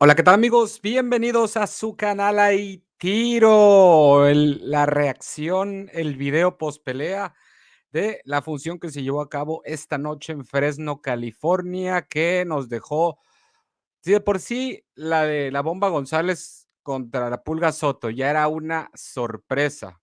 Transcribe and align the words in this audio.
Hola, 0.00 0.14
¿qué 0.14 0.22
tal 0.22 0.34
amigos? 0.34 0.80
Bienvenidos 0.80 1.56
a 1.56 1.66
su 1.66 1.96
canal 1.96 2.38
Hay 2.38 2.84
Tiro, 2.98 4.28
la 4.32 4.86
reacción, 4.86 5.90
el 5.92 6.16
video 6.16 6.56
post 6.56 6.84
pelea 6.84 7.34
de 7.90 8.20
la 8.24 8.40
función 8.40 8.78
que 8.78 8.92
se 8.92 9.02
llevó 9.02 9.20
a 9.20 9.28
cabo 9.28 9.60
esta 9.64 9.98
noche 9.98 10.32
en 10.32 10.44
Fresno, 10.44 11.02
California, 11.02 12.02
que 12.02 12.44
nos 12.46 12.68
dejó, 12.68 13.18
si 14.00 14.12
de 14.12 14.20
por 14.20 14.38
sí 14.38 14.86
la 14.94 15.24
de 15.24 15.50
la 15.50 15.62
Bomba 15.62 15.88
González 15.88 16.68
contra 16.84 17.28
la 17.28 17.42
Pulga 17.42 17.72
Soto 17.72 18.08
ya 18.08 18.30
era 18.30 18.46
una 18.46 18.92
sorpresa 18.94 20.00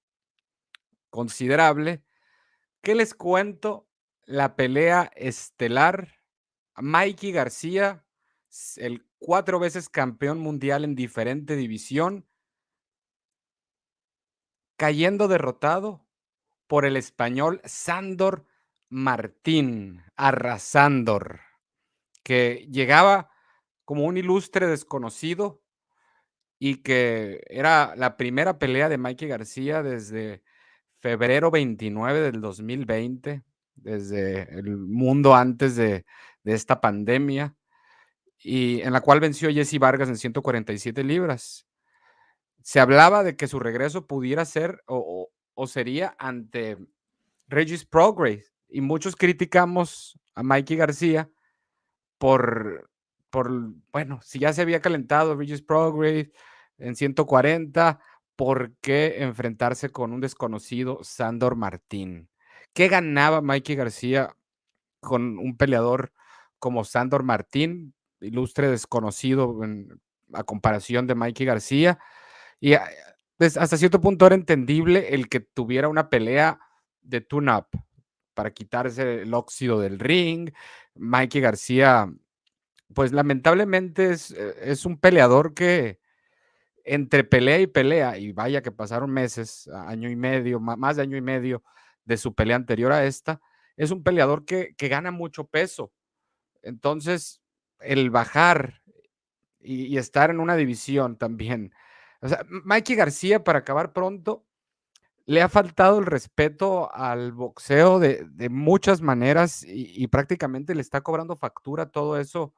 considerable, 1.10 2.04
¿qué 2.82 2.96
les 2.96 3.14
cuento? 3.14 3.88
La 4.26 4.58
pelea 4.58 5.10
estelar, 5.16 6.20
Mikey 6.76 7.32
García, 7.32 8.04
el 8.76 9.06
cuatro 9.26 9.58
veces 9.58 9.90
campeón 9.90 10.38
mundial 10.38 10.84
en 10.84 10.94
diferente 10.94 11.56
división, 11.56 12.28
cayendo 14.78 15.28
derrotado 15.28 16.06
por 16.68 16.86
el 16.86 16.96
español 16.96 17.60
Sándor 17.66 18.46
Martín, 18.88 20.04
arrasandor, 20.16 21.40
que 22.22 22.68
llegaba 22.70 23.32
como 23.84 24.04
un 24.06 24.18
ilustre 24.18 24.68
desconocido 24.68 25.64
y 26.60 26.84
que 26.84 27.42
era 27.48 27.96
la 27.96 28.18
primera 28.18 28.60
pelea 28.60 28.90
de 28.90 29.00
Mikey 29.00 29.28
García 29.28 29.82
desde 29.82 30.44
febrero 31.00 31.50
29 31.50 32.20
del 32.20 32.42
2020, 32.42 33.42
desde 33.74 34.56
el 34.56 34.78
mundo 34.78 35.34
antes 35.34 35.76
de, 35.76 36.06
de 36.44 36.54
esta 36.54 36.80
pandemia, 36.80 37.56
y 38.48 38.82
en 38.82 38.94
la 38.94 39.02
cual 39.02 39.20
venció 39.20 39.50
Jesse 39.50 39.80
Vargas 39.80 40.08
en 40.08 40.18
147 40.18 41.04
libras. 41.04 41.66
Se 42.62 42.80
hablaba 42.80 43.24
de 43.24 43.36
que 43.36 43.48
su 43.48 43.60
regreso 43.60 44.06
pudiera 44.06 44.46
ser 44.46 44.84
o, 44.86 44.98
o- 44.98 45.30
o 45.56 45.68
sería 45.68 46.16
ante 46.20 46.78
Regis 47.48 47.86
Progress, 47.86 48.54
y 48.68 48.82
muchos 48.82 49.16
criticamos 49.16 50.20
a 50.36 50.44
Mikey 50.44 50.78
García 50.78 51.30
por, 52.18 52.90
por, 53.30 53.50
bueno, 53.92 54.20
si 54.22 54.40
ya 54.40 54.54
se 54.54 54.62
había 54.62 54.82
calentado 54.82 55.36
Regis 55.36 55.62
Progress 55.62 56.30
en 56.78 56.96
140, 56.96 58.00
¿por 58.36 58.76
qué 58.82 59.24
enfrentarse 59.24 59.90
con 59.90 60.12
un 60.14 60.22
desconocido 60.22 61.00
Sandor 61.04 61.56
Martín? 61.56 62.30
¿Qué 62.74 62.90
ganaba 62.90 63.42
Mikey 63.42 63.76
García 63.76 64.36
con 65.00 65.38
un 65.40 65.56
peleador 65.58 66.12
como 66.60 66.84
Sandor 66.84 67.24
Martín, 67.24 67.94
ilustre 68.26 68.70
desconocido 68.70 69.60
a 70.34 70.44
comparación 70.44 71.08
de 71.08 71.16
Mikey 71.16 71.46
García? 71.46 72.00
Y 72.60 72.74
ah, 72.74 72.88
pues, 73.38 73.58
hasta 73.58 73.78
cierto 73.78 74.02
punto 74.02 74.26
era 74.26 74.36
entendible 74.36 75.14
el 75.14 75.30
que 75.30 75.40
tuviera 75.40 75.90
una 75.90 76.10
pelea 76.10 76.60
de 77.02 77.22
tune-up 77.22 77.68
para 78.34 78.52
quitarse 78.52 79.22
el 79.22 79.34
óxido 79.34 79.80
del 79.80 80.00
ring. 80.00 80.52
Mikey 80.96 81.42
García, 81.42 82.12
pues 82.94 83.12
lamentablemente 83.12 84.12
es, 84.12 84.32
eh, 84.32 84.56
es 84.62 84.86
un 84.86 85.00
peleador 85.00 85.54
que 85.54 86.00
entre 86.86 87.24
pelea 87.24 87.60
y 87.60 87.68
pelea, 87.68 88.18
y 88.18 88.32
vaya 88.32 88.62
que 88.62 88.72
pasaron 88.72 89.10
meses, 89.12 89.68
año 89.68 90.10
y 90.10 90.16
medio, 90.16 90.60
más 90.60 90.96
de 90.96 91.02
año 91.02 91.18
y 91.18 91.22
medio 91.22 91.64
de 92.06 92.16
su 92.18 92.36
pelea 92.36 92.56
anterior 92.56 92.92
a 92.92 93.06
esta, 93.06 93.42
es 93.76 93.92
un 93.92 94.04
peleador 94.04 94.46
que, 94.46 94.76
que 94.78 94.88
gana 94.88 95.10
mucho 95.10 95.48
peso. 95.48 95.92
Entonces, 96.62 97.42
el 97.86 98.10
bajar 98.10 98.82
y, 99.60 99.98
estar 99.98 100.30
en 100.30 100.40
una 100.40 100.56
división 100.56 101.18
también. 101.18 101.74
O 102.22 102.28
sea, 102.28 102.46
Mikey 102.50 102.96
García, 102.96 103.44
para 103.44 103.60
acabar 103.60 103.94
pronto, 103.94 104.46
le 105.26 105.42
ha 105.42 105.50
faltado 105.50 106.00
el 106.00 106.06
respeto 106.06 106.94
al 106.94 107.32
boxeo 107.32 108.00
de, 108.00 108.28
muchas 108.50 109.02
maneras 109.02 109.64
y, 109.68 110.08
prácticamente 110.08 110.76
le 110.76 110.82
está 110.82 111.02
cobrando 111.02 111.36
factura 111.36 111.88
todo 111.92 112.20
eso 112.20 112.54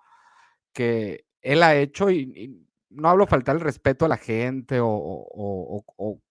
que 0.73 1.25
él 1.41 1.63
ha 1.63 1.75
hecho 1.75 2.11
y, 2.11 2.63
no 2.89 3.09
hablo 3.09 3.27
faltar 3.27 3.55
el 3.55 3.61
respeto 3.61 4.05
a 4.05 4.09
la 4.09 4.17
gente 4.17 4.79
o, 4.81 5.83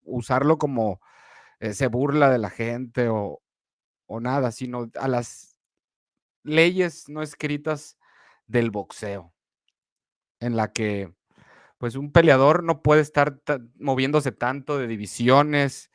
usarlo 0.05 0.59
como 0.59 1.01
eh, 1.61 1.75
se 1.75 1.87
burla 1.89 2.31
de 2.31 2.39
la 2.39 2.51
gente 2.51 3.09
o 3.09 3.41
nada, 4.21 4.53
sino 4.53 4.91
a 4.99 5.09
las 5.09 5.57
leyes 6.45 7.09
no 7.09 7.23
escritas 7.23 7.96
del 8.49 8.71
boxeo, 8.71 9.33
en 10.41 10.57
la 10.57 10.73
que 10.73 11.13
pues 11.79 11.97
un 11.97 12.13
peleador 12.13 12.65
no 12.65 12.83
puede 12.83 13.03
estar 13.03 13.39
ta- 13.41 13.61
moviéndose 13.79 14.33
tanto 14.33 14.79
de 14.79 14.87
divisiones 14.89 15.91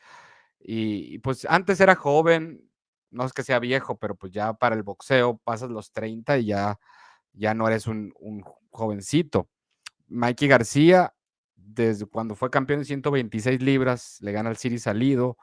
y, 0.60 1.16
y, 1.16 1.20
pues 1.20 1.46
antes 1.50 1.82
era 1.82 1.96
joven, 1.96 2.64
no 3.12 3.26
es 3.26 3.34
que 3.34 3.44
sea 3.44 3.60
viejo, 3.60 3.98
pero 4.00 4.16
pues 4.16 4.34
ya 4.34 4.54
para 4.56 4.76
el 4.76 4.84
boxeo 4.84 5.40
pasas 5.44 5.72
los 5.72 5.92
30 5.94 6.38
y 6.40 6.48
ya, 6.48 6.80
ya 7.34 7.54
no 7.56 7.68
eres 7.68 7.88
un, 7.88 8.14
un 8.20 8.44
jovencito. 8.72 9.50
Mikey 10.10 10.48
García, 10.50 11.14
desde 11.56 12.06
cuando 12.08 12.36
fue 12.36 12.50
campeón 12.52 12.82
en 12.82 12.86
126 12.86 13.62
libras, 13.64 14.18
le 14.22 14.32
gana 14.34 14.50
al 14.52 14.58
Siri 14.58 14.80
Salido, 14.80 15.38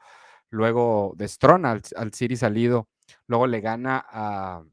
luego 0.49 1.13
destrona 1.17 1.71
al, 1.71 1.81
al 1.97 2.13
Siri 2.13 2.37
Salido, 2.37 2.89
luego 3.27 3.47
le 3.47 3.61
gana 3.61 4.05
a, 4.09 4.63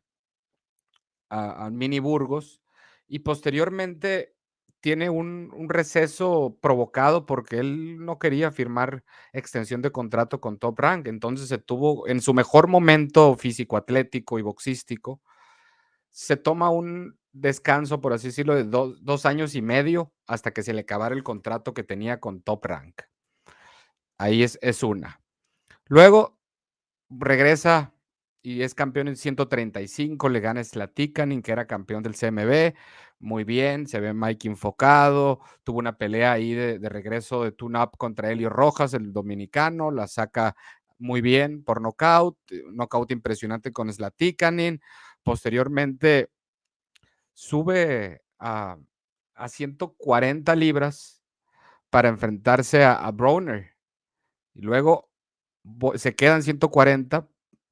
a, 1.31 1.70
Mini 1.70 1.98
Burgos 1.98 2.62
y 3.09 3.20
posteriormente 3.20 4.34
tiene 4.81 5.10
un, 5.10 5.50
un, 5.54 5.69
receso 5.69 6.59
provocado 6.60 7.26
porque 7.26 7.59
él 7.59 8.04
no 8.04 8.19
quería 8.19 8.53
firmar 8.53 9.04
extensión 9.32 9.82
de 9.82 9.91
contrato 9.91 10.41
con 10.41 10.59
Top 10.59 10.78
Rank. 10.78 11.09
Entonces 11.09 11.48
se 11.48 11.59
tuvo 11.59 12.06
en 12.06 12.20
su 12.20 12.34
mejor 12.34 12.69
momento 12.69 13.34
físico, 13.36 13.76
atlético 13.76 14.38
y 14.38 14.42
boxístico, 14.42 15.20
se 16.16 16.38
toma 16.38 16.70
un 16.70 17.19
descanso, 17.32 18.00
por 18.00 18.15
así 18.15 18.28
decirlo, 18.28 18.54
de 18.54 18.65
do, 18.65 18.97
dos 19.03 19.26
años 19.26 19.54
y 19.54 19.60
medio 19.60 20.15
hasta 20.26 20.50
que 20.50 20.62
se 20.62 20.72
le 20.72 20.81
acabara 20.81 21.15
el 21.15 21.22
contrato 21.22 21.75
que 21.75 21.82
tenía 21.82 22.20
con 22.20 22.41
Top 22.41 22.65
Rank. 22.65 23.03
Ahí 24.16 24.42
es, 24.42 24.59
es 24.62 24.82
una. 24.82 25.20
Luego 25.88 26.38
regresa 27.10 27.92
y 28.47 28.62
es 28.62 28.77
campeón 28.77 29.09
en 29.09 29.17
135, 29.17 30.29
le 30.29 30.39
gana 30.39 30.62
Slatikanin, 30.62 31.43
que 31.43 31.51
era 31.51 31.67
campeón 31.67 32.05
del 32.05 32.15
CMB, 32.15 32.77
muy 33.19 33.43
bien, 33.43 33.89
se 33.89 33.99
ve 33.99 34.15
Mike 34.15 34.47
enfocado, 34.47 35.41
tuvo 35.65 35.81
una 35.81 35.99
pelea 35.99 36.31
ahí 36.31 36.55
de, 36.55 36.79
regreso 36.89 37.43
de 37.43 37.51
tune-up 37.51 37.97
contra 37.99 38.31
Helio 38.31 38.49
Rojas, 38.49 38.95
el 38.95 39.12
dominicano, 39.12 39.91
la 39.91 40.07
saca 40.07 40.55
muy 40.97 41.23
bien 41.23 41.65
por 41.65 41.81
nocaut, 41.81 42.39
nocaut 42.71 43.11
impresionante 43.11 43.73
con 43.73 43.93
Slatikanin, 43.93 44.81
posteriormente 45.25 46.31
sube 47.34 48.23
a, 48.39 48.78
a 49.34 49.49
140 49.49 50.55
libras 50.55 51.21
para 51.91 52.11
enfrentarse 52.11 52.84
a, 52.84 52.95
a 52.95 53.11
Browner, 53.11 53.73
y 54.55 54.61
luego 54.61 55.11
se 55.97 56.15
quedan 56.15 56.45
140 56.45 57.27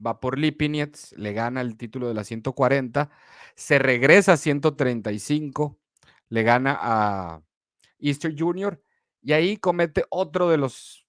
va 0.05 0.21
por 0.21 0.39
Lipinets, 0.39 1.13
le 1.17 1.33
gana 1.33 1.61
el 1.61 1.77
título 1.77 2.09
de 2.09 2.15
la 2.15 2.25
140, 2.25 3.11
se 3.55 3.79
regresa 3.79 4.35
a 4.35 4.37
135, 4.37 5.79
le 6.29 6.43
gana 6.43 6.79
a 6.81 7.43
Easter 7.99 8.35
Junior 8.37 8.83
y 9.23 9.33
ahí 9.33 9.57
comete 9.57 10.05
otro 10.11 10.49
de 10.49 10.59
los 10.59 11.07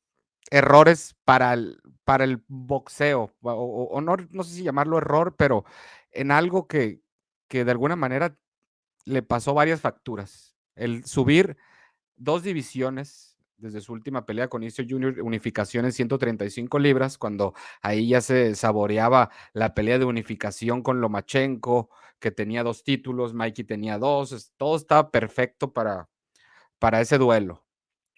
errores 0.52 1.16
para 1.26 1.54
el, 1.54 1.82
para 2.04 2.24
el 2.24 2.44
boxeo, 2.48 3.32
o, 3.42 3.52
o, 3.52 3.84
o 3.86 4.02
no, 4.02 4.16
no, 4.32 4.44
sé 4.44 4.56
si 4.56 4.64
llamarlo 4.64 4.98
error, 4.98 5.36
pero 5.38 5.66
en 6.12 6.32
algo 6.32 6.68
que, 6.68 7.02
que 7.48 7.66
de 7.66 7.72
alguna 7.72 7.96
manera 7.96 8.38
le 9.06 9.22
pasó 9.22 9.54
varias 9.54 9.82
facturas. 9.82 10.56
El 10.76 11.06
subir 11.06 11.58
dos 12.16 12.44
divisiones 12.44 13.35
desde 13.58 13.82
su 13.82 13.94
última 13.94 14.26
pelea 14.26 14.48
con 14.48 14.64
Easter 14.64 14.86
Junior, 14.90 15.20
unificación 15.22 15.86
en 15.86 15.92
135 15.92 16.80
libras, 16.80 17.18
cuando 17.18 17.54
ahí 17.82 18.10
ya 18.10 18.22
se 18.22 18.56
saboreaba 18.56 19.30
la 19.54 19.74
pelea 19.74 20.00
de 20.00 20.06
unificación 20.06 20.82
con 20.82 21.02
Lomachenko, 21.02 21.90
que 22.20 22.32
tenía 22.32 22.64
dos 22.64 22.84
títulos, 22.84 23.34
Mikey 23.34 23.66
tenía 23.66 23.98
dos, 23.98 24.54
todo 24.58 24.76
estaba 24.76 25.12
perfecto 25.12 25.74
para, 25.74 26.10
para 26.80 27.02
ese 27.02 27.18
duelo. 27.18 27.66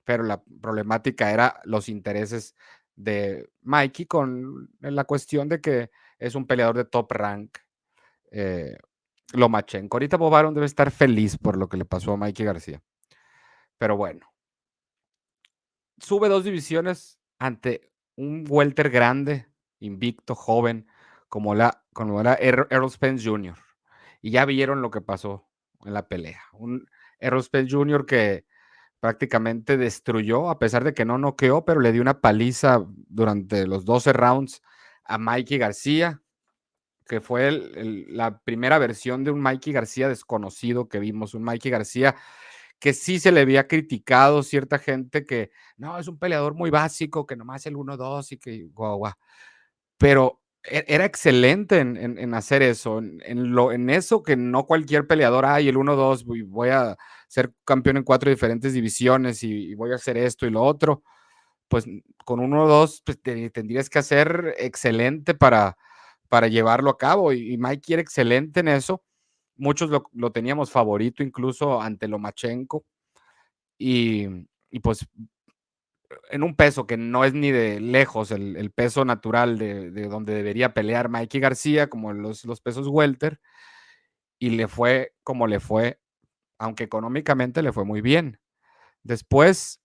Pero 0.06 0.24
la 0.24 0.42
problemática 0.62 1.31
era 1.31 1.60
los 1.66 1.90
intereses 1.90 2.56
de 2.95 3.50
Mikey 3.62 4.06
con 4.06 4.69
la 4.80 5.04
cuestión 5.04 5.50
de 5.50 5.62
que 5.62 5.92
es 6.18 6.36
un 6.36 6.48
peleador 6.48 6.78
de 6.78 6.86
top 6.86 7.12
rank. 7.12 7.57
Eh, 8.31 8.78
Lomachenko. 9.33 9.98
Ahorita 9.98 10.18
Bob 10.18 10.36
Arum 10.36 10.54
debe 10.54 10.66
estar 10.66 10.92
feliz 10.92 11.38
por 11.38 11.57
lo 11.57 11.68
que 11.68 11.78
le 11.78 11.86
pasó 11.86 12.13
a 12.13 12.18
Mikey 12.18 12.45
García. 12.45 12.81
Pero 13.78 13.98
bueno, 13.98 14.25
sube 16.00 16.30
dos 16.30 16.44
divisiones 16.44 17.20
ante 17.40 17.92
un 18.16 18.46
welter 18.50 18.90
grande, 18.90 19.48
invicto, 19.80 20.36
joven, 20.36 20.88
como, 21.30 21.56
la, 21.56 21.84
como 21.94 22.20
era 22.20 22.34
Errol 22.36 22.92
Spence 22.92 23.28
Jr. 23.28 23.56
Y 24.22 24.32
ya 24.32 24.46
vieron 24.46 24.82
lo 24.82 24.92
que 24.92 25.02
pasó. 25.02 25.48
en 25.86 25.94
la 25.94 26.08
pelea. 26.08 26.42
Un 26.54 26.88
Errol 27.20 27.44
Spence 27.44 27.76
Jr. 27.76 28.06
que 28.06 28.46
prácticamente 29.00 29.78
destruyó, 29.78 30.50
a 30.50 30.60
pesar 30.60 30.84
de 30.84 30.94
que 30.94 31.06
no 31.06 31.18
noqueó, 31.18 31.66
pero 31.66 31.80
le 31.82 31.92
dio 31.92 32.02
una 32.02 32.20
paliza 32.20 32.84
durante 32.88 33.68
los 33.68 33.86
12 33.86 34.14
rounds 34.14 34.62
a 35.04 35.18
Mikey 35.18 35.58
García, 35.58 36.22
que 37.06 37.22
fue 37.22 37.52
la 38.10 38.40
primera 38.40 38.80
versión 38.80 39.24
de 39.24 39.32
un 39.32 39.40
Mikey 39.40 39.72
García 39.72 40.10
desconocido 40.10 40.90
que 40.90 41.00
vimos, 41.00 41.34
un 41.36 41.44
Mikey 41.44 41.72
García 41.72 42.16
que 42.80 42.94
sí 42.94 43.20
se 43.20 43.32
le 43.32 43.42
había 43.42 43.68
criticado 43.68 44.44
cierta 44.44 44.80
gente 44.80 45.26
que 45.26 45.52
no, 45.78 45.98
es 45.98 46.08
un 46.08 46.20
peleador 46.20 46.54
muy 46.54 46.70
básico, 46.70 47.26
que 47.26 47.36
nomás 47.36 47.66
el 47.66 47.76
1-2 47.76 48.32
y 48.34 48.38
que 48.38 48.68
guau, 48.74 48.98
guau. 48.98 49.14
Pero 49.98 50.42
e, 50.64 50.86
era 50.88 51.06
excelente 51.06 51.80
en, 51.80 52.34
hacer 52.34 52.62
eso, 52.62 53.00
en, 53.00 53.54
lo, 53.54 53.72
en 53.72 53.90
eso 53.90 54.24
que 54.24 54.36
no 54.36 54.66
cualquier 54.66 55.08
peleador, 55.08 55.46
hay 55.46 55.70
el 55.70 55.78
1-2, 55.78 56.26
voy 56.48 56.70
a 56.70 56.98
ser 57.28 57.54
campeón 57.66 57.98
en 57.98 58.04
cuatro 58.04 58.30
diferentes 58.30 58.74
divisiones 58.74 59.44
y, 59.44 59.76
voy 59.76 59.92
a 59.92 59.96
hacer 59.96 60.18
esto 60.18 60.46
y 60.46 60.52
lo 60.52 60.64
otro, 60.64 61.04
pues 61.70 61.86
con 62.26 62.40
1-2 62.42 63.02
pues, 63.06 63.22
tendrías 63.54 63.90
que 63.90 64.00
hacer 64.00 64.56
excelente 64.60 65.34
para, 65.36 65.78
para 66.30 66.48
llevarlo 66.48 66.90
a 66.92 66.98
cabo 66.98 67.34
y, 67.34 67.58
Mike 67.58 67.94
era 67.94 68.02
excelente 68.02 68.60
en 68.62 68.70
eso. 68.70 69.04
Muchos 69.57 69.89
lo, 69.89 70.31
teníamos 70.31 70.71
favorito 70.71 71.24
incluso 71.24 71.81
ante 71.81 72.07
Lomachenko 72.07 72.86
y, 73.77 74.27
y 74.69 74.80
pues 74.80 75.07
en 76.30 76.44
un 76.44 76.56
peso 76.56 76.88
que 76.88 76.98
no 76.98 77.25
es 77.25 77.33
ni 77.33 77.51
de 77.51 77.80
lejos 77.80 78.31
el, 78.31 78.71
peso 78.71 79.06
natural 79.06 79.57
de, 79.57 79.92
donde 80.07 80.33
debería 80.33 80.74
pelear 80.74 81.09
Mikey 81.09 81.42
García, 81.42 81.89
como 81.89 82.13
los, 82.13 82.45
los 82.45 82.62
pesos 82.62 82.88
welter, 82.88 83.39
y 84.39 84.51
le 84.51 84.68
fue 84.68 85.13
como 85.24 85.48
le 85.48 85.59
fue, 85.59 86.00
aunque 86.57 86.83
económicamente 86.83 87.62
le 87.62 87.74
fue 87.74 87.86
muy 87.86 88.01
bien. 88.01 88.39
Después 89.04 89.81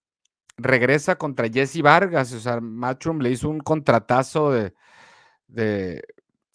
regresa 0.57 1.17
contra 1.17 1.49
Jesse 1.49 1.83
Vargas, 1.83 2.33
o 2.33 2.41
sea, 2.41 2.61
Matchroom 2.61 3.21
le 3.21 3.31
hizo 3.31 3.49
un 3.49 3.61
contratazo 3.61 4.53
de, 4.53 4.75
de 5.49 6.03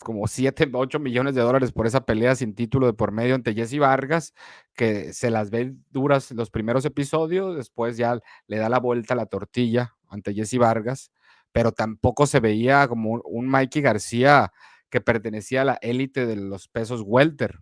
como 0.07 0.25
7, 0.25 0.69
8 0.71 0.99
millones 0.99 1.35
de 1.35 1.41
dólares 1.41 1.73
por 1.73 1.85
esa 1.85 2.05
pelea 2.05 2.33
sin 2.33 2.55
título 2.55 2.87
de 2.87 2.93
por 2.93 3.11
medio 3.11 3.35
ante 3.35 3.53
Jesse 3.53 3.77
Vargas, 3.77 4.33
que 4.73 5.11
se 5.11 5.29
las 5.29 5.49
ve 5.49 5.75
duras 5.91 6.31
los 6.31 6.49
primeros 6.49 6.85
episodios, 6.85 7.57
después 7.57 7.97
ya 7.97 8.17
le 8.47 8.57
da 8.57 8.69
la 8.69 8.79
vuelta 8.79 9.15
a 9.15 9.17
la 9.17 9.25
tortilla 9.25 9.97
ante 10.07 10.33
Jesse 10.33 10.59
Vargas, 10.59 11.11
pero 11.51 11.73
tampoco 11.73 12.25
se 12.25 12.39
veía 12.39 12.87
como 12.87 13.21
un, 13.21 13.49
Mikey 13.49 13.81
García 13.81 14.53
que 14.89 15.01
pertenecía 15.01 15.63
a 15.63 15.65
la 15.65 15.77
élite 15.81 16.25
de 16.25 16.37
los 16.37 16.69
pesos 16.69 17.01
welter. 17.05 17.59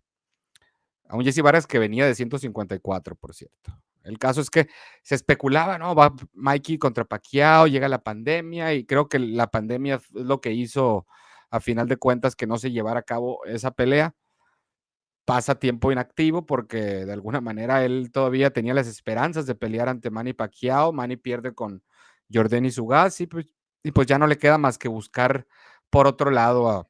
A 1.10 1.18
un 1.18 1.24
Jesse 1.24 1.42
Vargas 1.42 1.66
que 1.66 1.80
venía 1.80 2.06
de 2.06 2.14
154, 2.14 3.16
por 3.16 3.34
cierto. 3.34 3.76
El 4.04 4.20
caso 4.20 4.40
es 4.40 4.52
que 4.52 4.68
se 5.02 5.16
especulaba, 5.16 5.80
¿no? 5.80 5.96
Va 5.96 6.14
Mikey 6.34 6.78
contra 6.78 7.06
Pacquiao, 7.06 7.66
llega 7.66 7.90
la 7.90 8.04
pandemia 8.04 8.76
y 8.76 8.86
creo 8.86 9.10
que 9.10 9.18
la 9.18 9.48
pandemia 9.48 9.96
es 9.96 10.12
lo 10.12 10.42
que 10.42 10.52
hizo 10.52 11.08
a 11.50 11.60
final 11.60 11.88
de 11.88 11.98
cuentas 11.98 12.36
que 12.36 12.48
no 12.48 12.58
se 12.58 12.72
llevara 12.72 13.02
a 13.02 13.04
cabo 13.04 13.44
esa 13.46 13.72
pelea. 13.72 14.16
Pasa 15.26 15.56
tiempo 15.56 15.92
inactivo 15.92 16.46
porque 16.46 17.06
de 17.06 17.14
alguna 17.14 17.42
manera 17.42 17.84
él 17.84 18.12
todavía 18.12 18.52
tenía 18.52 18.74
las 18.74 18.88
esperanzas 18.88 19.46
de 19.48 19.56
pelear 19.56 19.90
ante 19.90 20.12
Manny 20.12 20.34
Pacquiao. 20.34 20.94
Manny 20.94 21.18
pierde 21.18 21.54
con 21.54 21.84
Jordan 22.32 22.66
y 22.66 22.70
y 22.70 23.28
pues, 23.28 23.48
y 23.84 23.92
pues 23.92 24.08
ya 24.08 24.20
no 24.20 24.28
le 24.28 24.38
queda 24.38 24.58
más 24.58 24.78
que 24.78 24.88
buscar 24.88 25.48
por 25.90 26.08
otro 26.08 26.30
lado 26.30 26.70
a, 26.70 26.88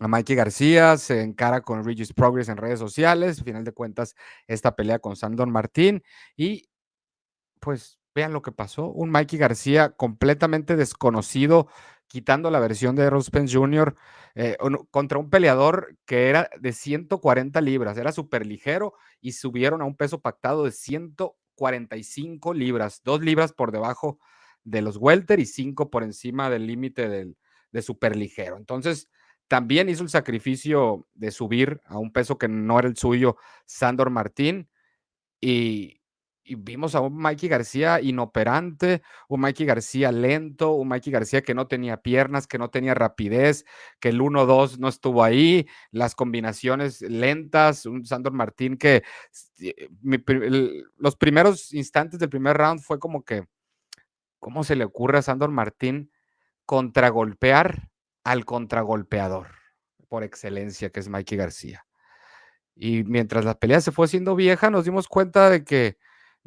a 0.00 0.08
Mikey 0.08 0.36
García, 0.36 0.96
se 0.96 1.22
encara 1.22 1.60
con 1.62 1.84
Regis 1.84 2.12
Progress 2.12 2.48
en 2.48 2.56
redes 2.56 2.78
sociales, 2.78 3.42
final 3.42 3.64
de 3.64 3.72
cuentas 3.72 4.14
esta 4.46 4.76
pelea 4.76 4.98
con 4.98 5.16
Sandon 5.16 5.50
Martín 5.50 6.02
y 6.36 6.68
pues 7.60 7.98
vean 8.14 8.32
lo 8.32 8.42
que 8.42 8.52
pasó, 8.52 8.86
un 8.86 9.10
Mikey 9.10 9.38
García 9.38 9.90
completamente 9.90 10.76
desconocido 10.76 11.68
quitando 12.08 12.50
la 12.50 12.58
versión 12.58 12.96
de 12.96 13.04
Errol 13.04 13.22
Spence 13.22 13.56
Jr., 13.56 13.94
eh, 14.34 14.56
contra 14.90 15.18
un 15.18 15.30
peleador 15.30 15.96
que 16.06 16.28
era 16.28 16.50
de 16.58 16.72
140 16.72 17.60
libras, 17.60 17.96
era 17.98 18.12
súper 18.12 18.46
ligero 18.46 18.94
y 19.20 19.32
subieron 19.32 19.82
a 19.82 19.84
un 19.84 19.96
peso 19.96 20.20
pactado 20.20 20.64
de 20.64 20.72
145 20.72 22.54
libras, 22.54 23.02
dos 23.04 23.20
libras 23.20 23.52
por 23.52 23.72
debajo 23.72 24.18
de 24.64 24.82
los 24.82 24.96
welter 24.96 25.40
y 25.40 25.46
cinco 25.46 25.90
por 25.90 26.02
encima 26.02 26.50
del 26.50 26.66
límite 26.66 27.34
de 27.70 27.82
súper 27.82 28.16
ligero. 28.16 28.56
Entonces, 28.56 29.08
también 29.48 29.88
hizo 29.88 30.02
el 30.02 30.10
sacrificio 30.10 31.06
de 31.14 31.30
subir 31.30 31.80
a 31.86 31.98
un 31.98 32.12
peso 32.12 32.38
que 32.38 32.48
no 32.48 32.78
era 32.78 32.88
el 32.88 32.96
suyo, 32.96 33.36
Sandor 33.64 34.10
Martín, 34.10 34.68
y, 35.40 35.97
y 36.48 36.54
vimos 36.54 36.94
a 36.94 37.00
un 37.00 37.14
Mikey 37.14 37.46
García 37.48 38.00
inoperante, 38.00 39.02
un 39.28 39.40
Mikey 39.40 39.66
García 39.66 40.10
lento, 40.10 40.72
un 40.72 40.88
Mikey 40.88 41.12
García 41.12 41.42
que 41.42 41.54
no 41.54 41.66
tenía 41.66 41.98
piernas, 41.98 42.46
que 42.46 42.56
no 42.56 42.70
tenía 42.70 42.94
rapidez, 42.94 43.66
que 44.00 44.08
el 44.08 44.20
1-2 44.20 44.78
no 44.78 44.88
estuvo 44.88 45.22
ahí, 45.22 45.68
las 45.90 46.14
combinaciones 46.14 47.02
lentas, 47.02 47.84
un 47.84 48.06
Sandor 48.06 48.32
Martín 48.32 48.78
que 48.78 49.04
eh, 49.60 49.88
los 50.96 51.16
primeros 51.16 51.74
instantes 51.74 52.18
del 52.18 52.30
primer 52.30 52.56
round 52.56 52.80
fue 52.80 52.98
como 52.98 53.24
que, 53.24 53.44
¿cómo 54.38 54.64
se 54.64 54.74
le 54.74 54.84
ocurre 54.84 55.18
a 55.18 55.22
Sandor 55.22 55.50
Martín 55.50 56.10
contragolpear 56.64 57.90
al 58.24 58.46
contragolpeador 58.46 59.48
por 60.08 60.24
excelencia 60.24 60.88
que 60.88 61.00
es 61.00 61.10
Mikey 61.10 61.36
García? 61.36 61.84
Y 62.74 63.04
mientras 63.04 63.44
la 63.44 63.58
pelea 63.58 63.82
se 63.82 63.92
fue 63.92 64.06
haciendo 64.06 64.34
vieja, 64.34 64.70
nos 64.70 64.86
dimos 64.86 65.08
cuenta 65.08 65.50
de 65.50 65.64
que 65.64 65.98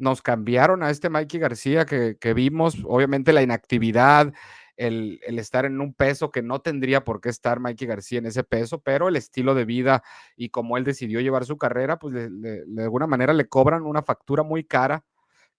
nos 0.02 0.20
cambiaron 0.20 0.82
a 0.82 0.90
este 0.90 1.10
Mikey 1.10 1.38
García 1.38 1.86
que, 1.86 2.34
vimos, 2.34 2.76
obviamente 2.84 3.32
la 3.32 3.40
inactividad, 3.40 4.34
el, 4.76 5.20
estar 5.38 5.64
en 5.64 5.80
un 5.80 5.94
peso 5.94 6.32
que 6.32 6.42
no 6.42 6.60
tendría 6.60 7.04
por 7.04 7.20
qué 7.20 7.28
estar 7.28 7.60
Mikey 7.60 7.86
García 7.86 8.18
en 8.18 8.26
ese 8.26 8.42
peso, 8.42 8.80
pero 8.82 9.06
el 9.06 9.14
estilo 9.14 9.54
de 9.54 9.64
vida 9.64 10.02
y 10.36 10.48
como 10.48 10.76
él 10.76 10.82
decidió 10.82 11.20
llevar 11.20 11.44
su 11.44 11.56
carrera, 11.56 12.00
pues 12.00 12.14
de 12.14 12.82
alguna 12.82 13.06
manera 13.06 13.32
le 13.32 13.48
cobran 13.48 13.84
una 13.84 14.02
factura 14.02 14.42
muy 14.42 14.64
cara, 14.64 15.04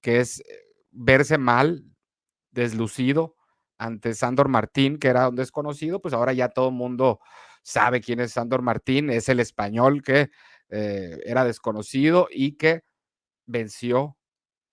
que 0.02 0.20
es 0.20 0.42
eh, 0.42 0.44
verse 0.92 1.38
mal, 1.38 1.86
deslucido 2.52 3.38
ante 3.78 4.14
Sandor 4.14 4.50
Martín, 4.50 5.00
que 5.00 5.08
era 5.08 5.30
un 5.30 5.38
desconocido, 5.38 6.02
pues 6.02 6.14
ahora 6.14 6.34
ya 6.34 6.50
todo 6.50 6.68
el 6.68 6.76
mundo 6.76 7.22
sabe 7.62 8.02
quién 8.02 8.20
es 8.20 8.34
Sandor 8.34 8.62
Martín, 8.62 9.10
es 9.10 9.30
el 9.30 9.40
español 9.40 10.04
que 10.04 10.32
eh, 10.68 11.18
era 11.24 11.46
desconocido 11.46 12.28
y 12.30 12.58
que 12.58 12.84
venció 13.46 14.18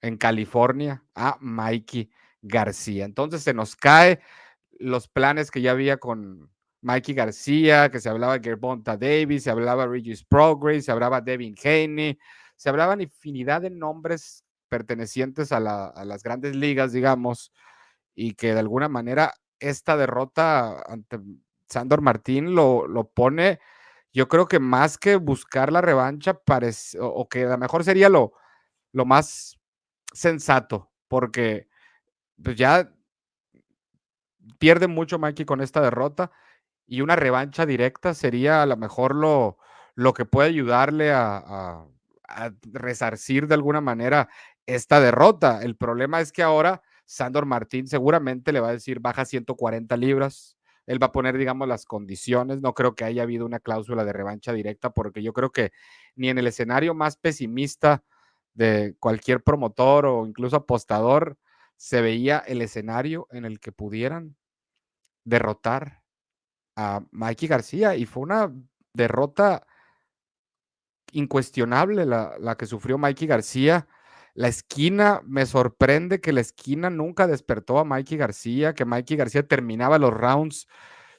en 0.03 0.17
California 0.17 1.05
a 1.15 1.37
Mikey 1.41 2.11
García. 2.43 3.05
Entonces 3.05 3.43
se 3.43 3.55
nos 3.55 3.77
cae 3.77 4.21
los 4.79 5.09
planes 5.09 5.51
que 5.51 5.61
ya 5.61 5.73
había 5.73 5.99
con 5.99 6.51
Mikey 6.83 7.15
García, 7.15 7.91
que 7.91 8.01
se 8.01 8.09
hablaba 8.09 8.39
de 8.39 8.49
Gervonta 8.49 8.97
Davis, 8.97 9.45
se 9.45 9.51
hablaba 9.51 9.85
de 9.85 9.93
Regis 9.93 10.25
Progress, 10.25 10.87
se 10.87 10.93
hablaba 10.93 11.21
de 11.21 11.33
Devin 11.33 11.55
Haney, 11.63 12.19
se 12.57 12.69
hablaban 12.69 13.01
infinidad 13.01 13.61
de 13.63 13.71
nombres 13.71 14.45
pertenecientes 14.69 15.53
a, 15.53 15.61
las 15.61 16.23
grandes 16.23 16.57
ligas, 16.57 16.93
digamos, 16.93 17.53
y 18.15 18.35
que 18.35 18.55
de 18.55 18.61
alguna 18.61 18.89
manera 18.89 19.35
esta 19.59 19.97
derrota 19.97 20.83
ante 20.87 21.19
Sandor 21.69 22.01
Martín 22.01 22.55
lo, 22.55 22.87
lo 22.87 23.09
pone, 23.09 23.61
yo 24.13 24.29
creo 24.29 24.47
que 24.49 24.59
más 24.59 24.99
que 24.99 25.17
buscar 25.17 25.73
la 25.73 25.81
revancha, 25.81 26.35
parece, 26.35 26.99
o, 27.01 27.29
que 27.29 27.45
a 27.45 27.51
lo 27.51 27.59
mejor 27.59 27.85
sería 27.85 28.09
lo, 28.09 28.33
lo 28.93 29.05
más 29.05 29.60
sensato, 30.13 30.91
porque 31.09 31.69
pues 32.43 32.57
ya 32.57 32.93
pierde 34.59 34.89
mucho 34.89 35.19
Mikey 35.19 35.45
con 35.45 35.61
esta 35.61 35.81
derrota 35.81 36.31
y 36.87 37.03
una 37.03 37.17
revancha 37.17 37.67
directa 37.67 38.15
sería 38.15 38.63
a 38.63 38.67
lo 38.67 38.77
mejor 38.77 39.15
lo, 39.15 39.59
lo 39.95 40.15
que 40.15 40.25
puede 40.25 40.49
ayudarle 40.49 41.13
a, 41.13 41.87
resarcir 42.73 43.49
de 43.49 43.55
alguna 43.55 43.81
manera 43.81 44.29
esta 44.65 45.01
derrota. 45.01 45.63
El 45.63 45.77
problema 45.77 46.21
es 46.21 46.31
que 46.31 46.45
ahora 46.45 46.81
Sandor 47.05 47.45
Martín 47.45 47.89
seguramente 47.89 48.53
le 48.53 48.61
va 48.61 48.69
a 48.69 48.73
decir 48.73 49.01
baja 49.01 49.25
140 49.25 49.97
libras. 49.97 50.57
Él 50.87 51.03
va 51.03 51.09
a 51.09 51.13
poner, 51.13 51.37
digamos, 51.37 51.67
las 51.67 51.85
condiciones. 51.87 52.61
No 52.63 52.73
creo 52.73 52.95
que 52.95 53.05
haya 53.05 53.25
habido 53.25 53.45
una 53.47 53.59
cláusula 53.59 54.05
de 54.05 54.13
revancha 54.13 54.53
directa 54.53 54.91
porque 54.91 55.25
yo 55.25 55.33
creo 55.33 55.51
que 55.51 55.73
ni 56.15 56.29
en 56.29 56.39
el 56.39 56.47
escenario 56.47 56.95
más 56.95 57.17
pesimista 57.17 58.05
de 58.55 58.97
cualquier 58.99 59.43
promotor 59.43 60.07
o 60.07 60.27
incluso 60.27 60.57
apostador, 60.57 61.39
se 61.77 62.03
veía 62.03 62.39
el 62.39 62.63
escenario 62.63 63.27
en 63.31 63.45
el 63.45 63.61
que 63.61 63.73
pudieran 63.73 64.37
derrotar 65.25 66.03
a 66.77 67.03
Mikey 67.11 67.49
García 67.49 67.97
y 67.97 68.07
fue 68.07 68.23
una 68.23 68.53
derrota 68.93 69.67
incuestionable 71.13 72.07
la, 72.07 72.37
la, 72.39 72.57
que 72.57 72.67
sufrió 72.67 72.99
Mikey 72.99 73.27
García. 73.27 73.89
La 74.35 74.49
esquina, 74.49 75.23
me 75.25 75.47
sorprende 75.47 76.21
que 76.21 76.33
la 76.33 76.41
esquina 76.41 76.91
nunca 76.91 77.27
despertó 77.27 77.79
a 77.79 77.85
Mikey 77.85 78.19
García, 78.19 78.75
que 78.75 78.85
Mikey 78.85 79.17
García 79.17 79.47
terminaba 79.47 79.99
los 79.99 80.13
rounds 80.13 80.69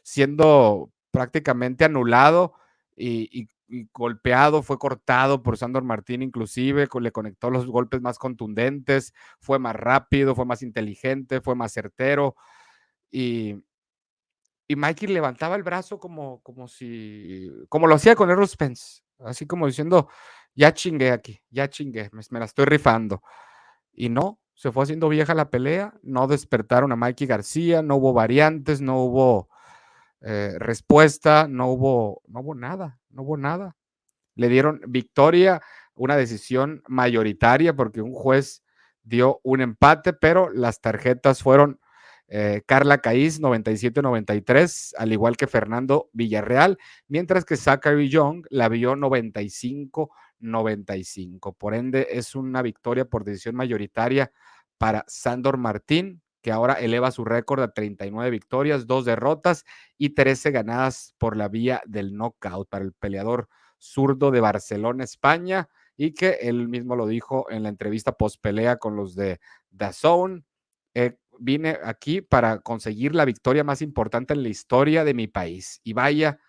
siendo 0.03 0.91
prácticamente 1.11 1.85
anulado 1.85 2.53
y, 2.95 3.49
golpeado, 3.93 4.61
fue 4.63 4.77
cortado 4.77 5.41
por 5.43 5.57
Sandor 5.57 5.83
Martín 5.83 6.21
inclusive, 6.21 6.87
le 6.99 7.11
conectó 7.11 7.49
los 7.49 7.65
golpes 7.67 8.01
más 8.01 8.17
contundentes, 8.19 9.13
fue 9.39 9.59
más 9.59 9.75
rápido, 9.75 10.35
fue 10.35 10.45
más 10.45 10.61
inteligente, 10.61 11.41
fue 11.41 11.55
más 11.55 11.71
certero 11.71 12.35
y, 13.11 13.55
y 14.67 14.75
Mikey 14.75 15.09
levantaba 15.09 15.55
el 15.55 15.63
brazo 15.63 15.99
como, 15.99 16.41
como 16.41 16.67
si, 16.67 17.49
como 17.67 17.87
lo 17.87 17.95
hacía 17.95 18.15
con 18.15 18.29
Errol 18.29 18.47
Spence, 18.47 19.01
así 19.19 19.45
como 19.45 19.67
diciendo, 19.67 20.07
ya 20.55 20.73
chingué 20.73 21.11
aquí, 21.11 21.41
ya 21.49 21.69
chingué, 21.69 22.09
me, 22.11 22.39
la 22.39 22.45
estoy 22.45 22.65
rifando. 22.65 23.21
Y 23.91 24.09
no, 24.09 24.39
se 24.53 24.71
fue 24.71 24.83
haciendo 24.83 25.09
vieja 25.09 25.33
la 25.33 25.49
pelea, 25.49 25.93
no 26.03 26.27
despertaron 26.27 26.91
a 26.91 26.95
Mikey 26.95 27.27
García, 27.27 27.81
no 27.81 27.97
hubo 27.97 28.13
variantes, 28.13 28.79
no 28.79 29.03
hubo 29.03 29.49
eh, 30.21 30.55
respuesta, 30.59 31.47
no 31.49 31.67
hubo, 31.67 32.21
no 32.27 32.41
hubo 32.41 32.55
nada, 32.55 32.99
no 33.09 33.23
hubo 33.23 33.37
nada. 33.37 33.75
Le 34.35 34.49
dieron 34.49 34.81
victoria, 34.87 35.61
una 35.95 36.15
decisión 36.15 36.83
mayoritaria 36.87 37.75
porque 37.75 38.01
un 38.01 38.13
juez 38.13 38.63
dio 39.03 39.39
un 39.43 39.61
empate, 39.61 40.13
pero 40.13 40.51
las 40.51 40.81
tarjetas 40.81 41.41
fueron 41.41 41.79
eh, 42.27 42.61
Carla 42.65 42.99
Caís 42.99 43.41
97-93, 43.41 44.93
al 44.97 45.11
igual 45.11 45.35
que 45.35 45.47
Fernando 45.47 46.09
Villarreal, 46.13 46.77
mientras 47.07 47.43
que 47.43 47.57
Zachary 47.57 48.07
Young 48.07 48.45
la 48.49 48.69
vio 48.69 48.95
95-95. 48.95 51.55
Por 51.57 51.73
ende, 51.73 52.07
es 52.11 52.35
una 52.35 52.61
victoria 52.61 53.03
por 53.03 53.25
decisión 53.25 53.55
mayoritaria 53.55 54.31
para 54.77 55.03
Sandor 55.07 55.57
Martín, 55.57 56.21
que 56.41 56.51
ahora 56.51 56.73
eleva 56.73 57.11
su 57.11 57.23
récord 57.23 57.61
a 57.61 57.71
39 57.71 58.29
victorias, 58.29 58.87
dos 58.87 59.05
derrotas 59.05 59.65
y 59.97 60.09
13 60.09 60.51
ganadas 60.51 61.13
por 61.17 61.37
la 61.37 61.47
vía 61.47 61.81
del 61.85 62.15
knockout 62.15 62.67
para 62.69 62.83
el 62.83 62.93
peleador 62.93 63.47
zurdo 63.77 64.31
de 64.31 64.39
Barcelona, 64.41 65.03
España, 65.03 65.69
y 65.97 66.13
que 66.13 66.39
él 66.41 66.67
mismo 66.67 66.95
lo 66.95 67.07
dijo 67.07 67.49
en 67.49 67.63
la 67.63 67.69
entrevista 67.69 68.13
post 68.13 68.41
pelea 68.41 68.77
con 68.77 68.95
los 68.95 69.15
de 69.15 69.39
DAZN. 69.69 70.45
Eh, 70.93 71.17
vine 71.39 71.77
aquí 71.83 72.21
para 72.21 72.59
conseguir 72.59 73.15
la 73.15 73.25
victoria 73.25 73.63
más 73.63 73.81
importante 73.81 74.33
en 74.33 74.43
la 74.43 74.49
historia 74.49 75.03
de 75.03 75.13
mi 75.13 75.27
país 75.27 75.79
y 75.83 75.93
vaya 75.93 76.39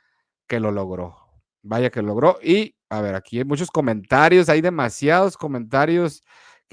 que 0.47 0.61
lo 0.61 0.71
logró. 0.71 1.17
Vaya 1.63 1.91
que 1.91 2.03
lo 2.03 2.09
logró. 2.09 2.39
Y 2.43 2.77
a 2.89 3.01
ver, 3.01 3.15
aquí 3.15 3.39
hay 3.39 3.45
muchos 3.45 3.71
comentarios, 3.71 4.49
hay 4.49 4.61
demasiados 4.61 5.37
comentarios 5.37 6.23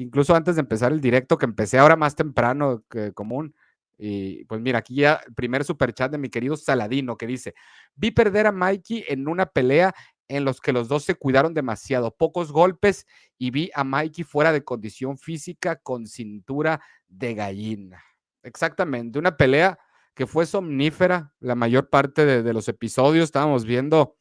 incluso 0.03 0.35
antes 0.35 0.55
de 0.55 0.61
empezar 0.61 0.91
el 0.91 1.01
directo, 1.01 1.37
que 1.37 1.45
empecé 1.45 1.77
ahora 1.77 1.95
más 1.95 2.15
temprano 2.15 2.83
que 2.89 3.13
común. 3.13 3.55
Y 3.97 4.45
pues 4.45 4.61
mira, 4.61 4.79
aquí 4.79 4.95
ya 4.95 5.21
el 5.27 5.33
primer 5.33 5.65
superchat 5.65 6.11
de 6.11 6.17
mi 6.17 6.29
querido 6.29 6.55
Saladino 6.55 7.17
que 7.17 7.27
dice: 7.27 7.53
Vi 7.95 8.11
perder 8.11 8.47
a 8.47 8.51
Mikey 8.51 9.05
en 9.07 9.27
una 9.27 9.45
pelea 9.47 9.93
en 10.29 10.45
los 10.45 10.61
que 10.61 10.71
los 10.71 10.87
dos 10.87 11.03
se 11.03 11.15
cuidaron 11.15 11.53
demasiado, 11.53 12.15
pocos 12.15 12.51
golpes 12.51 13.05
y 13.37 13.51
vi 13.51 13.71
a 13.73 13.83
Mikey 13.83 14.23
fuera 14.23 14.53
de 14.53 14.63
condición 14.63 15.17
física 15.17 15.75
con 15.77 16.07
cintura 16.07 16.81
de 17.07 17.33
gallina. 17.33 18.01
Exactamente, 18.43 19.19
una 19.19 19.35
pelea 19.35 19.77
que 20.13 20.27
fue 20.27 20.45
somnífera 20.45 21.33
la 21.39 21.55
mayor 21.55 21.89
parte 21.89 22.25
de, 22.25 22.43
de 22.43 22.53
los 22.53 22.67
episodios. 22.67 23.25
Estábamos 23.25 23.65
viendo 23.65 24.17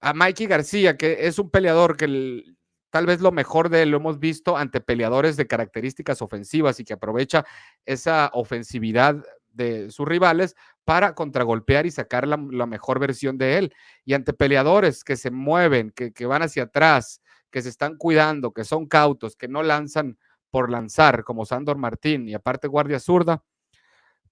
a 0.00 0.14
Mikey 0.14 0.46
García, 0.46 0.96
que 0.96 1.26
es 1.26 1.38
un 1.38 1.50
peleador 1.50 1.96
que 1.96 2.06
el, 2.06 2.56
tal 2.92 3.06
vez 3.06 3.22
lo 3.22 3.32
mejor 3.32 3.70
de 3.70 3.82
él 3.82 3.90
lo 3.90 3.96
hemos 3.96 4.18
visto 4.18 4.58
ante 4.58 4.82
peleadores 4.82 5.38
de 5.38 5.46
características 5.46 6.20
ofensivas 6.20 6.78
y 6.78 6.84
que 6.84 6.92
aprovecha 6.92 7.46
esa 7.86 8.30
ofensividad 8.34 9.16
de 9.48 9.90
sus 9.90 10.06
rivales 10.06 10.56
para 10.84 11.14
contragolpear 11.14 11.86
y 11.86 11.90
sacar 11.90 12.28
la, 12.28 12.36
mejor 12.36 12.98
versión 12.98 13.38
de 13.38 13.56
él. 13.56 13.74
Y 14.04 14.12
ante 14.12 14.34
peleadores 14.34 15.04
que 15.04 15.16
se 15.16 15.30
mueven, 15.30 15.90
que, 15.90 16.12
que, 16.12 16.26
van 16.26 16.42
hacia 16.42 16.64
atrás, 16.64 17.22
que 17.50 17.62
se 17.62 17.70
están 17.70 17.96
cuidando, 17.96 18.52
que 18.52 18.64
son 18.64 18.86
cautos, 18.86 19.36
que 19.36 19.48
no 19.48 19.62
lanzan 19.62 20.18
por 20.50 20.70
lanzar, 20.70 21.24
como 21.24 21.46
Sandor 21.46 21.78
Martín 21.78 22.28
y 22.28 22.34
aparte 22.34 22.68
guardia 22.68 23.00
zurda, 23.00 23.42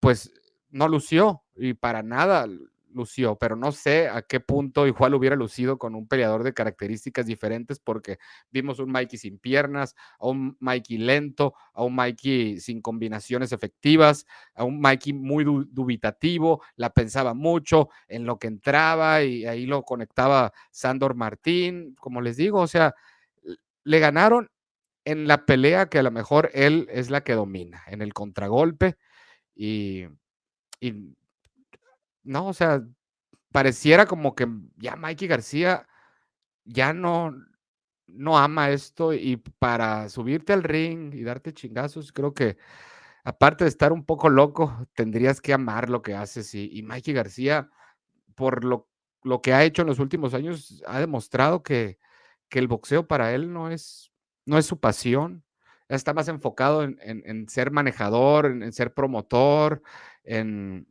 pues 0.01 0.31
no 0.69 0.87
lució 0.87 1.45
y 1.57 1.73
para 1.73 2.03
nada 2.03 2.47
lució, 2.93 3.37
pero 3.37 3.57
no 3.57 3.73
sé 3.73 4.09
a 4.09 4.23
qué 4.23 4.41
punto 4.41 4.87
igual 4.87 5.15
hubiera 5.15 5.37
lucido 5.37 5.79
con 5.79 5.95
un 5.95 6.09
peleador 6.09 6.43
de 6.43 6.55
características 6.55 7.27
diferentes, 7.27 7.79
porque 7.79 8.19
vimos 8.51 8.79
un 8.79 8.91
Mikey 8.91 9.19
sin 9.19 9.39
piernas, 9.39 9.95
a 10.19 10.27
un 10.27 10.57
Mikey 10.61 10.99
lento, 10.99 11.55
a 11.73 11.85
un 11.85 11.95
Mikey 11.95 12.61
sin 12.61 12.81
combinaciones 12.81 13.53
efectivas, 13.53 14.27
a 14.55 14.65
un 14.65 14.81
Mikey 14.81 15.13
muy 15.13 15.45
dubitativo, 15.45 16.63
la 16.77 16.91
pensaba 16.91 17.35
mucho 17.35 17.89
en 18.09 18.27
lo 18.27 18.39
que 18.39 18.49
entraba 18.49 19.23
y 19.23 19.47
ahí 19.47 19.67
lo 19.67 19.83
conectaba 19.83 20.53
Sandor 20.71 21.15
Martín, 21.15 21.95
como 21.99 22.21
les 22.21 22.37
digo, 22.37 22.61
o 22.61 22.67
sea, 22.67 22.95
le 23.85 23.99
ganaron 23.99 24.51
en 25.05 25.27
la 25.27 25.47
pelea 25.47 25.89
que 25.89 25.99
a 25.99 26.03
lo 26.03 26.11
mejor 26.11 26.51
él 26.53 26.87
es 26.91 27.11
la 27.11 27.23
que 27.23 27.35
domina, 27.35 27.83
en 27.87 28.03
el 28.03 28.13
contragolpe 28.13 28.97
y 29.55 30.07
no, 32.23 32.49
o 32.49 32.53
sea, 32.53 32.83
pareciera 33.53 34.07
como 34.07 34.35
que 34.35 34.49
ya 34.77 34.97
Mikey 34.97 35.29
García 35.29 35.87
ya 36.65 36.93
no, 36.93 37.35
no 38.07 38.39
ama 38.39 38.71
esto 38.71 39.13
y 39.13 39.37
para 39.59 40.09
subirte 40.09 40.53
al 40.53 40.63
ring 40.63 41.15
y 41.15 41.23
darte 41.23 41.53
chingazos, 41.53 42.13
creo 42.13 42.35
que 42.35 42.59
aparte 43.25 43.65
de 43.65 43.69
estar 43.69 43.93
un 43.93 44.05
poco 44.05 44.29
loco, 44.29 44.87
tendrías 44.95 45.41
que 45.41 45.53
amar 45.53 45.91
lo 45.91 46.03
que 46.03 46.15
haces 46.15 46.55
y, 46.55 46.71
y 46.73 46.83
Mikey 46.83 47.15
García, 47.15 47.71
por 48.35 48.65
lo, 48.65 48.89
lo, 49.23 49.43
que 49.43 49.53
ha 49.53 49.65
hecho 49.65 49.83
en 49.83 49.89
los 49.89 49.99
últimos 49.99 50.35
años, 50.35 50.83
ha 50.87 51.01
demostrado 51.01 51.63
que, 51.63 51.99
que 52.49 52.59
el 52.59 52.69
boxeo 52.69 53.07
para 53.07 53.35
él 53.35 53.53
no 53.53 53.71
es, 53.71 54.13
no 54.47 54.59
es 54.59 54.67
su 54.67 54.81
pasión, 54.81 55.45
está 55.89 56.15
más 56.15 56.29
enfocado 56.29 56.85
en, 56.85 56.99
en, 57.03 57.49
ser 57.49 57.71
manejador, 57.71 58.47
en 58.47 58.73
ser 58.73 58.95
promotor, 58.95 59.83
en, 60.25 60.87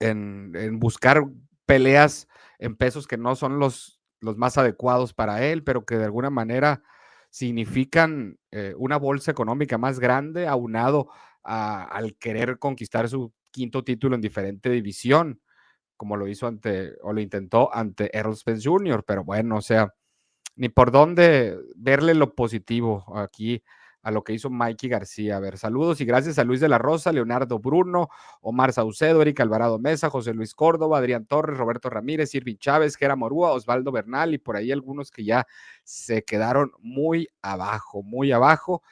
en, 0.00 0.78
buscar 0.78 1.24
peleas 1.66 2.28
en 2.58 2.76
pesos 2.76 3.06
que 3.06 3.16
no 3.16 3.36
son 3.36 3.58
los, 3.58 4.00
los 4.20 4.36
más 4.36 4.58
adecuados 4.58 5.12
para 5.14 5.44
él, 5.44 5.62
pero 5.64 5.84
que 5.84 5.96
de 5.96 6.04
alguna 6.04 6.30
manera 6.30 6.82
significan 7.30 8.38
eh, 8.50 8.74
una 8.76 8.96
bolsa 8.96 9.30
económica 9.30 9.78
más 9.78 9.98
grande 9.98 10.46
aunado 10.46 11.08
al 11.42 12.16
querer 12.16 12.58
conquistar 12.58 13.08
su 13.08 13.32
quinto 13.52 13.84
título 13.84 14.16
en 14.16 14.20
diferente 14.20 14.68
división, 14.68 15.40
como 15.96 16.16
lo 16.16 16.26
hizo 16.26 16.48
ante, 16.48 16.94
o 17.02 17.12
lo 17.12 17.20
intentó 17.20 17.72
ante 17.72 18.16
Errol 18.16 18.36
Spence 18.36 18.68
Jr., 18.68 19.04
pero 19.06 19.22
bueno, 19.22 19.56
o 19.56 19.62
sea, 19.62 19.94
ni 20.56 20.68
por 20.68 20.90
dónde 20.90 21.56
verle 21.76 22.14
lo 22.14 22.34
positivo 22.34 23.04
aquí 23.16 23.62
a 24.06 24.12
lo 24.12 24.22
que 24.22 24.32
hizo 24.32 24.50
Mikey 24.50 24.88
García. 24.88 25.36
A 25.36 25.40
ver, 25.40 25.58
saludos 25.58 26.00
y 26.00 26.04
gracias 26.04 26.38
a 26.38 26.44
Luis 26.44 26.60
de 26.60 26.68
la 26.68 26.78
Rosa, 26.78 27.10
Leonardo 27.10 27.58
Bruno, 27.58 28.08
Omar 28.40 28.72
Saucedo, 28.72 29.20
Eric 29.20 29.40
Alvarado 29.40 29.80
Mesa, 29.80 30.10
José 30.10 30.32
Luis 30.32 30.54
Córdoba, 30.54 30.98
Adrián 30.98 31.26
Torres, 31.26 31.58
Roberto 31.58 31.90
Ramírez, 31.90 32.32
Irving 32.36 32.54
Chávez, 32.54 32.94
Gera 32.94 33.16
Morúa, 33.16 33.50
Osvaldo 33.50 33.90
Bernal 33.90 34.32
y 34.32 34.38
por 34.38 34.54
ahí 34.54 34.70
algunos 34.70 35.10
que 35.10 35.24
ya 35.24 35.44
se 35.82 36.22
quedaron 36.22 36.70
muy 36.78 37.28
abajo, 37.42 38.04
muy 38.04 38.30
abajo. 38.30 38.84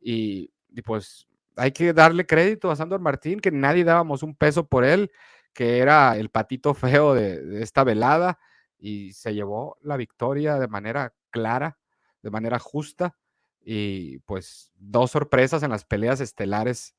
Y, 0.00 0.52
pues 0.84 1.26
hay 1.56 1.72
que 1.72 1.92
darle 1.92 2.24
crédito 2.24 2.70
a 2.70 2.76
Sandor 2.76 3.00
Martín, 3.00 3.40
que 3.40 3.50
nadie 3.50 3.82
dábamos 3.82 4.22
un 4.22 4.36
peso 4.36 4.68
por 4.68 4.84
él, 4.84 5.10
que 5.52 5.78
era 5.78 6.16
el 6.16 6.30
patito 6.30 6.74
feo 6.74 7.12
de, 7.14 7.42
de 7.42 7.64
esta 7.64 7.82
velada 7.82 8.38
y 8.78 9.14
se 9.14 9.34
llevó 9.34 9.78
la 9.82 9.96
victoria 9.96 10.60
de 10.60 10.68
manera 10.68 11.12
clara, 11.32 11.76
de 12.22 12.30
manera 12.30 12.60
justa 12.60 13.16
y 13.60 14.18
pues 14.20 14.72
dos 14.76 15.10
sorpresas 15.12 15.62
en 15.62 15.70
las 15.70 15.84
peleas 15.84 16.20
estelares 16.20 16.94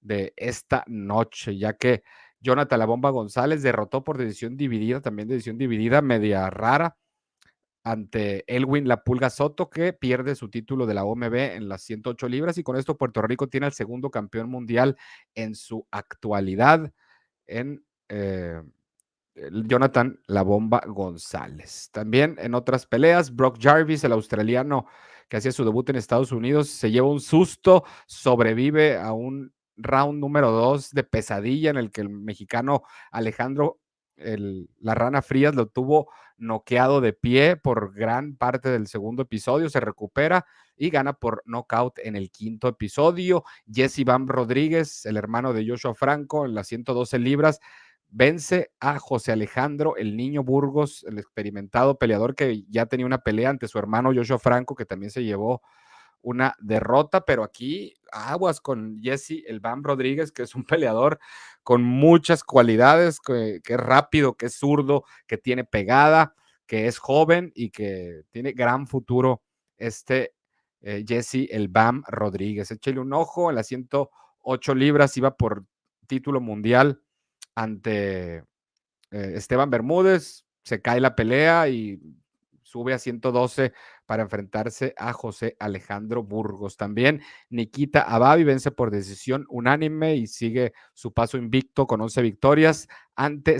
de 0.00 0.32
esta 0.36 0.84
noche, 0.86 1.56
ya 1.56 1.74
que 1.74 2.02
Jonathan 2.40 2.78
La 2.78 2.86
Bomba 2.86 3.10
González 3.10 3.62
derrotó 3.62 4.04
por 4.04 4.18
decisión 4.18 4.56
dividida, 4.56 5.00
también 5.00 5.28
decisión 5.28 5.58
dividida 5.58 6.02
media 6.02 6.50
rara, 6.50 6.96
ante 7.84 8.44
Elwin 8.46 8.88
La 8.88 9.04
Pulga 9.04 9.28
Soto, 9.28 9.68
que 9.68 9.92
pierde 9.92 10.34
su 10.34 10.48
título 10.48 10.86
de 10.86 10.94
la 10.94 11.04
OMB 11.04 11.34
en 11.34 11.68
las 11.68 11.82
108 11.82 12.28
libras 12.28 12.56
y 12.56 12.62
con 12.62 12.76
esto 12.76 12.96
Puerto 12.96 13.20
Rico 13.22 13.48
tiene 13.48 13.66
el 13.66 13.72
segundo 13.72 14.10
campeón 14.10 14.48
mundial 14.48 14.96
en 15.34 15.54
su 15.54 15.86
actualidad 15.90 16.90
en 17.46 17.84
eh, 18.08 18.62
Jonathan 19.34 20.18
La 20.26 20.42
Bomba 20.42 20.82
González. 20.86 21.90
También 21.92 22.36
en 22.38 22.54
otras 22.54 22.86
peleas, 22.86 23.34
Brock 23.34 23.58
Jarvis, 23.60 24.04
el 24.04 24.12
australiano, 24.12 24.86
que 25.28 25.36
hacía 25.36 25.52
su 25.52 25.64
debut 25.64 25.88
en 25.90 25.96
Estados 25.96 26.32
Unidos, 26.32 26.68
se 26.68 26.90
lleva 26.90 27.08
un 27.08 27.20
susto, 27.20 27.84
sobrevive 28.06 28.96
a 28.98 29.12
un 29.12 29.52
round 29.76 30.20
número 30.20 30.50
dos 30.50 30.90
de 30.90 31.04
pesadilla 31.04 31.70
en 31.70 31.76
el 31.76 31.90
que 31.90 32.00
el 32.00 32.08
mexicano 32.08 32.82
Alejandro 33.10 33.80
el, 34.16 34.68
la 34.80 34.94
rana 34.94 35.22
Frías 35.22 35.54
lo 35.54 35.66
tuvo 35.66 36.08
noqueado 36.36 37.00
de 37.00 37.12
pie 37.12 37.56
por 37.56 37.94
gran 37.94 38.36
parte 38.36 38.68
del 38.68 38.86
segundo 38.86 39.22
episodio, 39.22 39.68
se 39.68 39.80
recupera 39.80 40.46
y 40.76 40.90
gana 40.90 41.12
por 41.12 41.42
knockout 41.46 41.98
en 42.00 42.16
el 42.16 42.30
quinto 42.30 42.68
episodio. 42.68 43.44
Jesse 43.72 44.04
Bam 44.04 44.26
Rodríguez, 44.26 45.06
el 45.06 45.16
hermano 45.16 45.52
de 45.52 45.66
Joshua 45.66 45.94
Franco, 45.94 46.44
en 46.44 46.54
las 46.54 46.66
112 46.68 47.18
libras, 47.18 47.60
vence 48.08 48.70
a 48.80 48.98
José 48.98 49.32
Alejandro, 49.32 49.96
el 49.96 50.16
niño 50.16 50.44
Burgos, 50.44 51.04
el 51.08 51.18
experimentado 51.18 51.98
peleador 51.98 52.34
que 52.34 52.64
ya 52.68 52.86
tenía 52.86 53.06
una 53.06 53.22
pelea 53.22 53.50
ante 53.50 53.68
su 53.68 53.78
hermano 53.78 54.12
Joshua 54.14 54.38
Franco, 54.38 54.74
que 54.74 54.86
también 54.86 55.10
se 55.10 55.24
llevó 55.24 55.62
una 56.24 56.54
derrota, 56.58 57.24
pero 57.24 57.44
aquí 57.44 57.94
aguas 58.10 58.60
con 58.60 59.00
Jesse 59.02 59.44
el 59.46 59.60
Bam 59.60 59.82
Rodríguez, 59.84 60.32
que 60.32 60.42
es 60.42 60.54
un 60.54 60.64
peleador 60.64 61.20
con 61.62 61.82
muchas 61.82 62.42
cualidades, 62.42 63.20
que, 63.20 63.60
es 63.64 63.76
rápido, 63.76 64.34
que 64.34 64.46
es 64.46 64.54
zurdo, 64.54 65.04
que 65.26 65.38
tiene 65.38 65.64
pegada, 65.64 66.34
que 66.66 66.86
es 66.86 66.98
joven 66.98 67.52
y 67.54 67.70
que 67.70 68.22
tiene 68.30 68.52
gran 68.52 68.86
futuro 68.86 69.42
este 69.76 70.34
eh, 70.80 71.04
Jesse 71.06 71.48
el 71.50 71.68
Bam 71.68 72.02
Rodríguez. 72.06 72.70
Échale 72.70 73.00
un 73.00 73.12
ojo 73.12 73.50
en 73.50 73.56
las 73.56 73.66
108 73.66 74.74
libras, 74.74 75.16
iba 75.16 75.36
por 75.36 75.66
título 76.06 76.40
mundial 76.40 77.03
ante 77.54 78.36
eh, 78.36 78.42
Esteban 79.10 79.70
Bermúdez, 79.70 80.44
se 80.64 80.80
cae 80.80 81.00
la 81.00 81.14
pelea 81.14 81.68
y 81.68 82.00
sube 82.62 82.92
a 82.92 82.98
112 82.98 83.72
para 84.06 84.22
enfrentarse 84.24 84.94
a 84.96 85.12
José 85.12 85.56
Alejandro 85.60 86.24
Burgos. 86.24 86.76
También 86.76 87.22
Nikita 87.48 88.02
Ababi 88.02 88.44
vence 88.44 88.72
por 88.72 88.90
decisión 88.90 89.46
unánime 89.48 90.16
y 90.16 90.26
sigue 90.26 90.72
su 90.92 91.12
paso 91.12 91.38
invicto 91.38 91.86
con 91.86 92.00
11 92.00 92.22
victorias 92.22 92.88
ante 93.14 93.58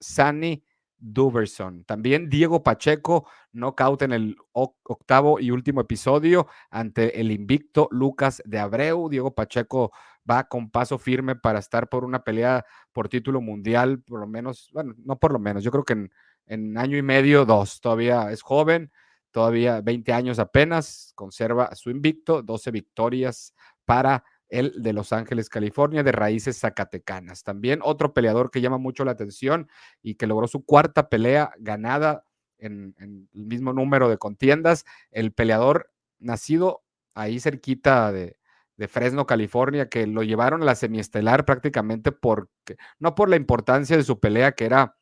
Sani 0.00 0.64
Duverson. 1.00 1.84
También 1.84 2.28
Diego 2.28 2.62
Pacheco, 2.62 3.26
knockout 3.52 4.02
en 4.02 4.12
el 4.12 4.36
octavo 4.52 5.40
y 5.40 5.50
último 5.50 5.80
episodio 5.80 6.46
ante 6.70 7.20
el 7.20 7.32
invicto 7.32 7.88
Lucas 7.90 8.42
de 8.44 8.58
Abreu. 8.58 9.08
Diego 9.08 9.34
Pacheco 9.34 9.92
va 10.30 10.44
con 10.44 10.70
paso 10.70 10.98
firme 10.98 11.34
para 11.34 11.58
estar 11.58 11.88
por 11.88 12.04
una 12.04 12.22
pelea 12.22 12.64
por 12.92 13.08
título 13.08 13.40
mundial, 13.40 14.02
por 14.02 14.20
lo 14.20 14.26
menos, 14.26 14.70
bueno, 14.72 14.94
no 15.04 15.18
por 15.18 15.32
lo 15.32 15.38
menos, 15.38 15.64
yo 15.64 15.70
creo 15.70 15.84
que 15.84 15.94
en, 15.94 16.12
en 16.46 16.78
año 16.78 16.96
y 16.96 17.02
medio, 17.02 17.44
dos, 17.44 17.80
todavía 17.80 18.30
es 18.30 18.42
joven, 18.42 18.92
todavía 19.30 19.80
20 19.80 20.12
años 20.12 20.38
apenas, 20.38 21.12
conserva 21.14 21.74
su 21.74 21.90
invicto, 21.90 22.42
12 22.42 22.70
victorias 22.70 23.54
para 23.84 24.24
el 24.50 24.82
de 24.82 24.92
Los 24.92 25.12
Ángeles, 25.12 25.48
California, 25.48 26.02
de 26.02 26.12
raíces 26.12 26.58
zacatecanas. 26.58 27.42
También 27.44 27.80
otro 27.82 28.12
peleador 28.12 28.50
que 28.50 28.60
llama 28.60 28.78
mucho 28.78 29.04
la 29.04 29.12
atención 29.12 29.68
y 30.02 30.14
que 30.14 30.26
logró 30.26 30.48
su 30.48 30.64
cuarta 30.64 31.08
pelea 31.08 31.52
ganada 31.58 32.24
en, 32.58 32.94
el 32.98 33.46
mismo 33.46 33.72
número 33.72 34.08
de 34.08 34.18
contiendas, 34.18 34.84
el 35.10 35.32
peleador 35.32 35.90
nacido 36.18 36.82
ahí 37.14 37.40
cerquita 37.40 38.12
de, 38.12 38.36
de 38.76 38.88
Fresno, 38.88 39.26
California, 39.26 39.88
que 39.88 40.06
lo 40.06 40.22
llevaron 40.22 40.62
a 40.62 40.66
la 40.66 40.74
semiestelar 40.74 41.44
prácticamente 41.44 42.12
porque, 42.12 42.76
no 42.98 43.14
por 43.14 43.28
la 43.28 43.36
importancia 43.36 43.96
de 43.96 44.02
su 44.02 44.20
pelea, 44.20 44.52
que 44.52 44.66
era 44.66 44.96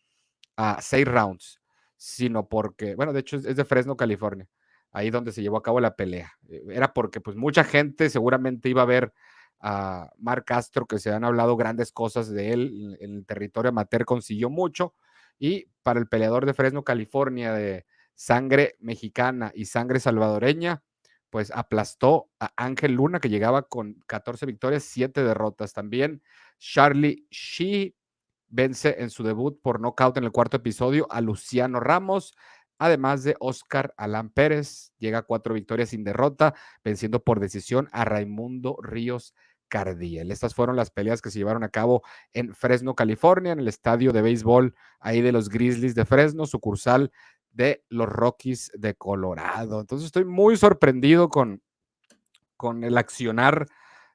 a 0.56 0.80
seis 0.82 1.06
rounds, 1.06 1.60
sino 1.96 2.48
porque, 2.48 2.94
bueno, 2.94 3.12
de 3.12 3.20
hecho 3.20 3.36
es 3.36 3.56
de 3.56 3.64
Fresno, 3.64 3.96
California, 3.96 4.48
ahí 4.90 5.10
donde 5.10 5.32
se 5.32 5.42
llevó 5.42 5.56
a 5.56 5.62
cabo 5.62 5.80
la 5.80 5.94
pelea. 5.94 6.32
Eh, 6.48 6.62
era 6.70 6.92
porque 6.92 7.20
pues 7.20 7.36
mucha 7.36 7.64
gente 7.64 8.10
seguramente 8.10 8.68
iba 8.68 8.82
a 8.82 8.86
ver 8.86 9.12
a 9.60 10.10
Marc 10.18 10.46
Castro, 10.46 10.86
que 10.86 10.98
se 10.98 11.10
han 11.12 11.24
hablado 11.24 11.56
grandes 11.56 11.92
cosas 11.92 12.30
de 12.30 12.52
él 12.52 12.96
en 13.00 13.16
el 13.16 13.26
territorio 13.26 13.70
amateur, 13.70 14.04
consiguió 14.04 14.50
mucho. 14.50 14.94
Y 15.38 15.66
para 15.82 16.00
el 16.00 16.08
peleador 16.08 16.46
de 16.46 16.54
Fresno, 16.54 16.84
California, 16.84 17.52
de 17.52 17.86
sangre 18.14 18.76
mexicana 18.80 19.52
y 19.54 19.66
sangre 19.66 20.00
salvadoreña, 20.00 20.82
pues 21.30 21.52
aplastó 21.54 22.30
a 22.40 22.52
Ángel 22.56 22.94
Luna, 22.94 23.20
que 23.20 23.28
llegaba 23.28 23.62
con 23.62 24.02
14 24.06 24.46
victorias, 24.46 24.84
7 24.84 25.22
derrotas. 25.22 25.72
También 25.72 26.22
Charlie 26.58 27.26
Shee 27.30 27.94
vence 28.48 28.96
en 28.98 29.10
su 29.10 29.22
debut 29.22 29.60
por 29.60 29.80
nocaut 29.80 30.16
en 30.16 30.24
el 30.24 30.32
cuarto 30.32 30.56
episodio 30.56 31.06
a 31.10 31.20
Luciano 31.20 31.80
Ramos, 31.80 32.34
además 32.78 33.24
de 33.24 33.36
Oscar 33.40 33.94
Alán 33.96 34.30
Pérez, 34.30 34.92
llega 34.98 35.18
a 35.18 35.22
cuatro 35.22 35.54
victorias 35.54 35.90
sin 35.90 36.04
derrota, 36.04 36.54
venciendo 36.82 37.22
por 37.22 37.40
decisión 37.40 37.88
a 37.92 38.04
Raimundo 38.04 38.78
Ríos 38.82 39.34
Cardiel. 39.68 40.30
Estas 40.30 40.54
fueron 40.54 40.76
las 40.76 40.90
peleas 40.90 41.22
que 41.22 41.30
se 41.30 41.38
llevaron 41.38 41.64
a 41.64 41.68
cabo 41.68 42.02
en 42.32 42.54
Fresno, 42.54 42.94
California, 42.94 43.52
en 43.52 43.60
el 43.60 43.68
estadio 43.68 44.12
de 44.12 44.22
béisbol 44.22 44.74
ahí 45.00 45.20
de 45.20 45.32
los 45.32 45.48
Grizzlies 45.48 45.94
de 45.94 46.04
Fresno, 46.04 46.46
sucursal 46.46 47.12
de 47.50 47.84
los 47.88 48.08
Rockies 48.08 48.70
de 48.74 48.94
Colorado. 48.94 49.80
Entonces 49.80 50.06
estoy 50.06 50.24
muy 50.24 50.56
sorprendido 50.56 51.28
con, 51.28 51.62
con 52.56 52.84
el 52.84 52.96
accionar 52.98 53.66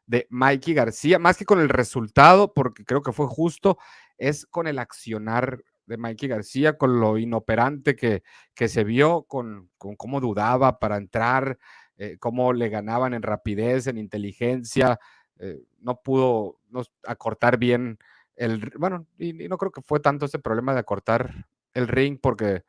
de 0.06 0.28
Mikey 0.30 0.74
García, 0.74 1.20
más 1.20 1.38
que 1.38 1.46
con 1.46 1.60
el 1.60 1.70
resultado, 1.70 2.54
porque 2.54 2.84
creo 2.84 3.02
que 3.02 3.14
fue 3.14 3.28
justo, 3.28 3.78
es 4.18 4.46
con 4.46 4.68
el 4.68 4.80
accionar 4.80 5.64
de 5.86 5.98
Mikey 5.98 6.30
García, 6.30 6.78
con 6.78 7.00
lo 7.00 7.18
inoperante 7.18 7.96
que, 7.96 8.24
que 8.54 8.68
se 8.68 8.84
vio, 8.84 9.24
con, 9.24 9.70
con 9.78 9.96
cómo 9.96 10.20
dudaba 10.20 10.80
para 10.80 10.98
entrar, 10.98 11.58
eh, 11.98 12.18
cómo 12.20 12.54
le 12.54 12.70
ganaban 12.70 13.14
en 13.14 13.22
rapidez, 13.22 13.88
en 13.88 13.98
inteligencia, 13.98 15.00
eh, 15.40 15.64
no 15.80 16.02
pudo 16.02 16.60
acortar 17.06 17.58
bien 17.58 18.00
el, 18.36 18.72
bueno, 18.78 19.08
y, 19.18 19.34
no 19.34 19.58
creo 19.58 19.72
que 19.72 19.82
fue 19.82 20.00
tanto 20.00 20.26
ese 20.26 20.40
problema 20.40 20.74
de 20.74 20.80
acortar 20.80 21.48
el 21.74 21.88
ring 21.88 22.20
porque 22.22 22.64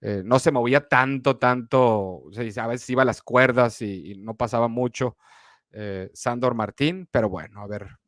eh, 0.00 0.22
no 0.24 0.38
se 0.38 0.52
movía 0.52 0.88
tanto, 0.88 1.38
tanto, 1.38 2.22
o 2.24 2.32
sea, 2.32 2.64
a 2.64 2.68
veces 2.68 2.88
iba 2.90 3.02
a 3.02 3.06
las 3.06 3.22
cuerdas 3.22 3.82
y, 3.82 4.14
no 4.18 4.36
pasaba 4.36 4.68
mucho 4.68 5.16
Sandor 6.14 6.54
Martín, 6.54 7.06
pero 7.10 7.28
bueno, 7.28 7.60
a 7.60 7.66
ver, 7.66 7.98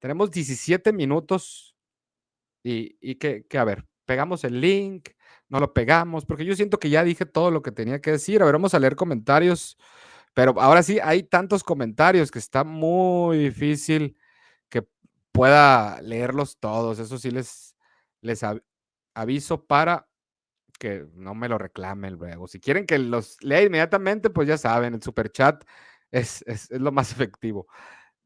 tenemos 0.00 0.30
17 0.30 0.92
minutos 0.92 1.76
y, 2.64 2.96
y 3.00 3.14
que, 3.14 3.46
que, 3.46 3.58
a 3.58 3.64
ver, 3.64 3.86
pegamos 4.10 4.42
el 4.42 4.60
link, 4.60 5.10
no 5.48 5.60
lo 5.60 5.72
pegamos, 5.72 6.24
porque 6.24 6.44
yo 6.44 6.56
siento 6.56 6.78
que 6.78 6.90
ya 6.90 7.04
dije 7.04 7.26
todo 7.26 7.52
lo 7.52 7.62
que 7.62 7.72
tenía 7.72 8.00
que 8.00 8.12
decir. 8.12 8.42
A 8.42 8.44
ver, 8.44 8.54
vamos 8.54 8.74
a 8.74 8.78
leer 8.78 8.96
comentarios, 8.96 9.76
pero 10.40 10.58
ahora 10.58 10.82
sí 10.82 10.98
hay 11.02 11.22
tantos 11.22 11.62
comentarios 11.62 12.30
que 12.30 12.38
está 12.38 12.64
muy 12.64 13.36
difícil 13.36 14.16
que 14.70 14.88
pueda 15.32 16.00
leerlos 16.00 16.58
todos. 16.58 16.98
Eso 16.98 17.18
sí 17.18 17.30
les, 17.30 17.76
les 18.22 18.40
aviso 19.14 19.66
para 19.66 20.08
que 20.78 21.06
no 21.12 21.34
me 21.34 21.46
lo 21.50 21.58
reclamen 21.58 22.14
luego. 22.14 22.48
Si 22.48 22.58
quieren 22.58 22.86
que 22.86 22.98
los 22.98 23.36
lea 23.42 23.60
inmediatamente, 23.64 24.30
pues 24.30 24.48
ya 24.48 24.56
saben, 24.56 24.94
el 24.94 25.02
super 25.02 25.30
chat 25.30 25.62
es, 26.10 26.42
es, 26.46 26.70
es 26.70 26.80
lo 26.80 26.90
más 26.90 27.12
efectivo 27.12 27.66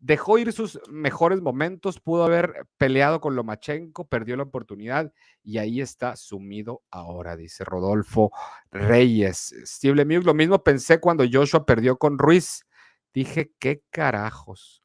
dejó 0.04 0.36
ir 0.36 0.52
sus 0.52 0.78
mejores 0.90 1.40
momentos, 1.40 1.98
pudo 1.98 2.24
haber 2.24 2.66
peleado 2.76 3.22
con 3.22 3.34
Lomachenko, 3.34 4.06
perdió 4.06 4.36
la 4.36 4.42
oportunidad 4.42 5.10
y 5.42 5.56
ahí 5.56 5.80
está 5.80 6.14
sumido 6.14 6.82
ahora, 6.90 7.36
dice 7.36 7.64
Rodolfo 7.64 8.30
Reyes. 8.70 9.54
Steve 9.64 9.96
Lemieux, 9.96 10.26
lo 10.26 10.34
mismo 10.34 10.62
pensé 10.62 11.00
cuando 11.00 11.24
Joshua 11.30 11.64
perdió 11.64 11.96
con 11.96 12.18
Ruiz. 12.18 12.66
Dije, 13.14 13.52
qué 13.58 13.82
carajos. 13.90 14.82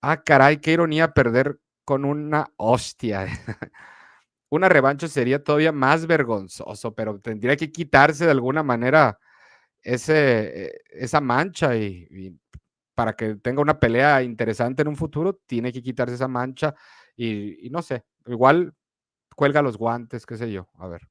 Ah, 0.00 0.22
caray, 0.22 0.56
qué 0.62 0.72
ironía 0.72 1.12
perder 1.12 1.60
con 1.84 2.06
una 2.06 2.46
hostia. 2.56 3.26
una 4.48 4.70
revancha 4.70 5.08
sería 5.08 5.44
todavía 5.44 5.72
más 5.72 6.06
vergonzoso, 6.06 6.94
pero 6.94 7.20
tendría 7.20 7.56
que 7.58 7.70
quitarse 7.70 8.24
de 8.24 8.30
alguna 8.30 8.62
manera 8.62 9.18
ese, 9.82 10.68
eh, 10.68 10.80
esa 10.88 11.20
mancha 11.20 11.76
y 11.76 12.38
para 12.94 13.14
que 13.14 13.36
tenga 13.36 13.62
una 13.62 13.78
pelea 13.78 14.22
interesante 14.22 14.82
en 14.82 14.88
un 14.88 14.96
futuro, 14.96 15.34
tiene 15.46 15.72
que 15.72 15.82
quitarse 15.82 16.14
esa 16.14 16.28
mancha 16.28 16.74
y, 17.16 17.68
no 17.70 17.82
sé, 17.82 18.04
igual 18.26 18.74
cuelga 19.36 19.62
los 19.62 19.76
guantes, 19.76 20.26
qué 20.26 20.36
sé 20.36 20.50
yo, 20.52 20.68
a 20.78 20.88
ver. 20.88 21.08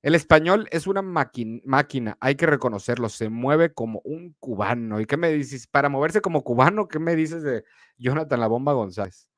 El 0.00 0.14
español 0.14 0.68
es 0.70 0.86
una 0.86 1.02
máquina, 1.02 2.16
hay 2.20 2.36
que 2.36 2.46
reconocerlo, 2.46 3.08
se 3.08 3.28
mueve 3.28 3.74
como 3.74 4.00
un 4.04 4.36
cubano. 4.38 5.00
¿Y 5.00 5.06
qué 5.06 5.16
me 5.16 5.32
dices? 5.32 5.66
Para 5.66 5.88
moverse 5.88 6.20
como 6.20 6.44
cubano, 6.44 6.86
¿qué 6.86 7.00
me 7.00 7.16
dices 7.16 7.42
de 7.42 7.64
Jonathan 7.96 8.38
La 8.38 8.46
Bomba 8.46 8.72
González? 8.74 9.28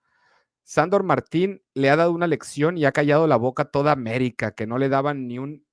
Sandor 0.62 1.02
Martín 1.02 1.62
le 1.74 1.88
ha 1.88 1.96
dado 1.96 2.12
una 2.12 2.26
lección 2.26 2.76
y 2.76 2.84
ha 2.84 2.92
callado 2.92 3.26
la 3.26 3.36
boca 3.36 3.64
a 3.64 3.70
toda 3.70 3.92
América, 3.92 4.52
que 4.52 4.66
no 4.66 4.76
le 4.76 4.90
daban 4.90 5.26
ni 5.26 5.38
un, 5.38 5.64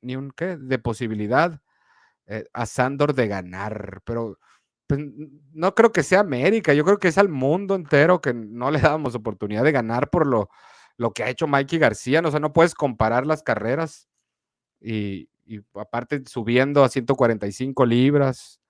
ni 0.00 0.14
un, 0.14 0.30
¿qué? 0.30 0.56
De 0.56 0.78
posibilidad 0.78 1.60
eh, 2.26 2.44
a 2.52 2.66
Sandor 2.66 3.14
de 3.14 3.28
ganar, 3.28 4.00
pero 4.04 4.38
pues, 4.86 5.00
no 5.52 5.74
creo 5.74 5.92
que 5.92 6.02
sea 6.02 6.20
América, 6.20 6.74
yo 6.74 6.84
creo 6.84 6.98
que 6.98 7.08
es 7.08 7.18
al 7.18 7.28
mundo 7.28 7.74
entero 7.74 8.20
que 8.20 8.34
no 8.34 8.70
le 8.70 8.80
damos 8.80 9.14
oportunidad 9.14 9.64
de 9.64 9.72
ganar 9.72 10.10
por 10.10 10.26
lo, 10.26 10.48
lo 10.96 11.12
que 11.12 11.22
ha 11.24 11.30
hecho 11.30 11.46
Mikey 11.46 11.78
García, 11.78 12.22
o 12.24 12.30
sea, 12.30 12.40
no 12.40 12.52
puedes 12.52 12.74
comparar 12.74 13.26
las 13.26 13.42
carreras 13.42 14.08
y, 14.80 15.28
aparte 15.74 16.22
subiendo 16.26 16.84
a 16.84 16.88
145 16.88 17.86
libras, 17.86 18.60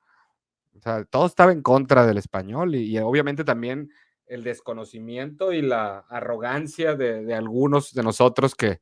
o 0.77 0.81
sea, 0.81 1.05
todo 1.05 1.27
estaba 1.27 1.53
en 1.53 1.63
contra 1.63 2.07
del 2.07 2.19
español 2.19 2.75
y, 2.75 2.99
obviamente 2.99 3.45
también 3.45 3.91
el 4.27 4.43
desconocimiento 4.45 5.53
y 5.53 5.63
la 5.63 5.99
arrogancia 6.09 6.97
de 6.97 7.35
algunos 7.35 7.93
de 7.95 8.03
nosotros 8.03 8.55
que, 8.55 8.81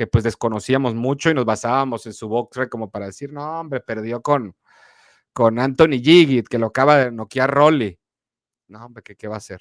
que 0.00 0.06
pues 0.06 0.24
desconocíamos 0.24 0.94
mucho 0.94 1.28
y 1.28 1.34
nos 1.34 1.44
basábamos 1.44 2.06
en 2.06 2.14
su 2.14 2.26
boxer 2.26 2.70
como 2.70 2.90
para 2.90 3.04
decir, 3.04 3.34
no, 3.34 3.60
hombre, 3.60 3.80
perdió 3.80 4.22
con, 4.22 4.56
con 5.34 5.58
Anthony 5.58 6.00
Gigit, 6.02 6.48
que 6.48 6.58
lo 6.58 6.68
acaba 6.68 6.96
de 6.96 7.12
noquear 7.12 7.50
Rolly. 7.50 8.00
No, 8.68 8.86
hombre, 8.86 9.02
¿qué, 9.02 9.14
qué 9.14 9.28
va 9.28 9.34
a 9.34 9.36
hacer? 9.36 9.60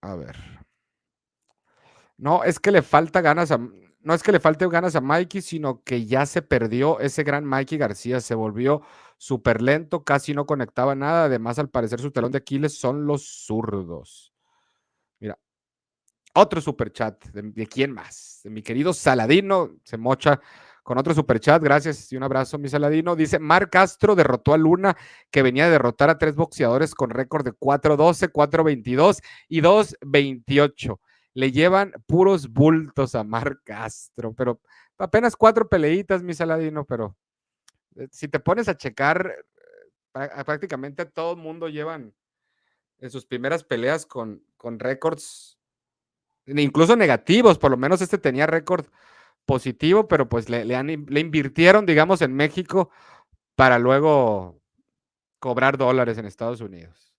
A 0.00 0.16
ver. 0.16 0.36
No, 2.16 2.42
es 2.42 2.58
que 2.58 2.72
le 2.72 2.82
falta 2.82 3.20
ganas 3.20 3.52
a. 3.52 3.58
No 3.58 4.12
es 4.12 4.24
que 4.24 4.32
le 4.32 4.40
falte 4.40 4.66
ganas 4.66 4.96
a 4.96 5.00
Mikey, 5.00 5.42
sino 5.42 5.84
que 5.84 6.06
ya 6.06 6.26
se 6.26 6.42
perdió 6.42 6.98
ese 6.98 7.22
gran 7.22 7.44
Mikey 7.44 7.78
García. 7.78 8.20
Se 8.20 8.34
volvió 8.34 8.82
súper 9.16 9.62
lento, 9.62 10.02
casi 10.02 10.34
no 10.34 10.44
conectaba 10.44 10.96
nada. 10.96 11.26
Además, 11.26 11.60
al 11.60 11.70
parecer, 11.70 12.00
su 12.00 12.10
telón 12.10 12.32
de 12.32 12.38
Aquiles 12.38 12.76
son 12.76 13.06
los 13.06 13.46
zurdos. 13.46 14.35
Otro 16.36 16.60
super 16.60 16.92
chat. 16.92 17.24
¿De, 17.26 17.42
de 17.42 17.66
quién 17.66 17.92
más? 17.92 18.40
De 18.44 18.50
mi 18.50 18.62
querido 18.62 18.92
Saladino. 18.92 19.70
Se 19.84 19.96
mocha 19.96 20.40
con 20.82 20.98
otro 20.98 21.14
super 21.14 21.40
chat. 21.40 21.62
Gracias 21.62 22.12
y 22.12 22.16
un 22.16 22.22
abrazo, 22.22 22.58
mi 22.58 22.68
Saladino. 22.68 23.16
Dice: 23.16 23.38
Mar 23.38 23.70
Castro 23.70 24.14
derrotó 24.14 24.54
a 24.54 24.58
Luna, 24.58 24.96
que 25.30 25.42
venía 25.42 25.66
a 25.66 25.70
derrotar 25.70 26.10
a 26.10 26.18
tres 26.18 26.34
boxeadores 26.36 26.94
con 26.94 27.10
récord 27.10 27.44
de 27.44 27.52
4-12, 27.52 28.30
4-22 28.30 29.22
y 29.48 29.60
2-28 29.62 30.98
le 31.36 31.52
llevan 31.52 31.92
puros 32.06 32.48
bultos 32.48 33.14
a 33.14 33.22
Mar 33.22 33.60
Castro, 33.62 34.32
pero 34.32 34.58
apenas 34.96 35.36
cuatro 35.36 35.68
peleitas, 35.68 36.22
mi 36.22 36.32
Saladino, 36.32 36.86
pero 36.86 37.14
eh, 37.96 38.08
si 38.10 38.26
te 38.26 38.40
pones 38.40 38.68
a 38.68 38.76
checar, 38.78 39.34
eh, 40.14 40.44
prácticamente 40.46 41.04
todo 41.04 41.34
el 41.34 41.38
mundo 41.38 41.68
llevan 41.68 42.14
en 43.00 43.10
sus 43.10 43.26
primeras 43.26 43.64
peleas 43.64 44.06
con, 44.06 44.42
con 44.56 44.78
récords, 44.78 45.58
incluso 46.46 46.96
negativos, 46.96 47.58
por 47.58 47.70
lo 47.70 47.76
menos 47.76 48.00
este 48.00 48.18
tenía 48.18 48.46
récord 48.46 48.86
positivo, 49.46 50.08
pero 50.08 50.28
pues 50.28 50.48
le, 50.48 50.64
le, 50.64 51.20
invirtieron, 51.20 51.86
digamos, 51.86 52.20
en 52.22 52.34
México 52.34 52.90
para 53.54 53.78
luego 53.78 54.60
cobrar 55.38 55.78
dólares 55.78 56.18
en 56.18 56.26
Estados 56.26 56.60
Unidos. 56.60 57.14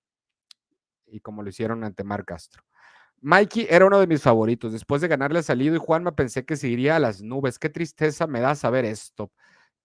Y 1.07 1.21
como 1.21 1.41
lo 1.41 1.49
hicieron 1.49 1.83
ante 1.83 2.03
Mar 2.03 2.25
Castro. 2.25 2.63
Mikey 3.21 3.67
era 3.69 3.85
uno 3.85 3.99
de 3.99 4.07
mis 4.07 4.21
favoritos. 4.21 4.73
Después 4.73 5.01
de 5.01 5.07
ganarle 5.07 5.41
Salido 5.41 5.75
y 5.75 5.79
Juanma, 5.79 6.15
pensé 6.15 6.45
que 6.45 6.57
se 6.57 6.67
iría 6.67 6.97
a 6.97 6.99
las 6.99 7.21
nubes. 7.21 7.57
Qué 7.57 7.69
tristeza 7.69 8.27
me 8.27 8.41
da 8.41 8.55
saber 8.55 8.85
esto. 8.85 9.31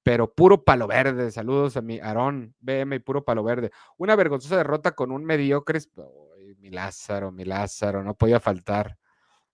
Pero 0.03 0.35
puro 0.35 0.65
palo 0.65 0.87
verde. 0.89 1.31
Saludos 1.31 1.77
a 1.77 1.83
mi 1.83 2.01
Aarón 2.01 2.55
BM 2.61 2.97
y 2.97 2.99
puro 2.99 3.25
palo 3.25 3.45
verde. 3.45 3.71
Una 3.97 4.17
vergonzosa 4.17 4.57
derrota 4.57 4.93
con 4.93 5.13
un 5.13 5.25
mediocre. 5.25 5.79
mi 6.59 6.71
Lázaro, 6.71 7.31
mi 7.31 7.45
Lázaro, 7.45 8.03
no 8.03 8.15
podía 8.15 8.41
faltar. 8.41 8.99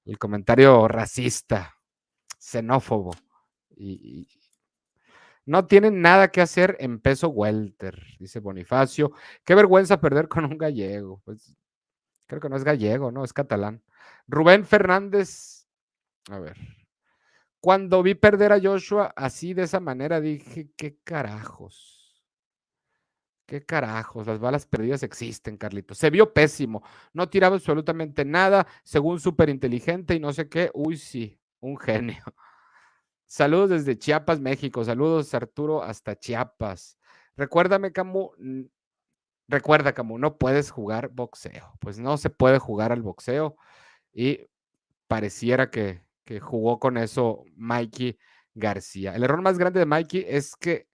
El 0.09 0.19
comentario 0.19 0.89
racista, 0.89 1.77
xenófobo. 2.39 3.13
Y, 3.77 4.27
no 5.45 5.67
tienen 5.67 6.03
nada 6.03 6.29
que 6.29 6.41
hacer 6.41 6.77
en 6.81 6.99
peso 6.99 7.29
welter, 7.29 8.03
dice 8.19 8.41
Bonifacio. 8.41 9.13
Qué 9.45 9.55
vergüenza 9.55 10.01
perder 10.01 10.29
con 10.29 10.45
un 10.45 10.59
gallego. 10.59 11.23
Pues 11.25 11.55
Creo 12.27 12.41
que 12.41 12.49
no 12.49 12.57
es 12.57 12.65
gallego, 12.65 13.11
¿no? 13.11 13.25
Es 13.25 13.33
catalán. 13.33 13.83
Rubén 14.27 14.65
Fernández. 14.65 15.67
A 16.31 16.39
ver. 16.39 16.57
Cuando 17.61 18.03
vi 18.03 18.15
perder 18.15 18.53
a 18.53 18.61
Joshua 18.61 19.13
así 19.17 19.55
de 19.55 19.65
esa 19.65 19.81
manera, 19.81 20.21
dije, 20.21 20.71
¿qué 20.77 20.99
carajos? 21.05 21.98
¿Qué 23.49 23.65
carajos? 23.65 24.27
Las 24.27 24.39
balas 24.39 24.67
perdidas 24.67 25.03
existen, 25.03 25.57
Carlitos. 25.57 25.97
Se 25.97 26.11
vio 26.11 26.35
pésimo. 26.35 26.83
No 27.15 27.31
tiraba 27.31 27.57
absolutamente 27.57 28.27
nada, 28.27 28.67
según 28.85 29.21
súper 29.21 29.49
inteligente 29.49 30.15
y 30.15 30.21
no 30.21 30.35
sé 30.35 30.51
qué. 30.51 30.71
Uy, 30.75 30.99
sí, 30.99 31.41
un 31.61 31.79
genio. 31.79 32.23
Saludos 33.27 33.71
desde 33.71 33.97
Chiapas, 33.99 34.39
México. 34.39 34.85
Saludos, 34.85 35.33
Arturo, 35.33 35.83
hasta 35.83 36.15
Chiapas. 36.15 36.99
Recuérdame, 37.39 37.91
Camu, 37.91 38.33
recuerda, 39.49 39.95
como 39.95 40.19
no 40.19 40.37
puedes 40.37 40.71
jugar 40.71 41.09
boxeo. 41.09 41.73
Pues 41.81 41.99
no 41.99 42.19
se 42.19 42.29
puede 42.29 42.59
jugar 42.59 42.93
al 42.93 43.01
boxeo. 43.01 43.57
Y 44.13 44.47
pareciera 45.07 45.71
que, 45.71 46.03
que 46.27 46.39
jugó 46.39 46.79
con 46.79 46.99
eso 46.99 47.45
Mikey 47.57 48.19
García. 48.55 49.15
El 49.15 49.25
error 49.25 49.41
más 49.41 49.57
grande 49.59 49.81
de 49.81 49.87
Mikey 49.87 50.27
es 50.29 50.55
que 50.55 50.88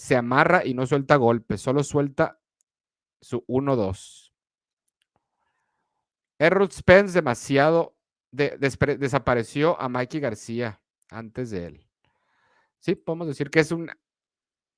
se 0.00 0.16
amarra 0.16 0.64
y 0.64 0.72
no 0.72 0.86
suelta 0.86 1.16
golpes, 1.16 1.60
solo 1.60 1.84
suelta 1.84 2.40
su 3.20 3.44
1-2. 3.46 4.32
Errol 6.38 6.72
Spence 6.72 7.12
demasiado 7.12 7.98
de, 8.32 8.56
desapareció 8.98 9.78
a 9.78 9.90
Mikey 9.90 10.18
García 10.18 10.80
antes 11.10 11.50
de 11.50 11.66
él. 11.66 11.86
Sí, 12.78 12.94
podemos 12.94 13.26
decir 13.26 13.50
que 13.50 13.60
es 13.60 13.72
un 13.72 13.90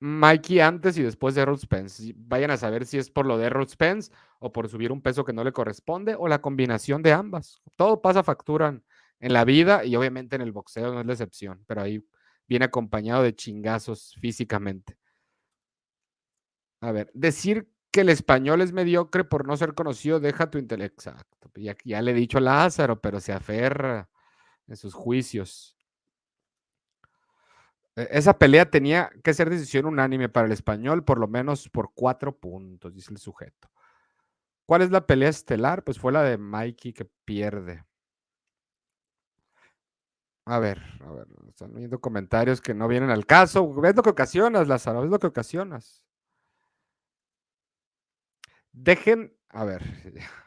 Mikey 0.01 0.59
antes 0.59 0.97
y 0.97 1.03
después 1.03 1.35
de 1.35 1.43
Errol 1.43 1.57
Spence. 1.57 2.13
Vayan 2.17 2.51
a 2.51 2.57
saber 2.57 2.85
si 2.85 2.97
es 2.97 3.09
por 3.09 3.25
lo 3.25 3.37
de 3.37 3.45
Errol 3.45 3.69
Spence 3.69 4.11
o 4.39 4.51
por 4.51 4.67
subir 4.67 4.91
un 4.91 5.01
peso 5.01 5.23
que 5.23 5.31
no 5.31 5.45
le 5.45 5.53
corresponde 5.53 6.15
o 6.19 6.27
la 6.27 6.41
combinación 6.41 7.01
de 7.01 7.13
ambas. 7.13 7.61
Todo 7.77 8.01
pasa 8.01 8.23
factura 8.23 8.77
en, 9.21 9.33
la 9.33 9.45
vida 9.45 9.85
y 9.85 9.95
obviamente 9.95 10.35
en 10.35 10.41
el 10.41 10.51
boxeo 10.51 10.93
no 10.93 10.99
es 10.99 11.05
la 11.05 11.13
excepción, 11.13 11.63
pero 11.65 11.81
ahí 11.81 12.05
viene 12.45 12.65
acompañado 12.65 13.23
de 13.23 13.33
chingazos 13.33 14.17
físicamente. 14.19 14.97
A 16.83 16.91
ver, 16.91 17.09
decir 17.13 17.69
que 17.91 18.01
el 18.01 18.09
español 18.09 18.59
es 18.59 18.73
mediocre 18.73 19.23
por 19.23 19.47
no 19.47 19.55
ser 19.55 19.73
conocido 19.73 20.19
deja 20.19 20.51
tu 20.51 20.57
intelecto. 20.57 21.09
Exacto. 21.09 21.49
Ya, 21.55 21.77
ya 21.85 22.01
le 22.01 22.11
he 22.11 22.13
dicho 22.13 22.39
a 22.39 22.41
Lázaro, 22.41 22.99
pero 22.99 23.21
se 23.21 23.31
aferra 23.31 24.09
en 24.67 24.75
sus 24.75 24.93
juicios. 24.93 25.77
E, 27.95 28.09
esa 28.11 28.37
pelea 28.37 28.69
tenía 28.69 29.09
que 29.23 29.33
ser 29.33 29.49
decisión 29.49 29.85
unánime 29.85 30.27
para 30.27 30.45
el 30.47 30.51
español, 30.51 31.05
por 31.05 31.19
lo 31.19 31.29
menos 31.29 31.69
por 31.69 31.93
cuatro 31.93 32.37
puntos, 32.37 32.93
dice 32.93 33.13
el 33.13 33.17
sujeto. 33.17 33.69
¿Cuál 34.65 34.81
es 34.81 34.91
la 34.91 35.07
pelea 35.07 35.29
estelar? 35.29 35.85
Pues 35.85 35.99
fue 35.99 36.11
la 36.11 36.23
de 36.23 36.37
Mikey 36.37 36.91
que 36.91 37.05
pierde. 37.23 37.85
A 40.45 40.59
ver, 40.59 40.81
a 40.99 41.11
ver, 41.13 41.27
están 41.47 41.73
viendo 41.73 42.01
comentarios 42.01 42.59
que 42.59 42.73
no 42.73 42.89
vienen 42.89 43.09
al 43.09 43.25
caso. 43.25 43.73
¿Ves 43.75 43.95
lo 43.95 44.03
que 44.03 44.09
ocasionas, 44.09 44.67
Lázaro? 44.67 45.01
¿Ves 45.01 45.11
lo 45.11 45.19
que 45.19 45.27
ocasionas? 45.27 46.03
Dejen, 48.73 49.33
a 49.49 49.63
ver. 49.65 49.81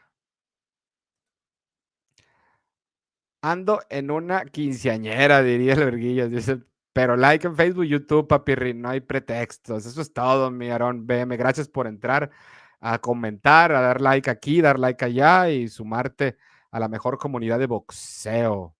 Ando 3.41 3.81
en 3.89 4.11
una 4.11 4.45
quinceañera, 4.45 5.41
diría 5.41 5.73
el 5.73 5.79
Verguillas, 5.79 6.29
dice 6.29 6.59
pero 6.97 7.15
like 7.15 7.45
en 7.45 7.55
Facebook, 7.55 7.83
YouTube, 7.83 8.27
papirri, 8.27 8.73
no 8.73 8.89
hay 8.89 9.01
pretextos. 9.01 9.85
Eso 9.85 10.01
es 10.01 10.11
todo, 10.13 10.49
mi 10.49 10.71
Aaron 10.71 11.05
BM. 11.05 11.37
Gracias 11.37 11.69
por 11.69 11.85
entrar 11.85 12.31
a 12.79 12.97
comentar, 12.97 13.71
a 13.71 13.81
dar 13.81 14.01
like 14.01 14.27
aquí, 14.31 14.61
dar 14.61 14.79
like 14.79 15.05
allá 15.05 15.47
y 15.51 15.67
sumarte 15.67 16.37
a 16.71 16.79
la 16.79 16.87
mejor 16.87 17.19
comunidad 17.19 17.59
de 17.59 17.67
boxeo. 17.67 18.75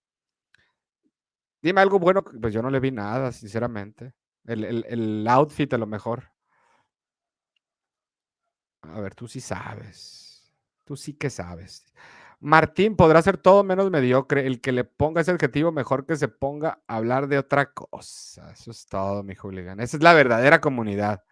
Dime 1.61 1.79
algo 1.81 1.99
bueno, 1.99 2.23
pues 2.23 2.51
yo 2.51 2.63
no 2.63 2.71
le 2.71 2.79
vi 2.79 2.89
nada, 2.89 3.31
sinceramente. 3.31 4.13
El, 4.45 4.63
el 4.63 5.27
outfit 5.27 5.71
a 5.73 5.77
lo 5.77 5.85
mejor. 5.85 6.31
A 8.93 8.99
ver, 8.99 9.15
tú 9.15 9.27
sí 9.27 9.41
sabes. 9.41 10.53
Tú 10.85 10.95
sí 10.95 11.13
que 11.13 11.29
sabes. 11.29 11.85
Martín 12.39 12.95
podrá 12.95 13.21
ser 13.21 13.37
todo 13.37 13.63
menos 13.63 13.89
mediocre. 13.89 14.45
El 14.45 14.61
que 14.61 14.71
le 14.71 14.83
ponga 14.83 15.21
ese 15.21 15.31
adjetivo, 15.31 15.71
mejor 15.71 16.05
que 16.05 16.15
se 16.15 16.27
ponga 16.27 16.81
a 16.87 16.97
hablar 16.97 17.27
de 17.27 17.39
otra 17.39 17.73
cosa. 17.73 18.51
Eso 18.51 18.71
es 18.71 18.85
todo, 18.85 19.23
mi 19.23 19.35
hooligan. 19.35 19.79
Esa 19.79 19.97
es 19.97 20.03
la 20.03 20.13
verdadera 20.13 20.61
comunidad. 20.61 21.23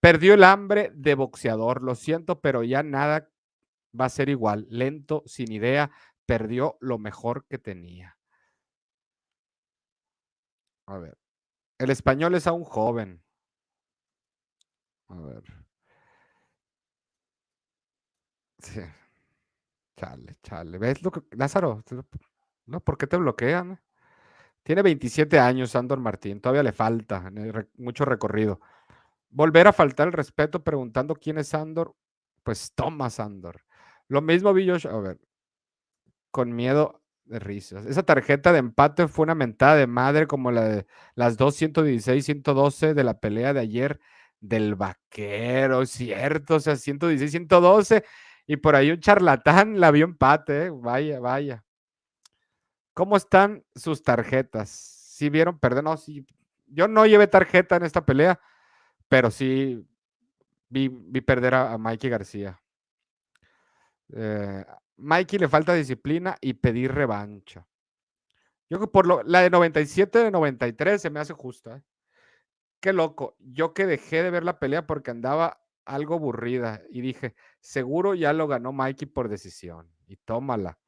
Perdió 0.00 0.34
el 0.34 0.44
hambre 0.44 0.90
de 0.94 1.14
boxeador. 1.14 1.82
Lo 1.82 1.94
siento, 1.94 2.40
pero 2.40 2.62
ya 2.62 2.82
nada 2.82 3.30
va 3.98 4.06
a 4.06 4.08
ser 4.08 4.28
igual. 4.30 4.66
Lento, 4.70 5.22
sin 5.26 5.52
idea. 5.52 5.90
Perdió 6.26 6.78
lo 6.80 6.98
mejor 6.98 7.46
que 7.46 7.58
tenía. 7.58 8.16
A 10.86 10.98
ver. 10.98 11.18
El 11.78 11.90
español 11.90 12.34
es 12.34 12.46
aún 12.46 12.64
joven. 12.64 13.22
A 15.08 15.20
ver. 15.20 15.69
Chale, 19.96 20.36
chale. 20.42 20.78
¿Ves 20.78 21.02
lo 21.02 21.10
que, 21.10 21.22
Lázaro? 21.36 21.84
¿No? 22.66 22.80
¿Por 22.80 22.96
qué 22.96 23.06
te 23.06 23.16
bloquean? 23.16 23.80
Tiene 24.62 24.82
27 24.82 25.38
años, 25.38 25.70
Sandor 25.70 26.00
Martín. 26.00 26.40
Todavía 26.40 26.62
le 26.62 26.72
falta 26.72 27.30
mucho 27.76 28.04
recorrido. 28.04 28.60
Volver 29.30 29.68
a 29.68 29.72
faltar 29.72 30.08
el 30.08 30.12
respeto 30.12 30.62
preguntando 30.62 31.14
quién 31.14 31.38
es 31.38 31.48
Sandor. 31.48 31.94
Pues 32.42 32.72
toma, 32.74 33.10
Sandor. 33.10 33.62
Lo 34.08 34.22
mismo 34.22 34.52
vi 34.52 34.68
a 34.70 34.96
ver, 34.98 35.20
con 36.30 36.54
miedo 36.54 37.02
de 37.24 37.38
risas. 37.38 37.86
Esa 37.86 38.02
tarjeta 38.02 38.52
de 38.52 38.58
empate 38.58 39.06
fue 39.06 39.22
una 39.24 39.34
mentada 39.34 39.76
de 39.76 39.86
madre 39.86 40.26
como 40.26 40.50
la 40.50 40.64
de 40.64 40.86
las 41.14 41.36
2, 41.36 41.54
116, 41.54 42.24
112 42.24 42.94
de 42.94 43.04
la 43.04 43.20
pelea 43.20 43.52
de 43.52 43.60
ayer 43.60 44.00
del 44.40 44.74
vaquero, 44.74 45.86
cierto, 45.86 46.56
o 46.56 46.60
sea, 46.60 46.76
116, 46.76 47.30
112 47.30 48.04
y 48.50 48.56
por 48.56 48.74
ahí 48.74 48.90
un 48.90 48.98
charlatán 48.98 49.78
la 49.78 49.92
vio 49.92 50.04
empate, 50.04 50.64
¿eh? 50.64 50.70
vaya, 50.70 51.20
vaya. 51.20 51.64
¿Cómo 52.94 53.16
están 53.16 53.64
sus 53.76 54.02
tarjetas? 54.02 54.68
Si 54.70 55.30
vieron 55.30 55.60
perdón, 55.60 55.84
no, 55.84 55.96
sí. 55.96 56.26
Yo 56.66 56.88
no 56.88 57.06
llevé 57.06 57.28
tarjeta 57.28 57.76
en 57.76 57.84
esta 57.84 58.04
pelea, 58.04 58.40
pero 59.06 59.30
sí 59.30 59.88
vi, 60.68 60.88
perder 61.20 61.54
a, 61.54 61.78
Mikey 61.78 62.10
García. 62.10 62.60
Eh, 64.12 64.64
Mikey 64.96 65.38
le 65.38 65.48
falta 65.48 65.72
disciplina 65.72 66.36
y 66.40 66.54
pedir 66.54 66.92
revancha. 66.92 67.64
Yo 68.68 68.80
que 68.80 68.88
por 68.88 69.06
lo, 69.06 69.22
la 69.22 69.42
de 69.42 69.50
97 69.50 70.24
de 70.24 70.30
93 70.32 71.00
se 71.00 71.10
me 71.10 71.20
hace 71.20 71.34
justa. 71.34 71.76
¿eh? 71.76 71.82
Qué 72.80 72.92
loco. 72.92 73.36
Yo 73.38 73.74
que 73.74 73.86
dejé 73.86 74.24
de 74.24 74.32
ver 74.32 74.42
la 74.42 74.58
pelea 74.58 74.88
porque 74.88 75.12
andaba 75.12 75.60
algo 75.84 76.14
aburrida 76.14 76.82
y 76.90 77.00
dije, 77.00 77.34
seguro 77.60 78.14
ya 78.14 78.32
lo 78.32 78.46
ganó 78.46 78.72
Mikey 78.72 79.06
por 79.06 79.28
decisión. 79.28 79.90
Y 80.06 80.16
tómala. 80.16 80.78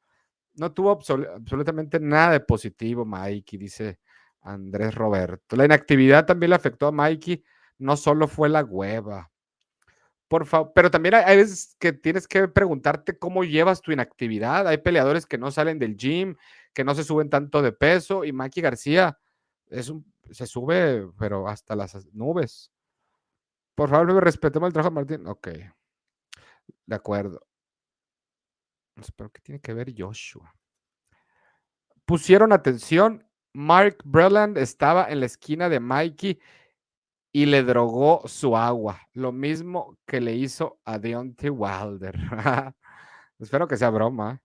No 0.55 0.71
tuvo 0.71 0.91
absolutamente 0.91 1.99
nada 1.99 2.31
de 2.33 2.39
positivo 2.39 3.05
Mikey, 3.05 3.57
dice 3.57 3.99
Andrés 4.41 4.93
Roberto. 4.93 5.55
La 5.55 5.65
inactividad 5.65 6.25
también 6.25 6.51
le 6.51 6.55
afectó 6.55 6.87
a 6.87 6.91
Mikey. 6.91 7.43
No 7.79 7.97
solo 7.97 8.27
fue 8.27 8.49
la 8.49 8.63
hueva. 8.63 9.31
Por 10.27 10.45
favor, 10.45 10.71
pero 10.73 10.89
también 10.89 11.15
hay, 11.15 11.37
veces 11.37 11.75
que 11.79 11.93
tienes 11.93 12.27
que 12.27 12.47
preguntarte 12.47 13.17
cómo 13.17 13.43
llevas 13.43 13.81
tu 13.81 13.91
inactividad. 13.91 14.67
Hay 14.67 14.77
peleadores 14.77 15.25
que 15.25 15.37
no 15.37 15.51
salen 15.51 15.79
del 15.79 15.95
gym, 15.95 16.35
que 16.73 16.83
no 16.83 16.95
se 16.95 17.03
suben 17.03 17.29
tanto 17.29 17.61
de 17.61 17.71
peso 17.71 18.23
y 18.23 18.33
Mikey 18.33 18.63
García 18.63 19.19
es 19.67 19.89
un, 19.89 20.11
se 20.31 20.47
sube, 20.47 21.07
pero 21.17 21.47
hasta 21.47 21.75
las 21.75 22.05
nubes. 22.13 22.71
Por 23.75 23.89
favor, 23.89 24.23
respetemos 24.23 24.67
el 24.67 24.73
trabajo 24.73 24.93
Martín. 24.93 25.27
Ok. 25.27 25.49
De 26.85 26.95
acuerdo. 26.95 27.45
Pero 29.15 29.31
¿qué 29.31 29.41
tiene 29.41 29.61
que 29.61 29.73
ver 29.73 29.93
Joshua? 29.97 30.53
Pusieron 32.05 32.51
atención. 32.53 33.25
Mark 33.53 33.97
Breland 34.03 34.57
estaba 34.57 35.09
en 35.09 35.19
la 35.19 35.27
esquina 35.27 35.69
de 35.69 35.79
Mikey 35.79 36.39
y 37.31 37.45
le 37.45 37.63
drogó 37.63 38.27
su 38.27 38.55
agua. 38.57 39.01
Lo 39.13 39.31
mismo 39.31 39.97
que 40.05 40.21
le 40.21 40.33
hizo 40.33 40.79
a 40.85 40.97
Deontay 40.99 41.49
Wilder. 41.49 42.15
Espero 43.39 43.67
que 43.67 43.77
sea 43.77 43.89
broma. 43.89 44.33
¿eh? 44.33 44.39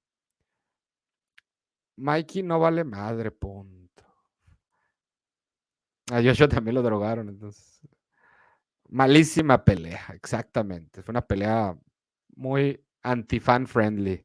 Mikey 1.97 2.43
no 2.43 2.59
vale 2.59 2.85
madre, 2.85 3.31
punto. 3.31 4.05
A 6.11 6.23
Joshua 6.23 6.49
también 6.49 6.75
lo 6.75 6.83
drogaron, 6.83 7.29
entonces. 7.29 7.81
Malísima 8.91 9.63
pelea, 9.63 10.07
exactamente. 10.15 11.03
Fue 11.03 11.13
una 11.13 11.21
pelea 11.21 11.77
muy 12.39 12.83
anti-fan 13.03 13.67
friendly. 13.67 14.25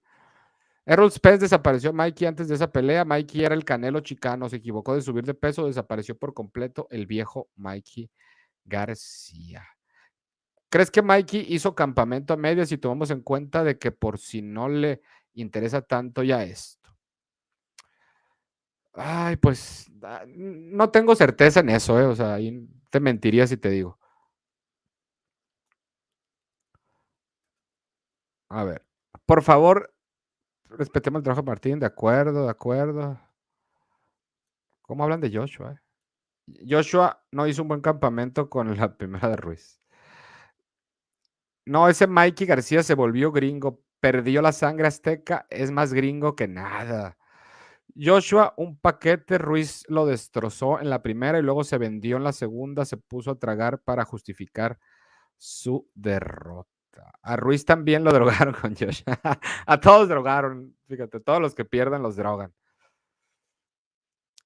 Errol 0.86 1.12
Spence 1.12 1.40
desapareció 1.40 1.94
Mikey 1.94 2.28
antes 2.28 2.48
de 2.48 2.56
esa 2.56 2.72
pelea. 2.72 3.06
Mikey 3.06 3.44
era 3.44 3.56
el 3.56 3.66
canelo 3.66 4.02
chicano, 4.02 4.50
se 4.50 4.58
equivocó 4.58 4.96
de 4.96 5.02
subir 5.02 5.26
de 5.26 5.34
peso, 5.34 5.66
desapareció 5.66 6.18
por 6.18 6.34
completo 6.34 6.88
el 6.92 7.08
viejo 7.08 7.50
Mikey 7.56 8.10
García. 8.66 9.66
¿Crees 10.70 10.92
que 10.92 11.02
Mikey 11.02 11.46
hizo 11.50 11.76
campamento 11.76 12.34
a 12.34 12.38
medias 12.38 12.72
y 12.72 12.78
tomamos 12.78 13.12
en 13.12 13.22
cuenta 13.22 13.64
de 13.64 13.78
que 13.78 13.92
por 13.92 14.20
si 14.20 14.42
no 14.42 14.68
le 14.68 15.02
interesa 15.34 15.82
tanto 15.82 16.24
ya 16.24 16.44
esto? 16.44 16.90
Ay, 18.94 19.38
pues 19.38 19.90
ah, 20.04 20.24
no 20.28 20.90
tengo 20.90 21.16
certeza 21.16 21.62
en 21.62 21.70
eso, 21.70 22.00
¿eh? 22.00 22.06
o 22.06 22.16
sea, 22.16 22.38
te 22.90 23.00
mentiría 23.00 23.48
si 23.48 23.58
te 23.58 23.70
digo. 23.70 24.00
A 28.54 28.64
ver, 28.64 28.86
por 29.26 29.42
favor, 29.42 29.92
respetemos 30.70 31.20
el 31.20 31.24
trabajo 31.24 31.42
de 31.42 31.48
Martín, 31.48 31.80
de 31.80 31.88
acuerdo, 31.88 32.44
de 32.44 32.52
acuerdo. 32.52 33.20
¿Cómo 34.84 35.04
hablan 35.04 35.22
de 35.22 35.36
Joshua? 35.36 35.72
Eh? 35.72 36.66
Joshua 36.70 37.26
no 37.32 37.48
hizo 37.48 37.64
un 37.64 37.70
buen 37.70 37.82
campamento 37.82 38.52
con 38.52 38.78
la 38.78 38.96
primera 38.98 39.28
de 39.30 39.38
Ruiz. 39.38 39.82
No, 41.66 41.90
ese 41.90 42.06
Mikey 42.06 42.46
García 42.46 42.84
se 42.84 42.94
volvió 42.94 43.32
gringo, 43.32 43.82
perdió 44.00 44.44
la 44.44 44.52
sangre 44.52 44.86
azteca, 44.86 45.48
es 45.50 45.72
más 45.72 45.92
gringo 45.92 46.36
que 46.36 46.48
nada. 46.48 47.18
Joshua, 47.96 48.54
un 48.58 48.78
paquete, 48.78 49.40
Ruiz 49.40 49.84
lo 49.88 50.06
destrozó 50.06 50.80
en 50.80 50.92
la 50.92 51.02
primera 51.02 51.40
y 51.40 51.42
luego 51.42 51.64
se 51.64 51.80
vendió 51.80 52.18
en 52.18 52.24
la 52.24 52.34
segunda, 52.34 52.86
se 52.86 52.98
puso 52.98 53.32
a 53.32 53.40
tragar 53.40 53.82
para 53.82 54.06
justificar 54.06 54.78
su 55.38 55.90
derrota. 55.96 56.73
A 57.22 57.36
Ruiz 57.36 57.66
también 57.66 58.04
lo 58.04 58.12
drogaron 58.14 58.54
con 58.54 58.76
Joshua. 58.76 59.20
a 59.66 59.80
todos 59.80 60.10
drogaron, 60.10 60.76
fíjate, 60.88 61.20
todos 61.20 61.42
los 61.42 61.56
que 61.56 61.66
pierden 61.66 62.02
los 62.02 62.16
drogan. 62.16 62.54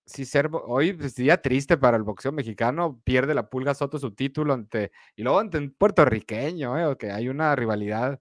Sí, 0.06 0.24
ser, 0.24 0.50
hoy 0.54 0.90
es 0.90 0.96
pues, 0.96 1.16
día 1.16 1.42
triste 1.42 1.78
para 1.78 1.98
el 1.98 2.04
boxeo 2.04 2.32
mexicano, 2.32 3.02
pierde 3.04 3.34
la 3.34 3.50
Pulga 3.50 3.74
Soto 3.74 4.00
su 4.00 4.12
título 4.14 4.54
ante, 4.54 4.92
y 5.18 5.24
luego 5.24 5.40
ante 5.40 5.58
un 5.58 5.72
puertorriqueño, 5.72 6.92
eh, 6.94 6.98
que 6.98 7.12
hay 7.12 7.28
una 7.28 7.54
rivalidad 7.58 8.18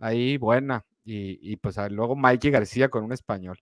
ahí 0.00 0.38
buena, 0.38 0.84
y, 1.04 1.38
y 1.52 1.56
pues 1.56 1.76
luego 1.90 2.16
Mikey 2.16 2.50
García 2.50 2.88
con 2.88 3.04
un 3.04 3.12
español. 3.12 3.60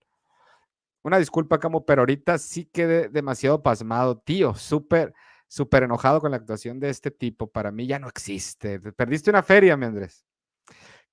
Una 1.03 1.19
disculpa, 1.19 1.59
Camo, 1.59 1.85
pero 1.85 2.01
ahorita 2.01 2.39
sí 2.39 2.65
quedé 2.65 3.07
demasiado 3.09 3.61
pasmado, 3.61 4.17
tío, 4.17 4.55
súper, 4.55 5.13
súper 5.49 5.83
enojado 5.83 6.21
con 6.21 6.31
la 6.31 6.37
actuación 6.37 6.79
de 6.79 6.89
este 6.89 7.11
tipo. 7.11 7.51
Para 7.51 7.71
mí 7.71 7.87
ya 7.87 7.99
no 7.99 8.07
existe. 8.07 8.79
Perdiste 8.79 9.29
una 9.29 9.43
feria, 9.43 9.75
mi 9.75 9.85
Andrés. 9.85 10.25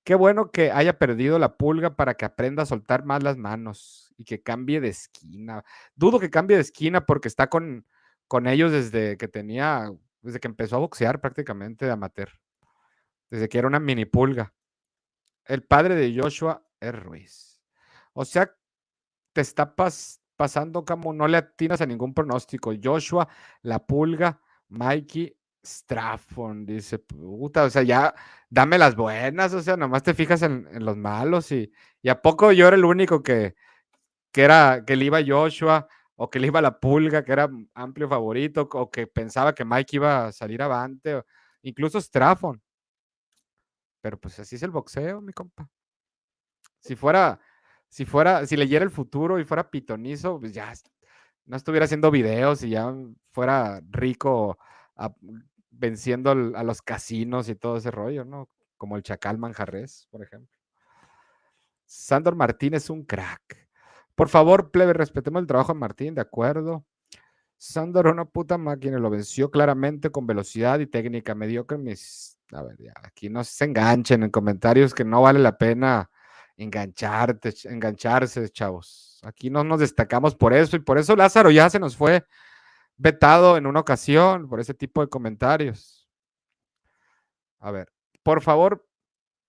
Qué 0.05 0.15
bueno 0.15 0.53
que 0.53 0.71
haya 0.71 0.99
perdido 0.99 1.41
la 1.41 1.57
pulga 1.57 1.97
para 1.97 2.15
que 2.15 2.25
aprenda 2.25 2.63
a 2.63 2.67
soltar 2.67 3.05
más 3.05 3.25
las 3.25 3.37
manos 3.37 4.15
y 4.17 4.25
que 4.25 4.41
cambie 4.41 4.81
de 4.81 4.89
esquina. 4.89 5.65
Dudo 5.97 6.21
que 6.21 6.31
cambie 6.31 6.57
de 6.57 6.63
esquina 6.63 7.05
porque 7.07 7.27
está 7.27 7.49
con, 7.49 7.87
con 8.29 8.47
ellos 8.47 8.71
desde 8.71 9.17
que 9.17 9.27
tenía, 9.27 9.91
desde 10.21 10.39
que 10.39 10.47
empezó 10.47 10.77
a 10.77 10.81
boxear 10.81 11.21
prácticamente 11.21 11.87
de 11.87 11.91
amateur. 11.91 12.31
Desde 13.31 13.49
que 13.49 13.59
era 13.59 13.67
una 13.67 13.81
mini 13.81 14.05
pulga. 14.05 14.55
El 15.45 15.65
padre 15.65 15.97
de 15.97 16.15
Joshua 16.17 16.65
es 16.79 16.95
Ruiz. 16.95 17.61
O 18.13 18.25
sea, 18.25 18.55
te 19.33 19.41
está 19.41 19.75
pasando 20.37 20.85
como 20.85 21.13
no 21.13 21.29
le 21.29 21.39
atinas 21.39 21.81
a 21.81 21.87
ningún 21.87 22.15
pronóstico. 22.15 22.73
Joshua, 22.83 23.29
La 23.63 23.85
Pulga, 23.87 24.41
Mikey, 24.69 25.37
Strafford, 25.65 26.59
dice, 26.67 26.99
puta, 26.99 27.65
o 27.65 27.71
sea, 27.71 27.83
ya 27.83 28.15
dame 28.49 28.79
las 28.79 28.95
buenas, 28.95 29.53
o 29.55 29.63
sea, 29.63 29.77
nomás 29.77 30.03
te 30.03 30.15
fijas 30.15 30.43
en, 30.43 30.69
los 30.85 30.97
malos 30.97 31.51
y, 31.53 31.73
y, 32.03 32.09
a 32.09 32.23
poco 32.23 32.53
yo 32.53 32.69
era 32.69 32.77
el 32.77 32.85
único 32.85 33.23
que, 33.23 33.57
que 34.33 34.43
era, 34.43 34.85
que 34.87 34.97
le 34.97 35.07
iba 35.07 35.19
Joshua 35.27 35.89
o 36.17 36.31
que 36.31 36.39
le 36.39 36.49
iba 36.49 36.61
La 36.61 36.81
Pulga, 36.81 37.25
que 37.25 37.33
era 37.33 37.49
amplio 37.75 38.09
favorito, 38.09 38.69
o 38.73 38.91
que 38.91 39.07
pensaba 39.07 39.55
que 39.55 39.65
Mike 39.65 39.97
iba 39.97 40.27
a 40.27 40.33
salir 40.33 40.63
avante, 40.63 41.23
incluso 41.63 42.01
Strafford. 42.01 42.59
Pero 44.01 44.19
pues 44.19 44.39
así 44.39 44.57
es 44.57 44.63
el 44.63 44.71
boxeo, 44.71 45.21
mi 45.21 45.33
compa. 45.33 45.69
Si 46.81 46.97
fuera, 46.97 47.39
si 47.97 48.05
fuera, 48.05 48.45
si 48.45 48.59
leyera 48.59 48.85
el 48.85 48.91
futuro 48.91 49.39
y 49.39 49.45
fuera 49.47 49.71
pitonizo, 49.71 50.39
pues 50.39 50.53
ya 50.53 50.71
no 51.47 51.57
estuviera 51.57 51.87
haciendo 51.87 52.11
videos 52.11 52.63
y 52.63 52.69
ya 52.69 52.95
fuera 53.33 53.81
rico 53.89 54.59
venciendo 55.71 56.31
a 56.31 56.63
los 56.63 56.83
casinos 56.83 57.49
y 57.49 57.55
todo 57.55 57.79
ese 57.79 57.91
rollo, 57.91 58.27
¿no? 58.27 58.51
Como 58.77 58.99
el 58.99 59.03
Chacal 59.03 59.39
Manjarres, 59.39 60.09
por 60.11 60.23
ejemplo. 60.23 60.55
Sandor 61.87 62.37
Martín 62.37 62.75
es 62.75 62.91
un 62.91 63.03
crack. 63.03 63.67
Por 64.15 64.29
favor, 64.29 64.71
plebe, 64.71 64.93
respetemos 64.93 65.41
el 65.41 65.47
trabajo 65.47 65.73
de 65.73 65.79
Martín, 65.79 66.15
¿de 66.15 66.21
acuerdo? 66.21 66.85
Sandor, 67.57 68.09
una 68.09 68.27
puta 68.27 68.59
máquina, 68.59 68.99
lo 68.99 69.09
venció 69.09 69.51
claramente 69.51 70.11
con 70.11 70.27
velocidad 70.27 70.81
y 70.81 70.87
técnica 70.87 71.35
mediocre. 71.35 71.79
Mis... 71.79 72.39
A 72.53 72.63
ver, 72.63 72.77
ya, 72.77 72.93
aquí 73.03 73.31
no 73.31 73.43
se 73.43 73.65
enganchen 73.65 74.23
en 74.23 74.31
comentarios 74.31 74.93
que 74.93 75.03
no 75.03 75.23
vale 75.23 75.39
la 75.39 75.57
pena 75.57 76.11
engancharte, 76.57 77.55
engancharse, 77.65 78.49
chavos. 78.51 79.21
Aquí 79.23 79.51
no 79.51 79.65
nos 79.65 79.81
destacamos 79.81 80.35
por 80.35 80.53
eso 80.53 80.77
y 80.77 80.81
por 80.81 80.99
eso 80.99 81.17
Lázaro 81.17 81.51
ya 81.51 81.69
se 81.69 81.79
nos 81.79 81.97
fue 81.97 82.25
vetado 82.97 83.57
en 83.57 83.67
una 83.67 83.81
ocasión 83.81 84.49
por 84.49 84.61
ese 84.61 84.75
tipo 84.75 85.01
de 85.01 85.09
comentarios. 85.09 86.09
A 87.59 87.71
ver, 87.71 87.93
por 88.23 88.43
favor, 88.43 88.87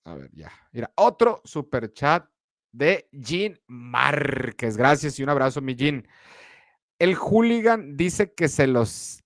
a 0.04 0.16
ver, 0.16 0.30
ya. 0.34 0.52
Mira, 0.72 0.92
otro 0.96 1.42
super 1.44 1.92
chat 1.94 2.26
de 2.72 3.08
Jean 3.12 3.60
Márquez. 3.68 4.78
Gracias 4.78 5.20
y 5.20 5.24
un 5.24 5.30
abrazo, 5.30 5.62
mi 5.62 5.76
Jean. 5.76 6.08
El 7.00 7.16
hooligan 7.16 7.96
dice 7.96 8.34
que 8.34 8.48
se 8.48 8.68
los 8.68 9.24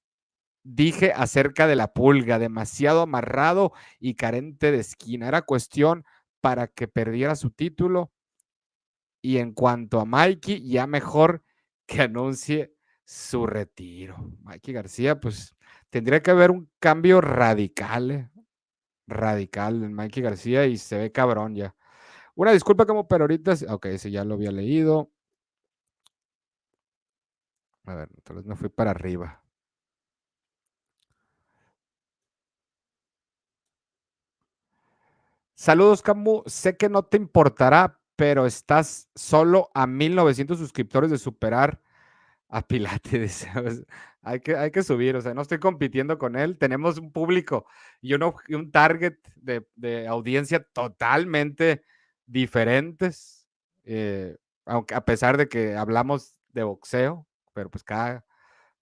dije 0.63 1.13
acerca 1.15 1.67
de 1.67 1.75
la 1.75 1.93
pulga, 1.93 2.37
demasiado 2.37 3.01
amarrado 3.01 3.73
y 3.99 4.15
carente 4.15 4.71
de 4.71 4.79
esquina. 4.79 5.27
Era 5.27 5.41
cuestión 5.43 6.05
para 6.41 6.67
que 6.67 6.87
perdiera 6.87 7.35
su 7.35 7.51
título. 7.51 8.11
Y 9.21 9.37
en 9.37 9.53
cuanto 9.53 9.99
a 9.99 10.05
Mikey, 10.05 10.67
ya 10.67 10.87
mejor 10.87 11.43
que 11.85 12.01
anuncie 12.01 12.75
su 13.05 13.45
retiro. 13.45 14.15
Mikey 14.41 14.73
García, 14.73 15.19
pues 15.19 15.55
tendría 15.89 16.21
que 16.21 16.31
haber 16.31 16.51
un 16.51 16.71
cambio 16.79 17.21
radical, 17.21 18.11
eh, 18.11 18.31
radical 19.07 19.83
en 19.83 19.93
Mikey 19.93 20.23
García 20.23 20.65
y 20.65 20.77
se 20.77 20.97
ve 20.97 21.11
cabrón 21.11 21.55
ya. 21.55 21.75
Una 22.35 22.51
disculpa 22.51 22.85
como, 22.85 23.07
pero 23.07 23.25
ahorita, 23.25 23.53
ok, 23.69 23.87
ese 23.87 24.11
ya 24.11 24.23
lo 24.23 24.35
había 24.35 24.51
leído. 24.51 25.11
A 27.85 27.95
ver, 27.95 28.09
vez 28.33 28.45
me 28.45 28.55
fui 28.55 28.69
para 28.69 28.91
arriba. 28.91 29.40
Saludos, 35.61 36.01
Camu. 36.01 36.41
Sé 36.47 36.75
que 36.75 36.89
no 36.89 37.03
te 37.03 37.17
importará, 37.17 37.99
pero 38.15 38.47
estás 38.47 39.07
solo 39.13 39.69
a 39.75 39.85
1900 39.85 40.57
suscriptores 40.57 41.11
de 41.11 41.19
superar 41.19 41.79
a 42.49 42.63
Pilates. 42.67 43.45
hay, 44.23 44.39
que, 44.39 44.55
hay 44.57 44.71
que 44.71 44.81
subir, 44.81 45.15
o 45.15 45.21
sea, 45.21 45.35
no 45.35 45.43
estoy 45.43 45.59
compitiendo 45.59 46.17
con 46.17 46.35
él. 46.35 46.57
Tenemos 46.57 46.97
un 46.97 47.11
público 47.11 47.67
y, 48.01 48.15
un 48.15 48.71
target 48.71 49.17
de, 49.35 50.07
audiencia 50.07 50.63
totalmente 50.63 51.83
diferentes, 52.25 53.47
eh, 53.83 54.37
aunque 54.65 54.95
a 54.95 55.05
pesar 55.05 55.37
de 55.37 55.47
que 55.47 55.75
hablamos 55.75 56.35
de 56.53 56.63
boxeo, 56.63 57.27
pero 57.53 57.69
pues 57.69 57.83
cada, 57.83 58.25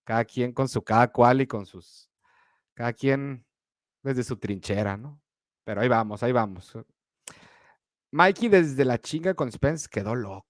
cada 0.06 0.24
quien 0.24 0.54
con 0.54 0.70
su 0.70 0.82
cada 0.82 1.12
cual 1.12 1.42
y 1.42 1.48
con 1.48 1.66
sus, 1.66 2.10
cada 2.74 2.94
quien 2.94 3.46
desde 4.02 4.24
su 4.24 4.38
trinchera, 4.38 4.96
¿no? 4.96 5.22
Pero 5.64 5.82
ahí 5.82 5.88
vamos, 5.88 6.24
ahí 6.24 6.32
vamos. 6.32 6.78
Mikey 8.12 8.50
desde 8.50 8.86
la 8.86 8.98
chinga 8.98 9.34
con 9.34 9.52
Spence 9.52 9.88
quedó 9.90 10.16
loco. 10.16 10.50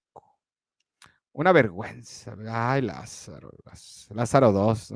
Una 1.32 1.52
vergüenza. 1.52 2.34
Ay, 2.48 2.82
Lázaro. 2.82 3.50
Lázaro 4.10 4.52
2. 4.52 4.94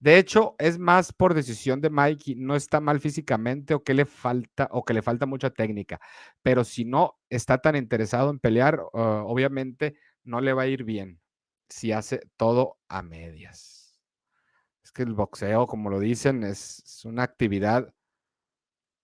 De 0.00 0.16
hecho, 0.16 0.54
es 0.58 0.78
más 0.78 1.12
por 1.12 1.34
decisión 1.34 1.80
de 1.80 1.90
Mikey. 1.90 2.36
No 2.36 2.54
está 2.54 2.80
mal 2.80 3.00
físicamente 3.00 3.74
o 3.74 3.82
que 3.82 3.94
le 3.94 4.06
falta 4.06 4.68
o 4.70 4.84
que 4.84 4.94
le 4.94 5.02
falta 5.02 5.26
mucha 5.26 5.50
técnica. 5.50 6.00
Pero 6.42 6.64
si 6.64 6.84
no 6.84 7.18
está 7.28 7.58
tan 7.58 7.76
interesado 7.76 8.30
en 8.30 8.38
pelear, 8.38 8.80
ah, 8.94 9.24
obviamente 9.26 9.96
no 10.24 10.40
le 10.40 10.52
va 10.52 10.62
a 10.62 10.66
ir 10.68 10.84
bien 10.84 11.20
si 11.68 11.92
hace 11.92 12.20
todo 12.36 12.78
a 12.88 13.02
medias. 13.02 14.00
Es 14.82 14.92
que 14.92 15.02
el 15.02 15.14
boxeo, 15.14 15.66
como 15.66 15.90
lo 15.90 15.98
dicen, 16.00 16.44
es 16.44 17.02
una 17.04 17.24
actividad 17.24 17.92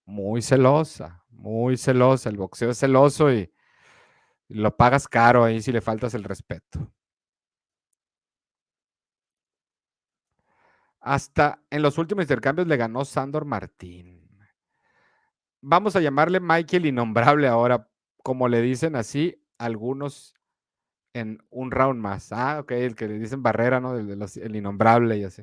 muy 0.06 0.42
celosa, 0.42 1.24
muy 1.30 1.76
celosa. 1.76 2.28
El 2.30 2.36
boxeo 2.36 2.70
es 2.70 2.78
celoso 2.78 3.32
y, 3.32 3.50
lo 4.48 4.76
pagas 4.76 5.08
caro 5.08 5.44
ahí 5.44 5.60
si 5.62 5.72
le 5.72 5.80
faltas 5.80 6.14
el 6.14 6.24
respeto. 6.24 6.92
Hasta 11.00 11.62
en 11.70 11.82
los 11.82 11.98
últimos 11.98 12.24
intercambios 12.24 12.66
le 12.68 12.76
ganó 12.76 13.04
Sandor 13.04 13.44
Martín. 13.44 14.22
Vamos 15.60 15.96
a 15.96 16.00
llamarle 16.00 16.40
Michael 16.40 16.86
Innombrable 16.86 17.48
ahora, 17.48 17.88
como 18.22 18.48
le 18.48 18.60
dicen 18.60 18.96
así 18.96 19.42
algunos 19.58 20.34
en 21.14 21.42
un 21.50 21.70
round 21.70 22.00
más. 22.00 22.32
Ah, 22.32 22.60
ok, 22.60 22.72
el 22.72 22.94
que 22.94 23.08
le 23.08 23.18
dicen 23.18 23.42
barrera, 23.42 23.80
¿no? 23.80 23.96
El, 23.96 24.56
innombrable 24.56 25.18
y 25.18 25.24
así. 25.24 25.42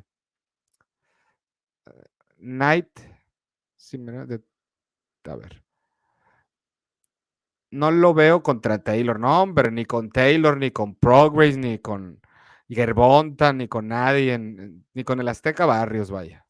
Knight, 2.37 2.99
sí, 3.75 3.97
de 3.97 4.43
a 5.29 5.35
ver. 5.35 5.63
No 7.71 7.91
lo 7.91 8.13
veo 8.13 8.43
contra 8.43 8.83
Taylor, 8.83 9.19
no, 9.19 9.41
hombre, 9.41 9.71
ni 9.71 9.85
con 9.85 10.09
Taylor, 10.09 10.57
ni 10.57 10.71
con 10.71 10.95
Progress, 10.95 11.57
ni 11.57 11.79
con 11.79 12.21
Gerbonta, 12.67 13.53
ni 13.53 13.67
con 13.67 13.87
nadie, 13.87 14.37
ni 14.93 15.03
con 15.03 15.19
el 15.19 15.27
Azteca 15.27 15.65
Barrios, 15.65 16.11
vaya. 16.11 16.45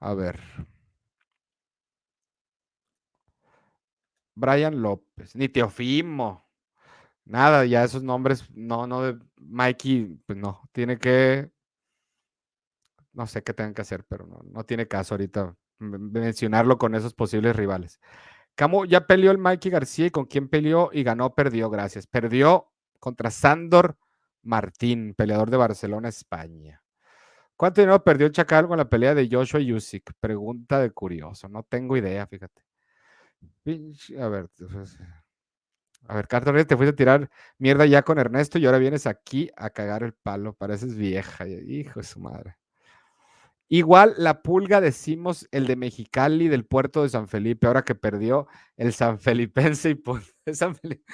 A 0.00 0.14
ver. 0.14 0.40
Brian 4.34 4.82
López, 4.82 5.34
ni 5.34 5.48
Teofimo. 5.48 6.46
Nada, 7.24 7.64
ya 7.66 7.84
esos 7.84 8.02
nombres, 8.02 8.48
no, 8.54 8.86
no 8.86 9.02
de 9.02 9.18
Mikey, 9.40 10.20
pues 10.26 10.38
no, 10.38 10.68
tiene 10.72 10.98
que 10.98 11.50
no 13.16 13.26
sé 13.26 13.42
qué 13.42 13.54
tengan 13.54 13.74
que 13.74 13.82
hacer, 13.82 14.04
pero 14.04 14.26
no, 14.26 14.64
tiene 14.64 14.86
caso 14.86 15.14
ahorita 15.14 15.56
mencionarlo 15.78 16.78
con 16.78 16.94
esos 16.94 17.14
posibles 17.14 17.56
rivales. 17.56 18.00
Camo 18.54 18.84
ya 18.84 19.06
peleó 19.06 19.30
el 19.30 19.38
Mikey 19.38 19.70
García 19.70 20.06
y 20.06 20.10
con 20.10 20.26
quién 20.26 20.48
peleó 20.48 20.90
y 20.92 21.02
ganó, 21.02 21.34
perdió, 21.34 21.70
gracias. 21.70 22.06
Perdió 22.06 22.72
contra 23.00 23.30
Sandor 23.30 23.96
Martín, 24.42 25.14
peleador 25.14 25.50
de 25.50 25.56
Barcelona, 25.56 26.08
España. 26.08 26.82
¿Cuánto 27.56 27.80
dinero 27.80 28.04
perdió 28.04 28.26
el 28.26 28.32
Chacal 28.32 28.68
con 28.68 28.78
la 28.78 28.88
pelea 28.88 29.14
de 29.14 29.28
Joshua 29.30 29.60
Yusik? 29.60 30.12
Pregunta 30.20 30.78
de 30.78 30.90
curioso, 30.90 31.48
no 31.48 31.62
tengo 31.62 31.96
idea, 31.96 32.26
fíjate. 32.26 32.62
A 34.20 34.28
ver, 34.28 34.48
pues, 34.56 34.98
a 36.06 36.14
ver, 36.14 36.28
Carter, 36.28 36.64
te 36.66 36.76
fuiste 36.76 36.92
a 36.92 36.96
tirar 36.96 37.30
mierda 37.58 37.86
ya 37.86 38.02
con 38.02 38.18
Ernesto 38.18 38.58
y 38.58 38.66
ahora 38.66 38.78
vienes 38.78 39.06
aquí 39.06 39.50
a 39.56 39.70
cagar 39.70 40.02
el 40.02 40.12
palo. 40.12 40.54
Pareces 40.54 40.94
vieja, 40.94 41.46
hijo 41.48 42.00
de 42.00 42.04
su 42.04 42.20
madre. 42.20 42.56
Igual 43.68 44.14
la 44.16 44.42
pulga 44.42 44.80
decimos 44.80 45.48
el 45.50 45.66
de 45.66 45.74
Mexicali 45.76 46.48
del 46.48 46.64
puerto 46.66 47.02
de 47.02 47.08
San 47.08 47.26
Felipe, 47.28 47.66
ahora 47.66 47.82
que 47.82 47.96
perdió 47.96 48.46
el 48.76 48.92
San 48.92 49.18
Felipense 49.18 49.90
y 49.90 50.02
San 50.54 50.76
Felipe. 50.76 51.04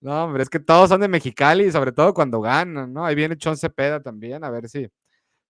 No, 0.00 0.24
hombre, 0.24 0.42
es 0.42 0.50
que 0.50 0.60
todos 0.60 0.90
son 0.90 1.00
de 1.00 1.08
Mexicali, 1.08 1.72
sobre 1.72 1.92
todo 1.92 2.12
cuando 2.12 2.40
ganan, 2.42 2.92
¿no? 2.92 3.06
Ahí 3.06 3.14
viene 3.14 3.36
Chon 3.38 3.56
Cepeda 3.56 4.02
también, 4.02 4.44
a 4.44 4.50
ver 4.50 4.68
si, 4.68 4.86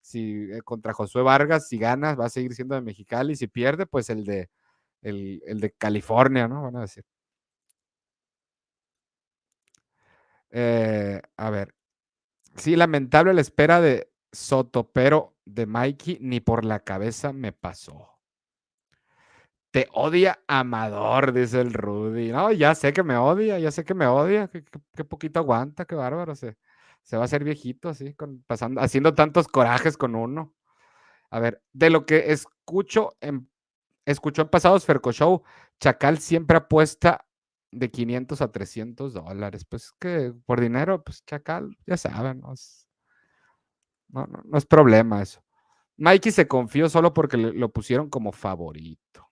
si 0.00 0.48
eh, 0.52 0.62
contra 0.62 0.92
Josué 0.94 1.22
Vargas, 1.22 1.68
si 1.68 1.78
gana, 1.78 2.14
va 2.14 2.26
a 2.26 2.30
seguir 2.30 2.54
siendo 2.54 2.76
de 2.76 2.82
Mexicali, 2.82 3.36
si 3.36 3.48
pierde, 3.48 3.86
pues 3.86 4.10
el 4.10 4.24
de, 4.24 4.50
el, 5.02 5.40
de 5.60 5.72
California, 5.72 6.48
¿no? 6.48 6.62
Van 6.62 6.76
a 6.76 6.82
decir. 6.82 7.04
Eh, 10.50 11.20
a 11.36 11.50
ver. 11.50 11.74
Sí, 12.56 12.76
lamentable 12.76 13.34
la 13.34 13.40
espera 13.40 13.80
de 13.80 14.08
Soto, 14.34 14.90
pero 14.92 15.36
de 15.44 15.66
Mikey 15.66 16.18
ni 16.20 16.40
por 16.40 16.64
la 16.64 16.80
cabeza 16.80 17.32
me 17.32 17.52
pasó. 17.52 18.14
Te 19.70 19.88
odia 19.92 20.40
Amador, 20.46 21.32
dice 21.32 21.60
el 21.60 21.72
Rudy. 21.72 22.30
No, 22.30 22.52
ya 22.52 22.74
sé 22.74 22.92
que 22.92 23.02
me 23.02 23.16
odia, 23.16 23.58
ya 23.58 23.72
sé 23.72 23.84
que 23.84 23.94
me 23.94 24.06
odia. 24.06 24.48
Qué, 24.48 25.04
poquito 25.04 25.40
aguanta, 25.40 25.84
qué 25.84 25.96
bárbaro. 25.96 26.36
Se, 26.36 26.56
se 27.02 27.16
va 27.16 27.22
a 27.22 27.24
hacer 27.24 27.42
viejito 27.42 27.88
así, 27.88 28.14
pasando, 28.46 28.80
haciendo 28.80 29.14
tantos 29.14 29.48
corajes 29.48 29.96
con 29.96 30.14
uno. 30.14 30.54
A 31.30 31.40
ver, 31.40 31.60
de 31.72 31.90
lo 31.90 32.06
que 32.06 32.30
escucho 32.32 33.16
en, 33.20 33.50
escucho 34.04 34.42
en 34.42 34.48
pasados 34.48 34.84
Ferco 34.84 35.10
Show, 35.10 35.42
Chacal 35.80 36.18
siempre 36.18 36.58
apuesta 36.58 37.26
de 37.72 37.90
500 37.90 38.42
a 38.42 38.52
300 38.52 39.12
dólares. 39.12 39.64
Pues 39.64 39.92
que 39.98 40.32
por 40.46 40.60
dinero, 40.60 41.02
pues 41.02 41.24
Chacal, 41.24 41.76
ya 41.86 41.96
saben, 41.96 42.40
¿no? 42.40 42.54
No, 44.08 44.26
no, 44.26 44.58
es 44.58 44.66
problema 44.66 45.22
eso. 45.22 45.42
Mikey 45.98 46.32
se 46.32 46.48
confió 46.48 46.88
solo 46.88 47.14
porque 47.14 47.36
lo 47.38 47.70
pusieron 47.72 48.10
como 48.10 48.32
favorito. 48.32 49.28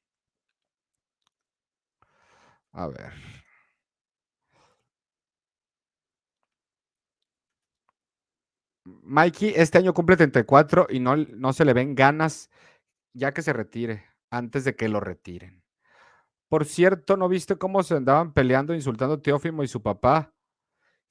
A 2.75 2.87
ver. 2.89 3.13
Mikey 8.85 9.53
este 9.57 9.79
año 9.79 9.95
cumple 9.95 10.17
34 10.17 10.87
y 10.91 10.99
no, 11.01 11.17
no 11.17 11.53
se 11.53 11.65
le 11.65 11.73
ven 11.73 11.95
ganas 11.95 12.51
ya 13.15 13.33
que 13.33 13.43
se 13.43 13.53
retire, 13.53 14.05
antes 14.31 14.65
de 14.65 14.77
que 14.77 14.89
lo 14.89 15.01
retiren. 15.01 15.63
Por 16.49 16.65
cierto, 16.67 17.17
¿no 17.17 17.29
viste 17.29 17.57
cómo 17.57 17.83
se 17.83 17.97
andaban 17.97 18.35
peleando, 18.35 18.75
insultando 18.75 19.17
a 19.17 19.23
Teófimo 19.23 19.65
y 19.65 19.69
su 19.69 19.83
papá, 19.83 20.35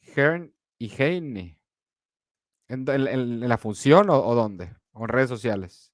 Hearn 0.02 0.54
y 0.80 0.90
Heine? 1.02 1.61
¿En, 2.72 3.50
la 3.50 3.58
función 3.58 4.10
o, 4.10 4.34
dónde? 4.34 4.74
¿O 4.94 5.04
en 5.04 5.10
redes 5.10 5.28
sociales? 5.28 5.92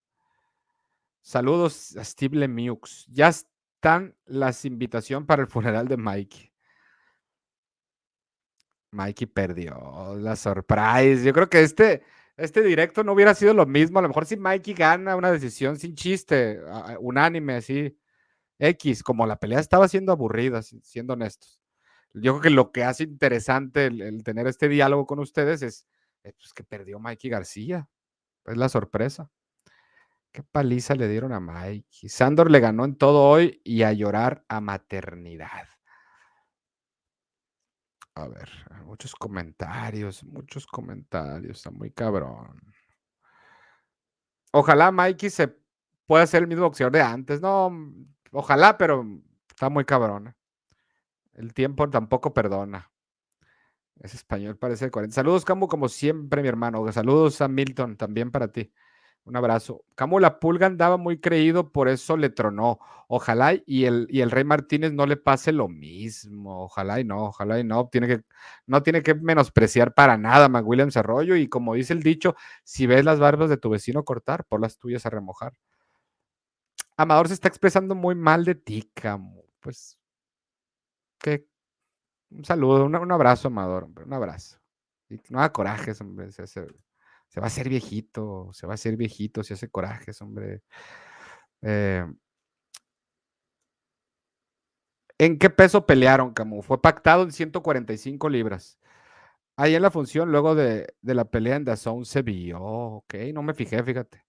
Saludos 1.22 1.98
a 1.98 2.04
Steve 2.04 2.38
Lemieux. 2.38 3.08
Ya 3.10 3.30
están 3.30 4.16
las 4.26 4.64
invitaciones 4.64 5.26
para 5.26 5.42
el 5.42 5.48
funeral 5.48 5.88
de 5.88 5.98
Mikey. 5.98 6.54
Mikey 8.92 9.26
perdió 9.26 10.16
la 10.20 10.36
surprise. 10.36 11.24
Yo 11.24 11.34
creo 11.34 11.50
que 11.50 11.64
este, 11.64 12.04
este 12.38 12.62
directo 12.62 13.04
no 13.04 13.14
hubiera 13.14 13.34
sido 13.34 13.56
lo 13.56 13.66
mismo. 13.66 13.98
A 13.98 14.04
lo 14.04 14.10
mejor 14.10 14.28
si 14.28 14.38
Mikey 14.38 14.76
gana 14.76 15.16
una 15.16 15.32
decisión 15.32 15.80
sin 15.80 15.96
chiste, 15.96 16.62
unánime, 17.00 17.56
así, 17.56 17.98
X, 18.60 19.02
como 19.02 19.26
la 19.26 19.40
pelea 19.40 19.60
estaba 19.60 19.88
siendo 19.88 20.12
aburrida, 20.12 20.62
siendo 20.62 21.14
honestos. 21.14 21.60
Yo 22.14 22.34
creo 22.34 22.42
que 22.42 22.50
lo 22.52 22.72
que 22.72 22.84
hace 22.84 23.04
interesante 23.04 23.88
el 23.88 24.24
tener 24.24 24.46
este 24.46 24.70
diálogo 24.70 25.08
con 25.08 25.18
ustedes 25.18 25.64
es 25.64 25.88
pues 26.34 26.54
que 26.54 26.64
perdió 26.64 27.00
Mikey 27.00 27.30
García. 27.30 27.90
Es 28.46 28.58
la 28.58 28.70
sorpresa. 28.70 29.30
Qué 30.32 30.44
paliza 30.44 30.96
le 30.96 31.08
dieron 31.08 31.34
a 31.34 31.40
Mikey. 31.40 32.10
Sandor 32.10 32.52
le 32.52 32.60
ganó 32.60 32.86
en 32.86 32.96
todo 32.96 33.30
hoy 33.30 33.62
y 33.64 33.84
a 33.84 33.94
llorar 33.94 34.46
a 34.48 34.62
maternidad. 34.62 35.68
A 38.16 38.28
ver, 38.28 38.50
muchos 38.86 39.14
comentarios, 39.16 40.24
muchos 40.24 40.66
comentarios. 40.66 41.58
Está 41.58 41.72
muy 41.72 41.92
cabrón. 41.92 42.60
Ojalá 44.52 44.92
Mikey 44.92 45.30
se 45.30 45.56
pueda 46.08 46.26
ser 46.26 46.44
el 46.44 46.48
mismo 46.48 46.64
boxeador 46.66 46.94
de 46.94 47.02
antes. 47.02 47.42
No, 47.42 47.72
ojalá, 48.32 48.78
pero 48.78 49.06
está 49.50 49.70
muy 49.70 49.86
cabrón. 49.86 50.36
El 51.34 51.54
tiempo 51.54 51.90
tampoco 51.90 52.34
perdona. 52.34 52.92
Es 54.02 54.14
español, 54.14 54.58
parece 54.58 54.86
de 54.86 54.92
40. 54.92 55.16
Saludos, 55.16 55.46
Cambo, 55.46 55.68
como 55.68 55.90
siempre, 55.90 56.42
mi 56.42 56.48
hermano. 56.48 56.90
Saludos 56.92 57.42
a 57.42 57.48
Milton, 57.48 57.98
también 57.98 58.32
para 58.32 58.52
ti. 58.52 58.72
Un 59.28 59.36
abrazo. 59.36 59.84
Camo 59.96 60.22
la 60.22 60.40
pulga 60.40 60.68
andaba 60.68 60.96
muy 60.96 61.20
creído, 61.20 61.72
por 61.74 61.90
eso 61.90 62.16
le 62.16 62.30
tronó. 62.30 62.80
Ojalá 63.10 63.56
y 63.66 63.84
el, 63.86 64.08
y 64.10 64.22
el 64.22 64.32
Rey 64.32 64.46
Martínez 64.46 64.94
no 64.94 65.06
le 65.06 65.18
pase 65.18 65.52
lo 65.52 65.68
mismo. 65.68 66.64
Ojalá 66.64 67.02
y 67.02 67.04
no, 67.04 67.26
ojalá 67.26 67.60
y 67.60 67.64
no. 67.66 67.90
Tiene 67.90 68.08
que, 68.08 68.22
no 68.68 68.84
tiene 68.84 69.04
que 69.04 69.16
menospreciar 69.16 69.94
para 69.94 70.18
nada 70.18 70.46
a 70.46 70.62
Williams 70.62 70.96
Arroyo. 70.96 71.36
Y 71.36 71.50
como 71.50 71.74
dice 71.74 71.92
el 71.94 72.04
dicho, 72.04 72.36
si 72.64 72.88
ves 72.88 73.04
las 73.04 73.20
barbas 73.20 73.50
de 73.50 73.58
tu 73.58 73.70
vecino 73.70 74.06
cortar, 74.06 74.46
por 74.46 74.62
las 74.62 74.78
tuyas 74.78 75.06
a 75.06 75.10
remojar. 75.10 75.54
Amador 76.96 77.28
se 77.28 77.34
está 77.34 77.48
expresando 77.50 77.96
muy 77.96 78.16
mal 78.16 78.46
de 78.46 78.56
ti, 78.56 78.90
Camo. 78.94 79.44
Pues, 79.60 80.00
que 81.20 81.46
un 82.32 82.46
saludo, 82.46 82.86
un, 82.86 83.12
abrazo, 83.12 83.48
Amador, 83.48 83.86
hombre, 83.86 84.06
un 84.06 84.14
abrazo. 84.14 84.60
Y 85.10 85.20
no 85.30 85.40
haga 85.40 85.54
corajes, 85.54 86.00
hombre. 86.02 86.32
Se, 86.32 86.48
se, 86.48 86.62
va 86.62 87.44
a 87.44 87.48
hacer 87.48 87.70
viejito, 87.70 88.50
se 88.54 88.68
va 88.68 88.74
a 88.74 88.76
hacer 88.76 88.98
viejito 88.98 89.44
si 89.44 89.54
hace 89.54 89.70
corajes, 89.70 90.22
hombre. 90.22 90.64
Eh, 91.62 92.06
¿En 95.20 95.40
qué 95.40 95.50
peso 95.50 95.86
pelearon, 95.86 96.34
Camu? 96.34 96.62
Fue 96.62 96.82
pactado 96.82 97.24
en 97.24 97.32
145 97.32 98.30
libras. 98.30 98.78
Ahí 99.58 99.76
en 99.76 99.82
la 99.82 99.92
función, 99.92 100.32
luego 100.32 100.56
de, 100.56 100.94
la 101.02 101.26
pelea 101.26 101.56
en 101.56 101.66
Dazón, 101.66 102.06
se 102.06 102.22
vio, 102.22 102.62
ok, 102.62 103.16
no 103.34 103.42
me 103.42 103.56
fijé, 103.56 103.84
fíjate. 103.84 104.24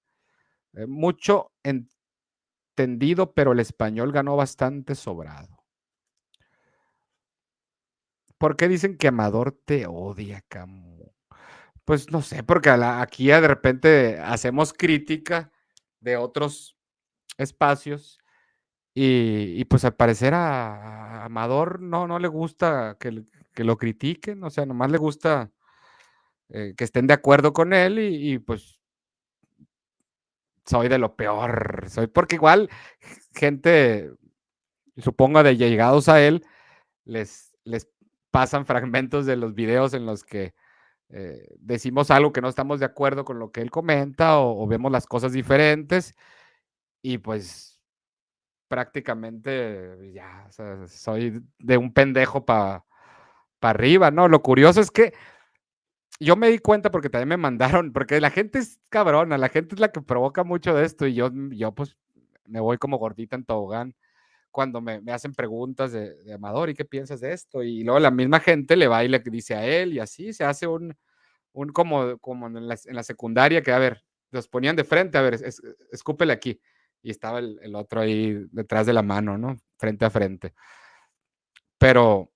Eh, 0.75 0.87
mucho 0.87 1.53
entendido, 1.63 3.35
pero 3.35 3.53
el 3.53 3.61
español 3.61 4.13
ganó 4.13 4.37
bastante 4.37 4.95
sobrado. 4.95 5.58
¿Por 8.39 8.57
qué 8.57 8.69
dicen 8.69 8.97
que 8.97 9.09
Amador 9.09 9.53
te 9.65 9.87
odia, 9.87 10.43
Camu? 10.49 11.13
Pues 11.85 12.11
no 12.11 12.23
sé, 12.23 12.43
porque 12.45 12.71
aquí 12.71 13.29
de 13.29 13.41
repente 13.49 14.21
hacemos 14.21 14.73
crítica 14.73 15.51
de 16.01 16.17
otros 16.17 16.77
espacios 17.39 18.19
y, 18.95 19.65
pues 19.67 19.85
al 19.85 19.95
parecer 19.95 20.35
a, 20.35 21.25
Amador 21.25 21.81
no, 21.81 22.07
no 22.07 22.19
le 22.19 22.29
gusta 22.29 22.97
que, 23.01 23.25
lo 23.65 23.77
critiquen, 23.77 24.45
o 24.45 24.51
sea, 24.51 24.67
nomás 24.67 24.91
le 24.91 24.99
gusta 24.99 25.51
eh, 26.51 26.75
que 26.77 26.85
estén 26.85 27.07
de 27.07 27.15
acuerdo 27.15 27.53
con 27.53 27.73
él 27.73 27.99
y, 27.99 28.39
pues 28.39 28.81
soy 30.67 30.89
de 30.89 30.99
lo 30.99 31.17
peor, 31.17 31.87
soy 31.89 32.07
porque 32.09 32.37
igual 32.37 32.69
gente, 33.35 34.13
supongo 34.99 35.43
de 35.43 35.57
llegados 35.57 36.09
a 36.09 36.21
él, 36.21 36.45
les, 37.05 37.57
les 37.65 37.89
pasan 38.31 38.67
fragmentos 38.67 39.27
de 39.27 39.37
los 39.37 39.55
videos 39.55 39.95
en 39.95 40.07
los 40.07 40.25
que 40.25 40.55
eh, 41.11 41.49
decimos 41.59 42.11
algo 42.11 42.33
que 42.33 42.43
no 42.43 42.49
estamos 42.49 42.81
de 42.81 42.87
acuerdo 42.87 43.25
con 43.25 43.39
lo 43.39 43.51
que 43.51 43.63
él 43.63 43.71
comenta 43.71 44.39
o, 44.39 44.67
vemos 44.67 44.93
las 44.93 45.07
cosas 45.07 45.33
diferentes 45.33 46.15
y 47.03 47.19
pues 47.19 47.81
prácticamente 48.69 50.13
ya, 50.13 50.49
soy 50.89 51.43
de 51.59 51.79
un 51.79 51.93
pendejo 51.93 52.45
para 52.45 52.85
arriba, 53.63 54.11
¿no? 54.11 54.29
Lo 54.29 54.43
curioso 54.43 54.81
es 54.81 54.91
que 54.91 55.15
yo 56.21 56.37
me 56.37 56.51
di 56.51 56.59
cuenta 56.59 56.91
porque 56.91 57.11
también 57.11 57.29
me 57.29 57.37
mandaron, 57.39 57.93
porque 57.93 58.21
la 58.21 58.31
gente 58.31 58.59
es 58.59 58.81
cabrona, 58.91 59.39
la 59.39 59.49
gente 59.49 59.75
es 59.75 59.81
la 59.81 59.93
que 59.93 60.03
provoca 60.03 60.45
mucho 60.45 60.75
de 60.75 60.85
esto 60.85 61.07
y 61.07 61.15
yo, 61.15 61.31
yo 61.51 61.73
pues 61.75 61.97
me 62.47 62.61
voy 62.61 62.79
como 62.79 62.99
gordita 62.99 63.37
en 63.37 63.45
tobogán 63.45 63.95
cuando 64.51 64.81
me, 64.81 65.01
hacen 65.13 65.33
preguntas 65.33 65.93
de, 65.93 66.33
Amador, 66.33 66.71
¿y 66.71 66.75
qué 66.75 66.85
piensas 66.85 67.21
de 67.21 67.33
esto? 67.33 67.63
Y 67.63 67.85
luego 67.85 68.01
la 68.01 68.11
misma 68.11 68.41
gente 68.41 68.77
le 68.77 68.89
va 68.89 69.05
y 69.05 69.09
le 69.09 69.21
dice 69.21 69.55
a 69.55 69.67
él, 69.67 69.93
y 69.93 69.99
así 69.99 70.33
se 70.33 70.45
hace 70.45 70.67
un, 70.67 70.97
un 71.53 71.69
como, 71.71 72.19
como 72.19 72.47
en, 72.47 72.69
la, 72.69 73.03
secundaria, 73.03 73.63
que 73.63 73.73
a 73.73 73.79
ver, 73.79 74.05
los 74.31 74.49
ponían 74.49 74.77
de 74.77 74.85
frente, 74.85 75.19
a 75.19 75.23
ver, 75.23 75.39
escúpele 75.93 76.33
aquí. 76.33 76.61
Y 77.03 77.11
estaba 77.11 77.39
el, 77.39 77.75
otro 77.75 78.01
ahí 78.01 78.45
detrás 78.51 78.87
de 78.87 78.93
la 78.93 79.03
mano, 79.03 79.39
¿no? 79.39 79.57
Frente 79.79 80.05
a 80.05 80.11
frente. 80.11 80.55
Pero, 81.79 82.33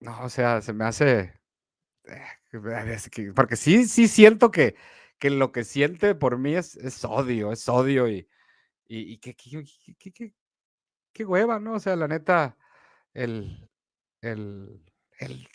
no, 0.00 0.22
o 0.22 0.28
sea, 0.28 0.62
se 0.62 0.72
me 0.72 0.84
hace, 0.84 1.34
eh, 2.04 3.32
porque 3.34 3.56
sí, 3.56 3.86
sí 3.86 4.08
siento 4.08 4.50
que, 4.50 4.76
que 5.18 5.30
lo 5.30 5.52
que 5.52 5.64
siente 5.64 6.14
por 6.14 6.38
mí 6.38 6.54
es, 6.54 6.76
es 6.76 7.04
odio, 7.04 7.52
es 7.52 7.68
odio 7.68 8.08
y, 8.08 8.28
y, 8.88 9.18
qué, 9.18 9.34
qué, 11.12 11.24
hueva, 11.24 11.58
¿no? 11.58 11.74
O 11.74 11.80
sea, 11.80 11.96
la 11.96 12.08
neta, 12.08 12.56
el, 13.14 13.68
el, 14.20 14.82
el 15.18 15.48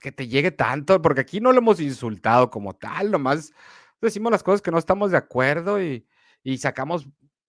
que 0.00 0.12
te 0.12 0.28
llegue 0.28 0.50
tanto, 0.50 1.00
porque 1.02 1.22
aquí 1.22 1.40
no 1.40 1.52
lo 1.52 1.58
hemos 1.58 1.80
insultado 1.80 2.50
como 2.50 2.74
tal, 2.74 3.10
nomás 3.10 3.52
decimos 4.00 4.30
las 4.30 4.42
cosas 4.42 4.62
que 4.62 4.70
no 4.70 4.78
estamos 4.78 5.10
de 5.10 5.16
acuerdo 5.16 5.82
y, 5.82 6.06
y 6.42 6.58
sacamos 6.58 7.08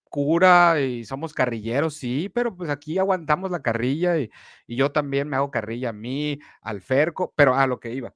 cura 0.09 0.81
y 0.81 1.05
somos 1.05 1.33
carrilleros, 1.33 1.95
sí, 1.95 2.29
pero 2.29 2.55
pues 2.55 2.69
aquí 2.69 2.97
aguantamos 2.97 3.51
la 3.51 3.61
carrilla 3.61 4.17
y, 4.17 4.31
y, 4.65 4.75
yo 4.77 4.91
también 4.91 5.27
me 5.27 5.35
hago 5.35 5.51
carrilla 5.51 5.89
a 5.89 5.93
mí, 5.93 6.39
al 6.61 6.81
Ferco, 6.81 7.33
pero 7.35 7.55
a 7.55 7.67
lo 7.67 7.79
que 7.79 7.93
iba. 7.93 8.15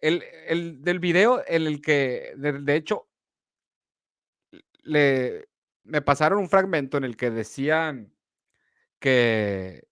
El, 0.00 0.22
el 0.46 0.82
del 0.82 1.00
video, 1.00 1.42
en 1.46 1.66
el 1.66 1.80
que, 1.80 2.34
de 2.36 2.76
hecho, 2.76 3.08
le, 4.84 5.48
me 5.86 6.02
pasaron 6.02 6.38
un 6.38 6.48
fragmento 6.48 6.96
en 6.96 7.04
el 7.04 7.16
que 7.16 7.30
decían 7.30 8.12
que, 8.98 9.88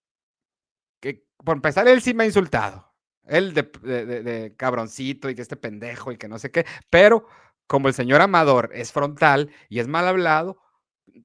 que 1.01 1.25
por 1.43 1.57
empezar, 1.57 1.89
él 1.89 2.03
sí 2.03 2.15
me 2.15 2.25
ha 2.25 2.27
insultado. 2.27 2.93
Él 3.25 3.55
de, 3.55 4.55
cabroncito 4.57 5.31
y 5.31 5.35
que 5.35 5.43
este 5.43 5.57
pendejo 5.57 6.13
y 6.13 6.19
que 6.19 6.29
no 6.29 6.39
sé 6.39 6.51
qué. 6.51 6.67
Pero 6.91 7.27
como 7.67 7.89
el 7.89 7.95
señor 7.95 8.21
Amador 8.21 8.71
es 8.75 8.93
frontal 8.93 9.51
y 9.69 9.79
es 9.79 9.89
mal 9.89 10.07
hablado, 10.07 10.61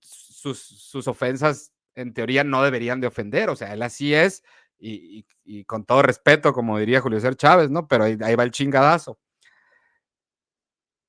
sus, 0.01 0.59
sus 0.59 1.07
ofensas 1.07 1.73
en 1.95 2.13
teoría 2.13 2.43
no 2.43 2.63
deberían 2.63 3.01
de 3.01 3.07
ofender. 3.07 3.49
O 3.49 3.55
sea, 3.55 3.73
él 3.73 3.81
así 3.81 4.13
es 4.13 4.43
y, 4.77 5.25
con 5.65 5.83
todo 5.83 6.01
respeto, 6.01 6.53
como 6.53 6.79
diría 6.79 7.01
Julio 7.01 7.19
César 7.19 7.35
Chávez, 7.35 7.69
¿no? 7.69 7.87
Pero 7.87 8.05
ahí, 8.05 8.17
ahí 8.21 8.35
va 8.35 8.43
el 8.43 8.51
chingadazo. 8.51 9.19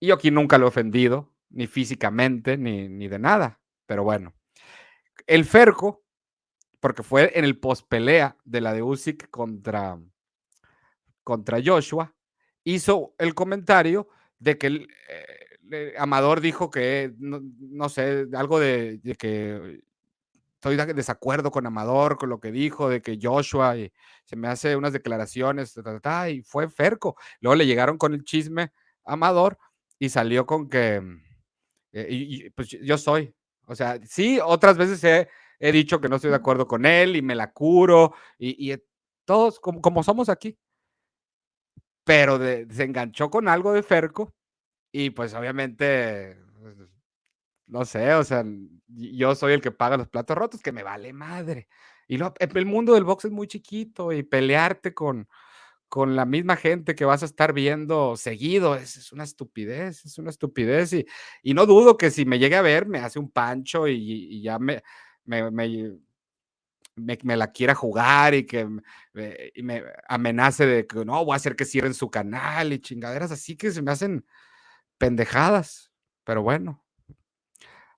Y 0.01 0.09
yo 0.09 0.15
aquí 0.15 0.31
nunca 0.31 0.59
lo 0.59 0.67
he 0.67 0.69
ofendido 0.69 1.33
ni 1.51 1.67
físicamente, 1.67 2.57
ni, 2.57 2.89
ni 2.89 3.09
de 3.09 3.19
nada. 3.19 3.61
Pero 3.87 4.05
bueno, 4.05 4.35
el 5.27 5.45
Ferco, 5.45 6.05
porque 6.81 7.03
fue 7.03 7.33
en 7.39 7.45
el 7.45 7.59
post-pelea 7.59 8.37
de 8.45 8.61
la 8.61 8.73
de 8.73 8.83
Usyk 8.83 9.31
contra, 9.31 9.99
contra 11.25 11.61
Joshua, 11.65 12.15
hizo 12.65 13.15
el 13.19 13.35
comentario 13.35 14.09
de 14.39 14.59
que 14.59 14.67
el, 14.69 14.89
eh, 15.71 15.95
Amador 15.99 16.41
dijo 16.41 16.71
que, 16.71 17.15
no, 17.19 17.89
sé, 17.89 18.27
algo 18.33 18.59
de, 18.59 19.01
que 19.19 19.81
estoy 20.55 20.77
de 20.77 20.95
desacuerdo 20.95 21.51
con 21.51 21.67
Amador, 21.67 22.17
con 22.17 22.29
lo 22.29 22.41
que 22.41 22.51
dijo, 22.51 22.89
de 22.89 23.01
que 23.01 23.19
Joshua, 23.21 23.75
se 24.25 24.37
me 24.37 24.49
hace 24.49 24.77
unas 24.77 24.93
declaraciones, 24.93 25.75
y 26.29 26.43
fue 26.43 26.69
Ferco. 26.69 27.17
Luego 27.41 27.55
le 27.55 27.67
llegaron 27.67 27.99
con 27.99 28.15
el 28.15 28.25
chisme 28.25 28.73
a 29.05 29.13
Amador 29.13 29.59
y 29.99 30.09
salió 30.09 30.47
con 30.47 30.69
que 30.69 31.03
eh, 31.93 32.07
y, 32.11 32.51
pues 32.51 32.69
yo 32.69 32.99
soy. 32.99 33.35
O 33.67 33.75
sea, 33.75 34.01
sí, 34.05 34.39
otras 34.43 34.77
veces 34.77 35.03
he, 35.05 35.29
he, 35.59 35.73
dicho 35.73 36.01
que 36.01 36.09
no 36.09 36.17
estoy 36.17 36.31
de 36.31 36.37
acuerdo 36.37 36.67
con 36.67 36.85
él 36.87 37.17
y 37.17 37.23
me 37.23 37.35
la 37.35 37.53
curo 37.53 38.15
y, 38.39 38.75
todos 39.25 39.61
como, 39.61 39.81
como, 39.81 40.03
somos 40.03 40.29
aquí. 40.29 40.59
Pero 42.05 42.39
se 42.39 42.83
enganchó 42.83 43.31
con 43.31 43.49
algo 43.49 43.73
de 43.73 43.83
Ferco 43.83 44.35
y 44.93 45.11
pues 45.11 45.35
obviamente, 45.35 46.37
no 47.67 47.85
sé, 47.85 48.15
o 48.15 48.25
sea, 48.25 48.45
yo 48.89 49.35
soy 49.35 49.53
el 49.53 49.61
que 49.61 49.71
paga 49.71 49.97
los 49.97 50.09
platos 50.09 50.37
rotos, 50.37 50.63
que 50.63 50.73
me 50.73 50.83
vale 50.83 51.13
madre. 51.13 51.69
Y 52.09 52.19
lo, 52.19 52.35
el 52.39 52.67
mundo 52.67 52.95
del 52.95 53.05
box 53.05 53.27
es 53.27 53.31
muy 53.31 53.47
chiquito 53.47 54.13
y 54.13 54.25
pelearte 54.25 54.93
con, 54.95 55.29
con 55.91 56.17
la 56.17 56.25
misma 56.25 56.57
gente 56.57 56.95
que 56.95 57.05
vas 57.05 57.23
a 57.23 57.27
estar 57.27 57.53
viendo 57.53 58.17
seguido. 58.17 58.77
Es, 58.77 59.13
una 59.13 59.25
estupidez, 59.25 60.05
es 60.07 60.19
una 60.19 60.31
estupidez. 60.31 60.93
Y, 60.95 61.07
y, 61.43 61.53
no 61.53 61.67
dudo 61.67 61.97
que 61.99 62.11
si 62.11 62.25
me 62.25 62.39
llegue 62.39 62.57
a 62.57 62.63
ver, 62.63 62.87
me 62.87 63.01
hace 63.01 63.19
un 63.19 63.31
pancho 63.31 63.89
y, 63.89 64.41
ya 64.41 64.59
me, 64.61 64.83
me, 65.25 65.51
me, 66.97 67.37
la 67.37 67.53
quiera 67.53 67.75
jugar 67.75 68.35
y 68.35 68.47
que 68.47 68.69
me, 69.13 69.83
amenace 70.09 70.65
de 70.67 70.87
que 70.87 71.05
no, 71.05 71.25
voy 71.25 71.35
a 71.35 71.37
hacer 71.37 71.57
que 71.57 71.65
cierren 71.65 71.95
su 71.95 72.09
canal 72.11 72.73
y 72.73 72.79
chingaderas 72.79 73.33
así 73.33 73.57
que 73.57 73.73
se 73.73 73.83
me 73.83 73.91
hacen 73.91 74.25
pendejadas. 74.99 75.93
Pero 76.25 76.43
bueno, 76.43 76.85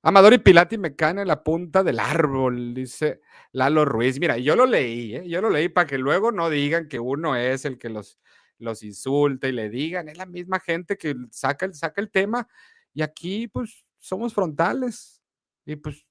Amador 0.05 0.35
y 0.35 0.39
Pilati 0.39 0.79
me 0.79 0.97
caen 0.97 1.21
en 1.21 1.29
la 1.29 1.45
punta 1.45 1.85
del 1.85 2.01
árbol, 2.01 2.75
dice 2.75 3.21
Lalo 3.53 3.85
Ruiz. 3.85 4.19
Mira, 4.19 4.37
yo 4.37 4.57
lo 4.57 4.67
leí, 4.67 5.15
¿eh? 5.15 5.29
yo 5.29 5.41
lo 5.41 5.49
leí 5.49 5.69
para 5.69 5.87
que 5.87 5.97
luego 5.97 6.33
no 6.33 6.51
digan 6.51 6.89
que 6.89 6.99
uno 6.99 7.37
es 7.37 7.65
el 7.65 7.79
que 7.79 7.89
los, 7.89 8.19
los 8.59 8.83
insulta 8.83 9.47
y 9.47 9.53
le 9.53 9.71
digan, 9.71 10.09
es 10.09 10.19
la 10.19 10.27
misma 10.27 10.59
gente 10.59 10.97
que 10.97 11.15
saca, 11.31 11.67
el, 11.67 11.75
saca 11.75 12.01
el 12.01 12.11
tema 12.11 12.49
y 12.93 13.03
aquí 13.03 13.47
pues 13.47 13.85
somos 13.99 14.35
frontales 14.35 15.23
y 15.65 15.77
pues 15.77 16.05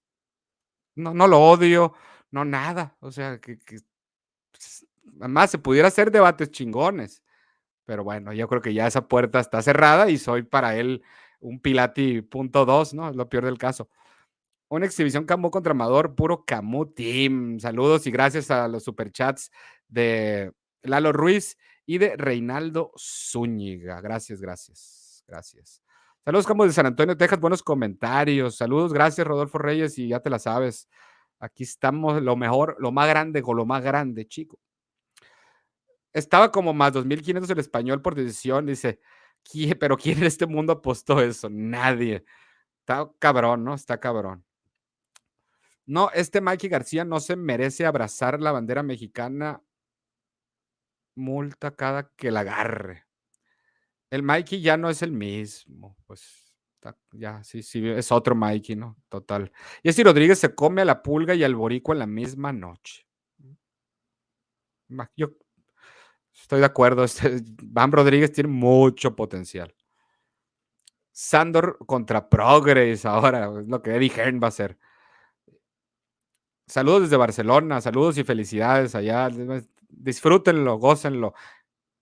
no, 0.96 1.14
no 1.14 1.28
lo 1.28 1.42
odio, 1.42 1.94
no 2.32 2.46
nada, 2.46 2.96
o 3.02 3.12
sea, 3.12 3.40
que, 3.40 3.58
que 3.60 3.80
pues, 4.52 4.88
además 5.20 5.52
se 5.52 5.58
pudiera 5.58 5.90
hacer 5.90 6.12
debates 6.12 6.52
chingones, 6.52 7.24
pero 7.84 8.06
bueno, 8.06 8.32
yo 8.32 8.48
creo 8.48 8.62
que 8.62 8.74
ya 8.74 8.88
esa 8.88 9.08
puerta 9.10 9.42
está 9.42 9.62
cerrada 9.62 10.10
y 10.10 10.18
soy 10.18 10.44
para 10.44 10.78
él 10.78 11.04
un 11.42 11.60
Pilati 11.60 12.22
punto 12.22 12.66
dos, 12.66 12.94
¿no? 12.94 13.10
Es 13.10 13.16
lo 13.16 13.28
peor 13.28 13.46
del 13.46 13.58
caso. 13.58 13.90
Una 14.70 14.86
exhibición 14.86 15.26
Camus 15.26 15.52
contra 15.52 15.72
Amador, 15.72 16.16
puro 16.16 16.46
Camus 16.46 16.96
Team. 16.96 17.60
Saludos 17.60 18.08
y 18.08 18.12
gracias 18.12 18.50
a 18.52 18.70
los 18.70 18.84
superchats 18.84 19.52
de 19.90 20.54
Lalo 20.84 21.12
Ruiz 21.12 21.58
y 21.86 21.98
de 21.98 22.16
Reinaldo 22.16 22.94
Zúñiga. 22.98 24.00
Gracias, 24.00 24.40
gracias, 24.40 25.26
gracias. 25.28 25.84
Saludos, 26.24 26.48
Camus 26.48 26.68
de 26.68 26.74
San 26.74 26.86
Antonio, 26.86 27.18
Texas. 27.18 27.40
Buenos 27.40 27.64
comentarios. 27.64 28.56
Saludos, 28.56 28.94
gracias, 28.94 29.28
Rodolfo 29.28 29.58
Reyes. 29.58 29.98
Y 29.98 30.08
ya 30.08 30.22
te 30.22 30.30
la 30.30 30.40
sabes. 30.40 30.88
Aquí 31.40 31.64
estamos, 31.64 32.22
lo 32.22 32.36
mejor, 32.36 32.78
lo 32.80 32.92
más 32.92 33.10
grande 33.10 33.42
con 33.42 33.58
lo 33.58 33.66
más 33.66 33.84
grande, 33.84 34.28
chico. 34.28 34.60
Estaba 36.14 36.52
como 36.52 36.74
más 36.74 36.94
2.500 36.94 37.50
el 37.50 37.60
español 37.60 38.02
por 38.02 38.16
decisión. 38.16 38.68
Dice, 38.68 39.00
pero 39.80 39.98
¿quién 39.98 40.20
en 40.20 40.26
este 40.26 40.46
mundo 40.46 40.74
apostó 40.74 41.22
eso? 41.22 41.50
Nadie. 41.50 42.24
Está 42.80 43.10
cabrón, 43.20 43.64
¿no? 43.64 43.74
Está 43.74 44.00
cabrón. 44.00 44.46
No, 45.86 46.10
este 46.14 46.42
Mikey 46.42 46.70
García 46.70 47.04
no 47.04 47.20
se 47.20 47.36
merece 47.36 47.86
abrazar 47.86 48.40
la 48.40 48.52
bandera 48.52 48.84
mexicana. 48.84 49.62
Multa 51.16 51.76
cada 51.76 52.10
que 52.16 52.32
la 52.32 52.42
agarre. 52.42 53.06
El 54.10 54.24
Mikey 54.24 54.62
ya 54.62 54.78
no 54.78 54.90
es 54.90 55.02
el 55.02 55.12
mismo. 55.12 55.98
Pues 56.06 56.54
ya, 57.12 57.44
sí, 57.44 57.62
sí, 57.62 57.88
es 57.88 58.12
otro 58.12 58.36
Mikey, 58.36 58.76
¿no? 58.76 58.98
Total. 59.10 59.52
Y 59.84 59.90
este 59.90 60.04
Rodríguez 60.04 60.40
se 60.40 60.56
come 60.56 60.82
a 60.82 60.86
la 60.86 61.02
pulga 61.04 61.36
y 61.36 61.44
al 61.44 61.56
borico 61.56 61.94
en 61.94 62.00
la 62.00 62.08
misma 62.08 62.52
noche. 62.54 63.06
Yo 65.16 65.30
estoy 66.34 66.60
de 66.60 66.66
acuerdo. 66.66 67.04
Este, 67.04 67.42
Bam 67.64 67.92
Rodríguez 67.92 68.32
tiene 68.32 68.50
mucho 68.50 69.16
potencial. 69.16 69.74
Sandor 71.12 71.78
contra 71.86 72.30
Progress 72.30 73.06
ahora, 73.06 73.52
es 73.60 73.68
lo 73.68 73.82
que 73.82 73.96
Eddie 73.96 74.10
Hearn 74.10 74.40
va 74.42 74.48
a 74.48 74.50
hacer. 74.50 74.78
Saludos 76.68 77.04
desde 77.04 77.18
Barcelona, 77.18 77.82
saludos 77.82 78.18
y 78.18 78.24
felicidades 78.24 78.96
allá. 78.96 79.30
Disfrútenlo, 79.90 80.78
gócenlo 80.78 81.34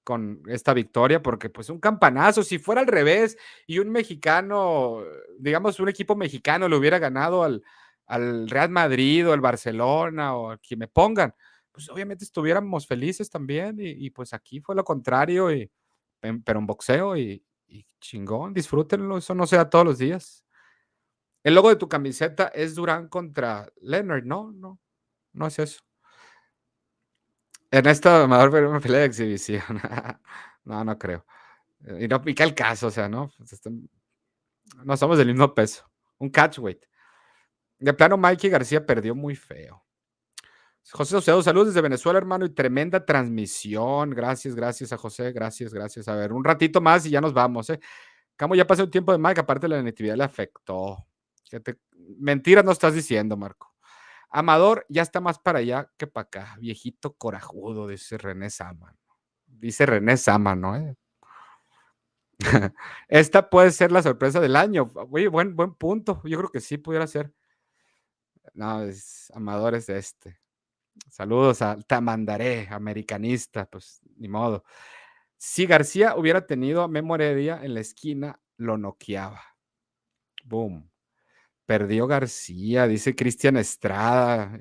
con 0.04 0.44
esta 0.48 0.74
victoria, 0.74 1.22
porque 1.22 1.50
pues 1.50 1.70
un 1.70 1.80
campanazo, 1.80 2.44
si 2.44 2.60
fuera 2.60 2.82
al 2.82 2.88
revés 2.88 3.38
y 3.68 3.80
un 3.80 3.90
mexicano, 3.90 5.04
digamos 5.40 5.80
un 5.80 5.90
equipo 5.90 6.16
mexicano 6.16 6.68
le 6.68 6.76
hubiera 6.76 7.00
ganado 7.00 7.44
al, 7.44 7.64
al 8.06 8.50
Real 8.50 8.70
Madrid 8.70 9.28
o 9.28 9.34
al 9.34 9.42
Barcelona 9.42 10.36
o 10.36 10.52
a 10.52 10.58
quien 10.58 10.80
me 10.80 10.88
pongan, 10.88 11.34
pues 11.80 11.90
obviamente 11.90 12.26
estuviéramos 12.26 12.86
felices 12.86 13.30
también 13.30 13.78
y, 13.80 14.10
pues 14.10 14.34
aquí 14.34 14.60
fue 14.60 14.76
lo 14.76 14.84
contrario, 14.84 15.50
y, 15.50 15.72
pero 16.20 16.60
en 16.60 16.66
boxeo 16.66 17.16
y, 17.16 17.42
chingón, 18.02 18.54
disfrútenlo, 18.54 19.18
eso 19.18 19.34
no 19.34 19.48
sea 19.48 19.70
todos 19.70 19.86
los 19.86 19.98
días. 19.98 20.44
El 21.42 21.56
logo 21.56 21.70
de 21.70 21.78
tu 21.78 21.88
camiseta 21.88 22.50
es 22.50 22.76
Durán 22.76 23.08
contra 23.08 23.72
Leonard, 23.82 24.26
no, 24.26 24.52
no, 24.52 24.78
no 25.32 25.48
es 25.48 25.58
eso. 25.60 25.82
En 27.72 27.88
esta 27.88 28.28
mejor 28.28 28.82
pelea 28.82 29.00
de 29.00 29.06
exhibición. 29.06 29.64
no, 30.66 30.84
no 30.84 30.98
creo. 31.00 31.26
Y 31.98 32.10
no 32.10 32.22
pica 32.22 32.44
el 32.44 32.54
caso, 32.54 32.88
o 32.88 32.92
sea, 32.92 33.08
¿no? 33.08 33.32
Pues, 33.38 33.62
no 34.84 34.98
somos 34.98 35.18
del 35.18 35.28
mismo 35.28 35.54
peso. 35.54 35.90
Un 36.18 36.30
catchweight. 36.30 36.84
De 37.78 37.94
plano, 37.94 38.18
Mikey 38.18 38.50
García 38.50 38.86
perdió 38.86 39.16
muy 39.16 39.38
feo. 39.38 39.86
José 40.92 41.18
Ocedo, 41.18 41.44
saludos 41.44 41.68
desde 41.68 41.82
Venezuela, 41.82 42.18
hermano, 42.18 42.46
y 42.46 42.50
tremenda 42.50 43.06
transmisión. 43.06 44.10
Gracias, 44.12 44.56
gracias 44.56 44.92
a 44.92 44.98
José, 44.98 45.32
gracias, 45.32 45.74
gracias. 45.74 46.08
A 46.08 46.16
ver, 46.16 46.34
un 46.34 46.44
ratito 46.44 46.82
más 46.82 47.06
y 47.06 47.12
ya 47.12 47.22
nos 47.22 47.34
vamos, 47.34 47.70
¿eh? 47.70 47.80
Camo, 48.36 48.56
ya 48.56 48.66
pasó 48.66 48.84
un 48.84 48.92
tiempo 48.92 49.12
de 49.12 49.18
Mike, 49.18 49.42
aparte 49.42 49.68
la 49.68 49.82
natividad 49.84 50.16
le 50.16 50.24
afectó. 50.24 51.06
Mentiras 52.20 52.66
no 52.66 52.72
estás 52.72 52.94
diciendo, 52.94 53.38
Marco. 53.38 53.76
Amador 54.30 54.86
ya 54.90 55.02
está 55.02 55.20
más 55.22 55.40
para 55.40 55.60
allá 55.60 55.92
que 55.98 56.08
para 56.08 56.24
acá. 56.26 56.56
Viejito 56.60 57.14
corajudo, 57.14 57.88
dice 57.88 58.18
René 58.18 58.50
Sama. 58.50 58.96
Dice 59.46 59.86
René 59.86 60.18
Sama, 60.18 60.56
¿no? 60.56 60.76
Eh? 60.76 60.96
Esta 63.10 63.50
puede 63.50 63.72
ser 63.72 63.92
la 63.92 64.02
sorpresa 64.02 64.40
del 64.40 64.56
año. 64.56 64.92
Oye, 65.12 65.28
buen, 65.28 65.56
buen 65.56 65.74
punto. 65.74 66.22
Yo 66.26 66.38
creo 66.38 66.52
que 66.52 66.62
sí 66.62 66.78
pudiera 66.78 67.08
ser. 67.08 67.34
No, 68.54 68.84
es 68.84 69.32
Amador 69.34 69.76
es 69.76 69.90
este. 69.90 70.39
Saludos 71.10 71.62
a 71.62 71.78
Tamandaré, 71.82 72.68
americanista, 72.70 73.66
pues 73.66 74.02
ni 74.18 74.28
modo. 74.28 74.64
Si 75.38 75.66
García 75.66 76.16
hubiera 76.18 76.46
tenido 76.46 76.82
a 76.82 76.88
Memo 76.88 77.16
Heredia 77.16 77.60
en 77.64 77.74
la 77.74 77.80
esquina, 77.80 78.42
lo 78.58 78.78
noqueaba. 78.78 79.42
Boom. 80.44 80.90
Perdió 81.66 82.08
García, 82.08 82.88
dice 82.88 83.16
Cristian 83.16 83.58
Estrada. 83.58 84.58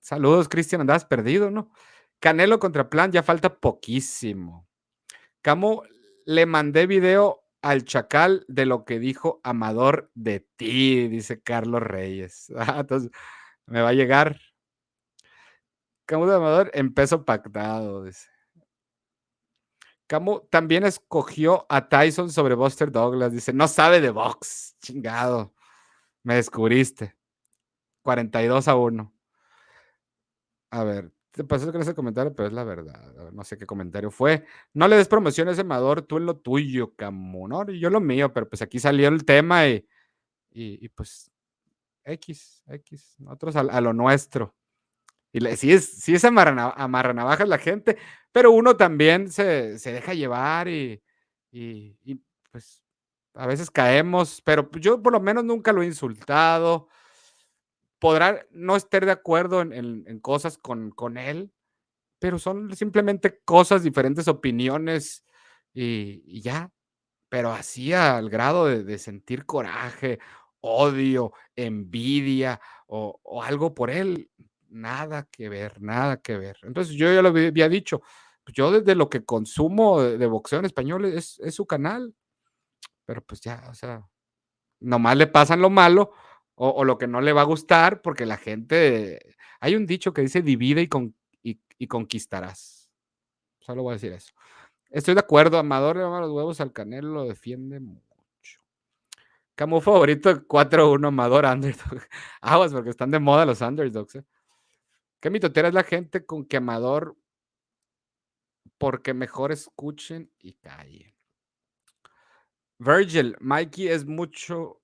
Saludos, 0.00 0.48
Cristian, 0.48 0.80
andabas 0.80 1.04
perdido, 1.04 1.50
¿no? 1.50 1.70
Canelo 2.20 2.58
contra 2.58 2.90
Plan, 2.90 3.12
ya 3.12 3.22
falta 3.22 3.60
poquísimo. 3.60 4.68
Camo, 5.42 5.84
le 6.26 6.46
mandé 6.46 6.86
video 6.86 7.44
al 7.62 7.84
Chacal 7.84 8.44
de 8.48 8.66
lo 8.66 8.84
que 8.84 8.98
dijo 8.98 9.40
Amador 9.44 10.10
de 10.14 10.46
ti, 10.56 11.08
dice 11.08 11.42
Carlos 11.42 11.82
Reyes. 11.82 12.52
Ah, 12.56 12.80
entonces, 12.80 13.10
me 13.66 13.80
va 13.82 13.90
a 13.90 13.94
llegar. 13.94 14.40
Camo 16.10 16.26
de 16.26 16.34
Amador 16.34 16.72
en 16.74 16.92
peso 16.92 17.24
pactado, 17.24 18.02
dice. 18.02 18.28
Camo 20.08 20.40
también 20.50 20.82
escogió 20.82 21.66
a 21.68 21.88
Tyson 21.88 22.32
sobre 22.32 22.56
Buster 22.56 22.90
Douglas, 22.90 23.30
dice, 23.30 23.52
no 23.52 23.68
sabe 23.68 24.00
de 24.00 24.10
box, 24.10 24.74
chingado. 24.82 25.54
Me 26.24 26.34
descubriste. 26.34 27.14
42 28.02 28.66
a 28.66 28.74
1. 28.74 29.14
A 30.72 30.82
ver, 30.82 31.12
te 31.30 31.44
pasó 31.44 31.70
con 31.70 31.80
ese 31.80 31.94
comentario, 31.94 32.34
pero 32.34 32.48
es 32.48 32.54
la 32.54 32.64
verdad. 32.64 33.30
no 33.30 33.44
sé 33.44 33.56
qué 33.56 33.64
comentario 33.64 34.10
fue. 34.10 34.44
No 34.74 34.88
le 34.88 34.96
des 34.96 35.06
promoción 35.06 35.46
a 35.46 35.52
ese 35.52 35.60
Amador, 35.60 36.02
tú 36.02 36.16
en 36.16 36.26
lo 36.26 36.38
tuyo, 36.38 36.92
camo, 36.96 37.46
¿no? 37.46 37.70
Yo 37.70 37.88
lo 37.88 38.00
mío, 38.00 38.32
pero 38.32 38.48
pues 38.48 38.62
aquí 38.62 38.80
salió 38.80 39.06
el 39.06 39.24
tema 39.24 39.68
y, 39.68 39.86
y, 40.50 40.88
pues 40.88 41.30
X, 42.02 42.64
X, 42.66 43.14
nosotros 43.20 43.54
a, 43.54 43.80
lo 43.80 43.92
nuestro. 43.92 44.56
Y 45.32 45.40
sí 45.56 45.72
es, 45.72 45.86
sí 45.86 46.14
es 46.14 46.24
amarranavajas 46.24 47.48
la 47.48 47.58
gente, 47.58 47.96
pero 48.32 48.50
uno 48.50 48.76
también 48.76 49.30
se, 49.30 49.78
se 49.78 49.92
deja 49.92 50.14
llevar 50.14 50.68
y, 50.68 51.02
y, 51.52 51.96
pues 52.50 52.82
a 53.34 53.46
veces 53.46 53.70
caemos, 53.70 54.42
pero 54.42 54.70
pues, 54.70 54.82
yo 54.84 55.02
por 55.02 55.12
lo 55.12 55.20
menos 55.20 55.44
nunca 55.44 55.72
lo 55.72 55.82
he 55.82 55.86
insultado. 55.86 56.88
Podrá 57.98 58.46
no 58.50 58.76
estar 58.76 59.04
de 59.04 59.12
acuerdo 59.12 59.60
en, 59.60 60.20
cosas 60.20 60.58
con, 60.58 60.90
con, 60.90 61.18
él, 61.18 61.52
pero 62.18 62.38
son 62.38 62.74
simplemente 62.74 63.40
cosas, 63.44 63.82
diferentes 63.82 64.28
opiniones 64.28 65.24
y, 65.74 66.40
ya. 66.40 66.72
Pero 67.28 67.52
así 67.52 67.92
al 67.92 68.30
grado 68.30 68.66
de, 68.66 68.98
sentir 68.98 69.46
coraje, 69.46 70.18
odio, 70.60 71.32
envidia 71.56 72.60
o, 72.86 73.42
algo 73.42 73.74
por 73.74 73.90
él, 73.90 74.30
nada 74.70 75.28
que 75.30 75.48
ver, 75.48 75.80
nada 75.82 76.18
que 76.18 76.36
ver. 76.38 76.58
Entonces 76.62 76.94
yo 76.94 77.12
ya 77.12 77.22
lo 77.22 77.28
había 77.28 77.68
dicho, 77.68 78.00
pues, 78.44 78.54
yo 78.54 78.70
desde 78.70 78.94
lo 78.94 79.10
que 79.10 79.24
consumo 79.24 80.02
de, 80.02 80.26
boxeo 80.26 80.60
en 80.60 80.64
español 80.66 81.04
es, 81.04 81.38
es 81.40 81.54
su 81.54 81.66
canal 81.66 82.14
pero 83.10 83.22
pues 83.22 83.40
ya, 83.40 83.64
o 83.68 83.74
sea, 83.74 84.08
nomás 84.78 85.16
le 85.16 85.26
pasan 85.26 85.60
lo 85.60 85.68
malo 85.68 86.12
o, 86.54 86.84
lo 86.84 86.96
que 86.96 87.08
no 87.08 87.20
le 87.20 87.32
va 87.32 87.40
a 87.40 87.44
gustar 87.44 88.02
porque 88.02 88.24
la 88.24 88.36
gente, 88.36 89.34
hay 89.58 89.74
un 89.74 89.84
dicho 89.84 90.12
que 90.12 90.22
dice 90.22 90.42
divide 90.42 90.82
y, 90.82 90.86
con, 90.86 91.16
y, 91.42 91.86
conquistarás. 91.88 92.88
Solo 93.58 93.82
voy 93.82 93.90
a 93.90 93.94
decir 93.94 94.12
eso. 94.12 94.32
Estoy 94.90 95.14
de 95.14 95.20
acuerdo, 95.20 95.58
Amador 95.58 95.96
le 95.96 96.02
los 96.02 96.30
huevos 96.30 96.60
al 96.60 96.72
Canelo, 96.72 97.08
lo 97.08 97.24
defiende 97.24 97.80
mucho. 97.80 98.60
Camo 99.56 99.80
favorito 99.80 100.46
4-1, 100.46 101.08
Amador 101.08 101.46
Underdog. 101.46 102.02
Aguas, 102.40 102.72
porque 102.72 102.90
están 102.90 103.10
de 103.10 103.18
moda 103.18 103.44
los 103.44 103.60
underdogs. 103.60 104.14
¿eh? 104.14 104.24
Qué 105.20 105.30
mitotera 105.30 105.68
es 105.68 105.74
la 105.74 105.84
gente 105.84 106.24
con 106.24 106.44
que 106.44 106.56
Amador, 106.56 107.16
porque 108.78 109.14
mejor 109.14 109.52
escuchen 109.52 110.32
y 110.38 110.54
callen. 110.54 111.14
Virgil, 112.78 113.36
Mikey 113.40 113.88
es 113.88 114.06
mucho 114.06 114.80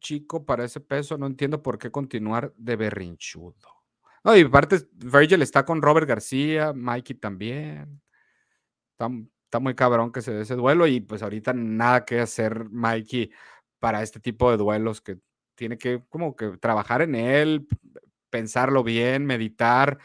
chico 0.00 0.46
para 0.46 0.64
ese 0.64 0.80
peso. 0.80 1.18
No 1.18 1.26
entiendo 1.26 1.62
por 1.62 1.78
qué 1.78 1.90
continuar 1.90 2.54
de 2.56 2.76
berrinchudo. 2.76 3.76
No, 4.24 4.36
y 4.36 4.42
aparte, 4.42 4.88
Virgil 4.92 5.42
está 5.42 5.64
con 5.64 5.82
Robert 5.82 6.08
García, 6.08 6.72
Mikey 6.72 7.16
también. 7.16 8.00
Está, 8.98 9.60
muy 9.60 9.74
cabrón 9.74 10.12
que 10.12 10.22
se 10.22 10.32
dé 10.32 10.42
ese 10.42 10.54
duelo 10.54 10.86
y 10.86 11.00
pues 11.00 11.22
ahorita 11.22 11.52
nada 11.52 12.04
que 12.04 12.20
hacer 12.20 12.68
Mikey 12.68 13.30
para 13.78 14.02
este 14.02 14.20
tipo 14.20 14.50
de 14.50 14.56
duelos 14.56 15.00
que 15.00 15.18
tiene 15.54 15.78
que 15.78 16.02
como 16.08 16.34
que 16.36 16.58
trabajar 16.58 17.02
en 17.02 17.14
él, 17.14 17.66
pensarlo 18.30 18.84
bien, 18.84 19.26
meditar 19.26 19.98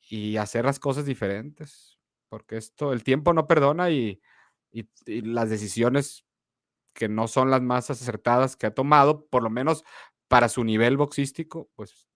y 0.00 0.36
hacer 0.36 0.64
las 0.64 0.78
cosas 0.78 1.06
diferentes. 1.06 1.98
Porque 2.28 2.56
esto, 2.56 2.92
el 2.92 3.04
tiempo 3.04 3.32
no 3.34 3.46
perdona 3.46 3.90
y 3.90 4.20
las 5.06 5.50
decisiones 5.50 6.24
que 6.94 7.08
no 7.08 7.28
son 7.28 7.50
las 7.50 7.62
más 7.62 7.90
acertadas 7.90 8.56
que 8.56 8.66
ha 8.66 8.74
tomado, 8.74 9.26
por 9.26 9.42
lo 9.42 9.50
menos 9.50 9.84
para 10.28 10.48
su 10.48 10.64
nivel 10.64 10.96
boxístico, 10.96 11.70
pues 11.74 12.08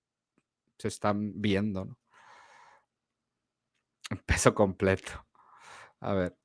se 0.79 0.89
están 0.89 1.41
viendo. 1.41 1.97
Peso 4.27 4.55
completo. 4.55 5.27
A 6.01 6.15
ver. 6.15 6.37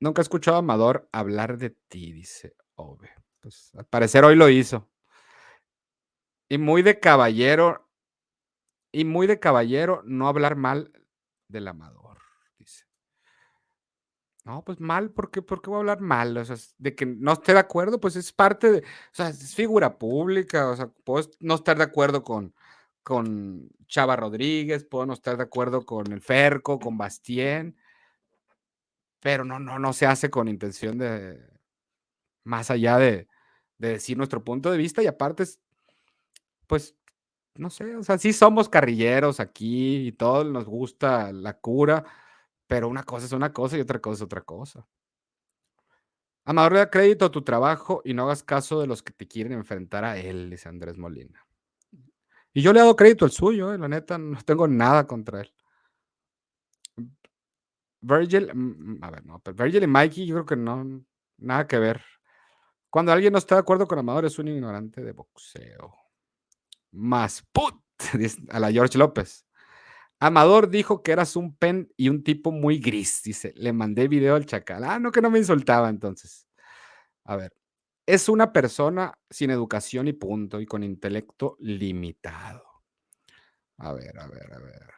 Nunca 0.00 0.20
he 0.20 0.24
escuchado 0.24 0.56
a 0.56 0.60
Amador 0.60 1.08
hablar 1.12 1.56
de 1.58 1.70
ti, 1.70 2.12
dice 2.12 2.54
Ove. 2.74 3.10
Pues 3.40 3.74
al 3.74 3.86
parecer 3.86 4.24
hoy 4.24 4.36
lo 4.36 4.48
hizo. 4.48 4.88
Y 6.48 6.58
muy 6.58 6.82
de 6.82 7.00
caballero, 7.00 7.88
y 8.92 9.04
muy 9.04 9.26
de 9.26 9.40
caballero 9.40 10.02
no 10.04 10.28
hablar 10.28 10.56
mal 10.56 10.92
del 11.48 11.68
Amador, 11.68 12.18
dice. 12.58 12.84
No, 14.44 14.62
pues 14.64 14.78
mal, 14.78 15.10
¿por 15.10 15.30
qué, 15.30 15.42
¿por 15.42 15.60
voy 15.62 15.76
a 15.76 15.78
hablar 15.78 16.00
mal? 16.00 16.36
O 16.36 16.44
sea, 16.44 16.56
de 16.78 16.94
que 16.94 17.04
no 17.04 17.32
esté 17.32 17.52
de 17.52 17.58
acuerdo, 17.58 17.98
pues 18.00 18.14
es 18.14 18.32
parte 18.32 18.70
de, 18.70 18.78
o 18.78 18.82
sea, 19.12 19.28
es 19.28 19.54
figura 19.56 19.98
pública, 19.98 20.70
o 20.70 20.76
sea, 20.76 20.86
puedo 21.04 21.28
no 21.40 21.56
estar 21.56 21.76
de 21.76 21.84
acuerdo 21.84 22.22
con, 22.22 22.54
con 23.02 23.68
Chava 23.88 24.14
Rodríguez, 24.16 24.84
puedo 24.84 25.06
no 25.06 25.14
estar 25.14 25.36
de 25.36 25.42
acuerdo 25.42 25.84
con 25.84 26.12
el 26.12 26.20
Ferco, 26.20 26.78
con 26.78 26.96
Bastien, 26.96 27.76
pero 29.20 29.44
no, 29.44 29.58
no, 29.58 29.78
no 29.78 29.92
se 29.92 30.06
hace 30.06 30.30
con 30.30 30.48
intención 30.48 30.98
de, 30.98 31.40
más 32.44 32.70
allá 32.70 32.98
de, 32.98 33.28
de 33.78 33.88
decir 33.88 34.16
nuestro 34.16 34.44
punto 34.44 34.70
de 34.70 34.78
vista 34.78 35.02
y 35.02 35.06
aparte, 35.06 35.44
pues, 36.66 36.96
no 37.56 37.70
sé, 37.70 37.96
o 37.96 38.02
sea, 38.02 38.18
sí 38.18 38.32
somos 38.32 38.68
carrilleros 38.68 39.40
aquí 39.40 40.08
y 40.08 40.12
todos 40.12 40.46
nos 40.46 40.64
gusta 40.66 41.32
la 41.32 41.58
cura, 41.58 42.04
pero 42.66 42.88
una 42.88 43.04
cosa 43.04 43.26
es 43.26 43.32
una 43.32 43.52
cosa 43.52 43.78
y 43.78 43.80
otra 43.80 44.00
cosa 44.00 44.16
es 44.16 44.22
otra 44.22 44.42
cosa. 44.42 44.86
Amador, 46.44 46.72
le 46.74 46.78
da 46.78 46.90
crédito 46.90 47.24
a 47.26 47.30
tu 47.30 47.42
trabajo 47.42 48.02
y 48.04 48.14
no 48.14 48.24
hagas 48.24 48.42
caso 48.44 48.80
de 48.80 48.86
los 48.86 49.02
que 49.02 49.12
te 49.12 49.26
quieren 49.26 49.52
enfrentar 49.52 50.04
a 50.04 50.16
él, 50.16 50.50
dice 50.50 50.68
Andrés 50.68 50.96
Molina. 50.96 51.44
Y 52.52 52.62
yo 52.62 52.72
le 52.72 52.78
he 52.78 52.82
dado 52.82 52.96
crédito 52.96 53.24
al 53.24 53.32
suyo, 53.32 53.74
eh, 53.74 53.78
la 53.78 53.88
neta, 53.88 54.16
no 54.16 54.40
tengo 54.42 54.68
nada 54.68 55.06
contra 55.06 55.40
él. 55.40 55.52
Virgil, 58.00 58.50
mm, 58.54 58.98
mm, 58.98 59.04
a 59.04 59.10
ver, 59.10 59.26
no, 59.26 59.40
pero 59.40 59.56
Virgil 59.56 59.82
y 59.82 59.86
Mikey, 59.86 60.26
yo 60.26 60.36
creo 60.36 60.46
que 60.46 60.56
no, 60.56 61.04
nada 61.38 61.66
que 61.66 61.78
ver. 61.78 62.02
Cuando 62.88 63.12
alguien 63.12 63.32
no 63.32 63.38
está 63.38 63.56
de 63.56 63.60
acuerdo 63.62 63.86
con 63.86 63.98
Amador, 63.98 64.24
es 64.24 64.38
un 64.38 64.48
ignorante 64.48 65.02
de 65.02 65.12
boxeo. 65.12 66.05
Más 66.92 67.44
put, 67.52 67.74
a 68.50 68.60
la 68.60 68.72
George 68.72 68.98
López. 68.98 69.46
Amador 70.18 70.70
dijo 70.70 71.02
que 71.02 71.12
eras 71.12 71.36
un 71.36 71.54
pen 71.56 71.92
y 71.96 72.08
un 72.08 72.24
tipo 72.24 72.50
muy 72.50 72.78
gris, 72.78 73.22
dice. 73.22 73.52
Le 73.56 73.72
mandé 73.72 74.08
video 74.08 74.34
al 74.34 74.46
chacal. 74.46 74.84
Ah, 74.84 74.98
no, 74.98 75.12
que 75.12 75.20
no 75.20 75.30
me 75.30 75.38
insultaba 75.38 75.90
entonces. 75.90 76.46
A 77.24 77.36
ver, 77.36 77.52
es 78.06 78.28
una 78.28 78.52
persona 78.52 79.18
sin 79.28 79.50
educación 79.50 80.08
y 80.08 80.12
punto, 80.12 80.60
y 80.60 80.66
con 80.66 80.82
intelecto 80.84 81.56
limitado. 81.60 82.64
A 83.78 83.92
ver, 83.92 84.18
a 84.18 84.26
ver, 84.28 84.52
a 84.52 84.58
ver. 84.58 84.90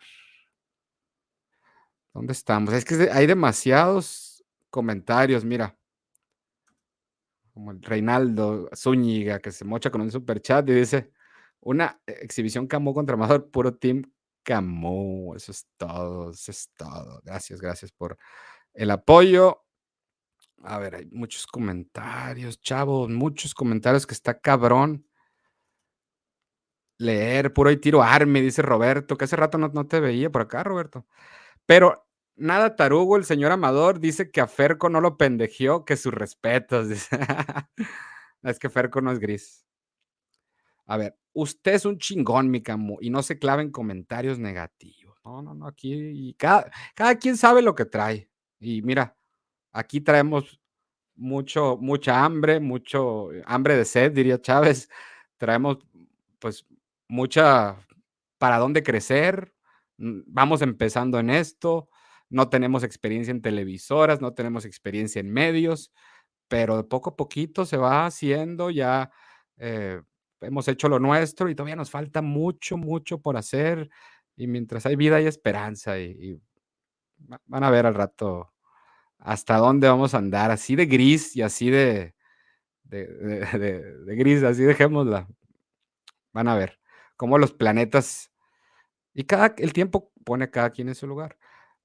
¿Dónde 2.15 2.33
estamos? 2.33 2.75
Es 2.75 2.85
que 2.85 3.11
hay 3.11 3.27
demasiados 3.27 4.45
comentarios, 4.71 5.45
mira. 5.45 5.77
Como 7.53 7.73
el 7.73 7.83
Reinaldo 7.83 8.69
Zúñiga, 8.75 9.41
que 9.41 9.51
se 9.51 9.65
mocha 9.65 9.91
con 9.91 10.01
un 10.01 10.13
super 10.13 10.41
chat 10.41 10.69
y 10.69 10.75
dice, 10.75 11.13
una 11.61 12.01
exhibición 12.07 12.67
Camus 12.67 12.95
contra 12.95 13.15
Amador, 13.15 13.51
puro 13.51 13.75
team 13.75 14.03
Camus. 14.43 15.37
Eso 15.37 15.53
es 15.53 15.67
todo, 15.77 16.31
eso 16.31 16.51
es 16.51 16.71
todo. 16.77 17.21
Gracias, 17.25 17.61
gracias 17.61 17.93
por 17.93 18.17
el 18.75 18.91
apoyo. 18.91 19.65
A 20.63 20.79
ver, 20.79 20.97
hay 20.97 21.07
muchos 21.13 21.47
comentarios, 21.47 22.61
chavos, 22.61 23.09
muchos 23.11 23.55
comentarios 23.55 24.07
que 24.07 24.15
está 24.15 24.41
cabrón. 24.41 25.07
Leer, 27.01 27.53
puro 27.53 27.71
y 27.71 27.77
tiro 27.77 28.03
arme, 28.03 28.41
dice 28.41 28.61
Roberto, 28.63 29.17
que 29.17 29.25
hace 29.25 29.37
rato 29.37 29.57
no, 29.57 29.69
no 29.69 29.87
te 29.87 30.01
veía 30.01 30.31
por 30.31 30.43
acá, 30.43 30.65
Roberto. 30.65 31.07
Pero 31.67 32.09
nada 32.37 32.77
tarugo, 32.77 33.17
el 33.17 33.25
señor 33.25 33.53
Amador 33.53 34.01
dice 34.01 34.31
que 34.31 34.41
a 34.41 34.49
Ferco 34.49 34.89
no 34.89 35.01
lo 35.01 35.17
pendejeó, 35.17 35.85
que 35.85 35.97
sus 35.97 36.15
respetos. 36.15 36.89
Dice. 36.91 37.19
es 38.43 38.59
que 38.59 38.71
Ferco 38.71 39.01
no 39.01 39.13
es 39.13 39.19
gris. 39.21 39.68
A 40.89 40.97
ver, 40.97 41.17
usted 41.35 41.75
es 41.75 41.85
un 41.85 41.99
chingón, 41.99 42.51
mi 42.51 42.63
camo, 42.63 42.99
y 43.01 43.11
no 43.11 43.23
se 43.23 43.39
clave 43.39 43.63
en 43.63 43.71
comentarios 43.71 44.39
negativos. 44.39 45.19
No, 45.25 45.43
no, 45.43 45.55
no, 45.55 45.67
aquí 45.69 46.35
cada, 46.39 46.71
cada 46.95 47.17
quien 47.17 47.37
sabe 47.37 47.63
lo 47.63 47.75
que 47.75 47.85
trae. 47.85 48.31
Y 48.59 48.83
mira, 48.83 49.17
aquí 49.73 50.01
traemos 50.01 50.61
mucho, 51.17 51.77
mucha 51.81 52.25
hambre, 52.25 52.61
mucho 52.61 53.29
hambre 53.47 53.77
de 53.77 53.85
sed, 53.85 54.13
diría 54.13 54.41
Chávez. 54.41 54.89
Traemos, 55.39 55.79
pues, 56.39 56.67
mucha 57.09 57.87
para 58.39 58.59
dónde 58.59 58.83
crecer. 58.83 59.55
Vamos 59.99 60.63
empezando 60.63 61.19
en 61.19 61.31
esto. 61.31 61.91
No 62.31 62.49
tenemos 62.51 62.85
experiencia 62.85 63.33
en 63.33 63.43
televisoras, 63.43 64.21
no 64.21 64.35
tenemos 64.35 64.65
experiencia 64.65 65.21
en 65.21 65.31
medios, 65.33 65.93
pero 66.49 66.77
de 66.79 66.85
poco 66.85 67.11
a 67.11 67.17
poquito 67.17 67.67
se 67.67 67.77
va 67.79 68.07
haciendo 68.07 68.71
ya. 68.71 69.11
Eh, 69.59 70.03
hemos 70.41 70.69
hecho 70.69 70.89
lo 70.89 70.99
nuestro 70.99 71.49
y 71.49 71.55
todavía 71.55 71.77
nos 71.77 71.91
falta 71.91 72.23
mucho, 72.23 72.77
mucho 72.77 73.21
por 73.21 73.37
hacer. 73.37 73.91
Y 74.37 74.47
mientras 74.47 74.87
hay 74.87 74.97
vida 74.97 75.17
hay 75.17 75.27
esperanza 75.27 75.99
y, 75.99 76.41
van 77.47 77.65
a 77.65 77.71
ver 77.71 77.87
al 77.87 77.95
rato 77.95 78.53
hasta 79.19 79.57
dónde 79.57 79.89
vamos 79.89 80.15
a 80.15 80.19
andar, 80.19 80.51
así 80.51 80.77
de 80.77 80.87
gris 80.87 81.35
y 81.37 81.43
así 81.43 81.71
de, 81.71 82.15
de, 82.85 83.07
de, 83.07 84.17
gris, 84.17 84.43
así 84.43 84.63
dejémosla. 84.63 85.29
Van 86.33 86.49
a 86.49 86.55
ver 86.55 86.79
cómo 87.17 87.39
los 87.39 87.53
planetas 87.53 88.31
y 89.15 89.25
cada 89.25 89.55
el 89.59 89.73
tiempo 89.73 90.13
pone 90.25 90.45
a 90.45 90.51
cada 90.51 90.71
quien 90.71 90.89
en 90.89 90.95
su 90.95 91.07
lugar. 91.07 91.38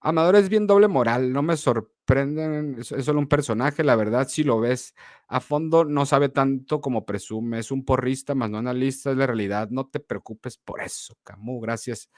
Amador 0.05 0.35
es 0.35 0.49
bien 0.49 0.67
doble 0.67 0.89
moral, 0.89 1.31
no 1.31 1.41
me 1.41 1.55
sorprenden, 1.55 2.75
es, 2.77 2.87
solo 3.05 3.19
un 3.19 3.27
personaje, 3.27 3.85
la 3.85 3.95
verdad, 3.95 4.27
si 4.27 4.43
lo 4.43 4.59
ves 4.59 4.95
a 5.29 5.39
fondo, 5.39 5.85
no 5.85 6.05
sabe 6.05 6.27
tanto 6.27 6.81
como 6.81 7.05
presume, 7.05 7.59
es 7.59 7.71
un 7.71 7.85
porrista, 7.85 8.35
más 8.35 8.49
no 8.49 8.57
analista, 8.57 9.11
es 9.11 9.17
la 9.17 9.27
realidad, 9.27 9.69
no 9.69 9.87
te 9.87 10.01
preocupes 10.01 10.57
por 10.57 10.81
eso, 10.81 11.15
Camus, 11.23 11.61
gracias 11.61 12.09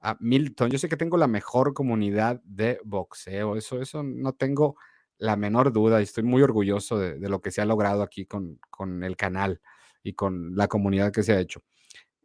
a 0.00 0.16
Milton. 0.18 0.70
Yo 0.70 0.78
sé 0.78 0.88
que 0.88 0.96
tengo 0.96 1.16
la 1.16 1.28
mejor 1.28 1.72
comunidad 1.72 2.42
de 2.42 2.80
boxeo, 2.84 3.54
eso, 3.54 3.80
eso 3.80 4.02
no 4.02 4.32
tengo 4.32 4.74
la 5.16 5.36
menor 5.36 5.72
duda 5.72 6.00
y 6.00 6.04
estoy 6.04 6.24
muy 6.24 6.42
orgulloso 6.42 6.98
de, 6.98 7.16
lo 7.28 7.40
que 7.40 7.52
se 7.52 7.60
ha 7.60 7.64
logrado 7.64 8.02
aquí 8.02 8.26
con, 8.26 8.58
con 8.70 9.04
el 9.04 9.16
canal 9.16 9.60
y 10.02 10.14
con 10.14 10.56
la 10.56 10.66
comunidad 10.66 11.12
que 11.12 11.22
se 11.22 11.34
ha 11.34 11.38
hecho. 11.38 11.62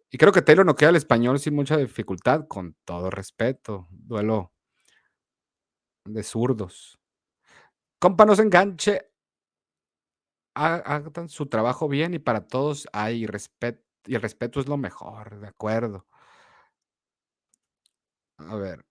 Y 0.10 0.18
creo 0.18 0.32
que 0.32 0.42
Taylor 0.42 0.66
no 0.66 0.76
queda 0.76 0.90
el 0.90 0.96
español 0.96 1.38
sin 1.40 1.54
mucha 1.54 1.78
dificultad, 1.78 2.48
con 2.48 2.76
todo 2.86 3.12
respeto. 3.12 3.88
Duelo 3.92 4.55
de 6.06 6.24
zurdos. 6.24 7.00
Compa, 8.00 8.26
no 8.26 8.36
se 8.36 8.44
enganche. 8.44 9.12
Hagan 10.54 11.28
su 11.28 11.48
trabajo 11.48 11.90
bien 11.90 12.14
y 12.14 12.20
para 12.20 12.48
todos 12.48 12.88
hay 12.94 13.26
respeto. 13.26 13.84
Y 14.06 14.16
el 14.16 14.22
respeto 14.22 14.60
es 14.60 14.68
lo 14.68 14.78
mejor, 14.78 15.40
de 15.40 15.48
acuerdo. 15.48 16.06
A 18.38 18.56
ver. 18.56 18.86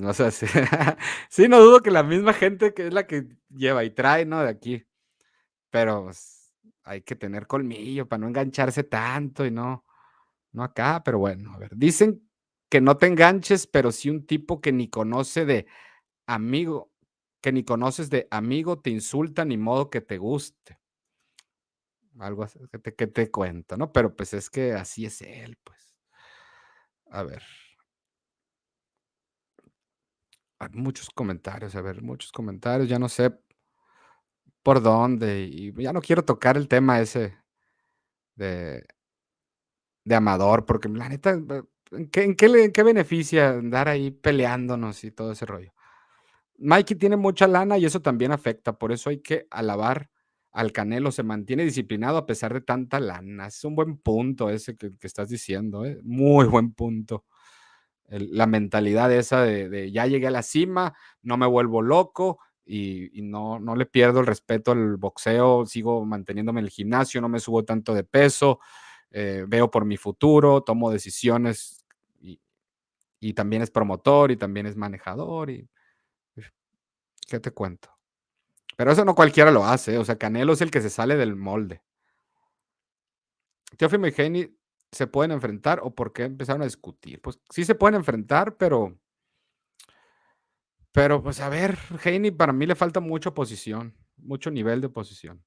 No 0.00 0.12
sé, 0.14 0.30
sí, 1.30 1.48
no 1.48 1.60
dudo 1.60 1.80
que 1.80 1.90
la 1.90 2.02
misma 2.02 2.32
gente 2.32 2.74
que 2.74 2.88
es 2.88 2.92
la 2.92 3.06
que 3.06 3.28
lleva 3.48 3.84
y 3.84 3.90
trae, 3.90 4.24
¿no? 4.24 4.42
De 4.42 4.48
aquí. 4.50 4.84
Pero 5.70 6.10
hay 6.84 7.02
que 7.02 7.16
tener 7.16 7.46
colmillo 7.46 8.08
para 8.08 8.20
no 8.20 8.28
engancharse 8.28 8.84
tanto 8.84 9.46
y 9.46 9.50
no, 9.50 9.84
no 10.52 10.64
acá, 10.64 11.02
pero 11.04 11.18
bueno, 11.20 11.52
a 11.54 11.58
ver. 11.58 11.70
Dicen 11.76 12.23
que 12.74 12.80
no 12.80 12.96
te 12.96 13.06
enganches, 13.06 13.68
pero 13.68 13.92
sí 13.92 14.10
un 14.10 14.26
tipo 14.26 14.60
que 14.60 14.72
ni 14.72 14.88
conoce 14.88 15.44
de 15.44 15.66
amigo, 16.26 16.90
que 17.40 17.52
ni 17.52 17.62
conoces 17.62 18.10
de 18.10 18.26
amigo, 18.32 18.80
te 18.80 18.90
insulta 18.90 19.44
ni 19.44 19.56
modo 19.56 19.90
que 19.90 20.00
te 20.00 20.18
guste. 20.18 20.80
Algo 22.18 22.44
que 22.72 22.80
te, 22.80 22.92
que 22.96 23.06
te 23.06 23.30
cuento, 23.30 23.76
¿no? 23.76 23.92
Pero 23.92 24.16
pues 24.16 24.34
es 24.34 24.50
que 24.50 24.72
así 24.72 25.06
es 25.06 25.22
él, 25.22 25.56
pues. 25.62 25.94
A 27.12 27.22
ver. 27.22 27.44
Hay 30.58 30.68
muchos 30.72 31.10
comentarios, 31.10 31.76
a 31.76 31.80
ver, 31.80 32.02
muchos 32.02 32.32
comentarios, 32.32 32.88
ya 32.88 32.98
no 32.98 33.08
sé 33.08 33.38
por 34.64 34.82
dónde, 34.82 35.42
y 35.44 35.72
ya 35.80 35.92
no 35.92 36.00
quiero 36.00 36.24
tocar 36.24 36.56
el 36.56 36.66
tema 36.66 36.98
ese 37.00 37.36
de, 38.36 38.84
de 40.04 40.14
Amador, 40.14 40.64
porque 40.66 40.88
la 40.88 41.08
neta, 41.08 41.36
¿En 41.90 42.08
qué, 42.08 42.82
beneficia 42.82 43.50
andar 43.50 43.88
ahí 43.88 44.10
peleándonos 44.10 45.04
y 45.04 45.10
todo 45.10 45.32
ese 45.32 45.46
rollo? 45.46 45.72
Mikey 46.58 46.96
tiene 46.96 47.16
mucha 47.16 47.46
lana 47.46 47.78
y 47.78 47.84
eso 47.84 48.00
también 48.00 48.32
afecta, 48.32 48.78
por 48.78 48.92
eso 48.92 49.10
hay 49.10 49.18
que 49.18 49.46
alabar 49.50 50.10
al 50.52 50.70
Canelo, 50.72 51.10
se 51.10 51.24
mantiene 51.24 51.64
disciplinado 51.64 52.16
a 52.16 52.26
pesar 52.26 52.54
de 52.54 52.60
tanta 52.60 53.00
lana. 53.00 53.48
Es 53.48 53.64
un 53.64 53.74
buen 53.74 53.98
punto 53.98 54.50
ese 54.50 54.76
que, 54.76 54.92
estás 55.02 55.28
diciendo, 55.28 55.84
¿eh? 55.84 55.98
muy 56.04 56.46
buen 56.46 56.72
punto. 56.72 57.24
la 58.08 58.46
mentalidad 58.46 59.12
esa 59.12 59.42
de, 59.42 59.90
ya 59.90 60.06
llegué 60.06 60.28
a 60.28 60.30
la 60.30 60.42
cima, 60.42 60.94
no 61.22 61.36
me 61.36 61.46
vuelvo 61.46 61.82
loco 61.82 62.38
y, 62.64 63.10
no, 63.22 63.58
no 63.58 63.74
le 63.76 63.86
pierdo 63.86 64.20
el 64.20 64.26
respeto 64.26 64.72
al 64.72 64.96
boxeo, 64.96 65.66
sigo 65.66 66.04
manteniéndome 66.04 66.60
en 66.60 66.66
el 66.66 66.70
gimnasio, 66.70 67.20
no 67.20 67.28
me 67.28 67.40
subo 67.40 67.64
tanto 67.64 67.92
de 67.92 68.04
peso, 68.04 68.60
eh, 69.16 69.44
veo 69.46 69.70
por 69.70 69.84
mi 69.84 69.96
futuro, 69.96 70.64
tomo 70.64 70.90
decisiones 70.90 71.86
y, 73.20 73.32
también 73.32 73.62
es 73.62 73.70
promotor 73.70 74.32
y 74.32 74.36
también 74.36 74.66
es 74.66 74.76
manejador 74.76 75.50
y 75.50 75.66
¿qué 77.28 77.38
te 77.38 77.52
cuento? 77.52 77.90
Pero 78.76 78.90
eso 78.90 79.04
no 79.04 79.14
cualquiera 79.14 79.52
lo 79.52 79.64
hace, 79.64 79.98
o 79.98 80.04
sea, 80.04 80.18
Canelo 80.18 80.52
es 80.52 80.60
el 80.62 80.72
que 80.72 80.80
se 80.80 80.90
sale 80.90 81.16
del 81.16 81.36
molde. 81.36 81.80
Teófimo 83.78 84.08
y 84.08 84.14
Heini 84.16 84.58
se 84.90 85.06
pueden 85.06 85.30
enfrentar 85.30 85.78
o 85.84 85.94
por 85.94 86.12
qué 86.12 86.24
empezaron 86.24 86.62
a 86.62 86.66
discutir. 86.66 87.22
Pues 87.22 87.38
sí 87.50 87.64
se 87.64 87.76
pueden 87.76 87.94
enfrentar, 87.94 88.56
pero. 88.56 88.98
Pero 90.90 91.22
pues 91.22 91.40
a 91.40 91.48
ver, 91.48 91.78
Heini 92.04 92.32
para 92.32 92.52
mí 92.52 92.66
le 92.66 92.74
falta 92.74 92.98
mucha 92.98 93.32
posición, 93.32 93.96
mucho 94.16 94.50
nivel 94.50 94.80
de 94.80 94.88
posición. 94.88 95.44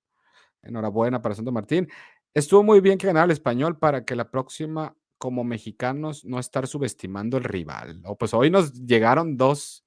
Enhorabuena 0.62 1.22
para 1.22 1.36
Santo 1.36 1.52
Martín. 1.52 1.88
Estuvo 2.34 2.64
muy 2.64 2.82
bien 2.82 2.98
que 2.98 3.08
ganara 3.08 3.26
el 3.26 3.32
español 3.32 3.78
para 3.78 4.06
que 4.06 4.16
la 4.16 4.30
próxima, 4.30 4.96
como 5.18 5.44
mexicanos, 5.44 6.26
no 6.26 6.40
estar 6.40 6.68
subestimando 6.68 7.38
el 7.38 7.44
rival. 7.44 8.02
O 8.06 8.18
pues 8.18 8.34
hoy 8.34 8.50
nos 8.50 8.74
llegaron 8.74 9.38
dos, 9.38 9.86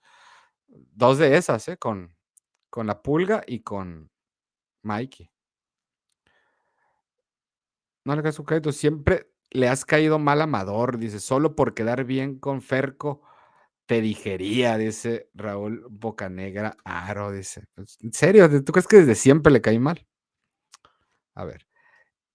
dos 0.69 1.19
de 1.19 1.37
esas, 1.37 1.69
¿eh? 1.69 1.77
Con, 1.77 2.17
con 2.71 2.87
la 2.87 3.03
pulga 3.03 3.43
y 3.47 3.61
con 3.61 4.11
Mikey. 4.83 5.31
No 8.05 8.15
le 8.15 8.21
hagas 8.21 8.35
su 8.35 8.45
crédito, 8.45 8.73
siempre 8.73 9.31
le 9.51 9.69
has 9.69 9.85
caído 9.85 10.19
mal 10.19 10.41
Amador, 10.41 10.99
dice, 10.99 11.21
solo 11.21 11.55
por 11.55 11.75
quedar 11.75 12.05
bien 12.05 12.39
con 12.39 12.63
Ferco 12.63 13.23
te 13.91 14.01
digería, 14.01 14.79
dice 14.79 15.31
Raúl 15.35 15.85
Bocanegra 15.91 16.77
Aro, 16.85 17.33
dice. 17.33 17.65
Pues, 17.75 17.99
¿En 18.01 18.13
serio? 18.13 18.49
¿Tú 18.63 18.71
crees 18.73 18.87
que 18.87 18.99
desde 18.99 19.17
siempre 19.17 19.53
le 19.53 19.61
caí 19.61 19.81
mal? 19.81 20.07
A 21.35 21.45
ver. 21.45 21.67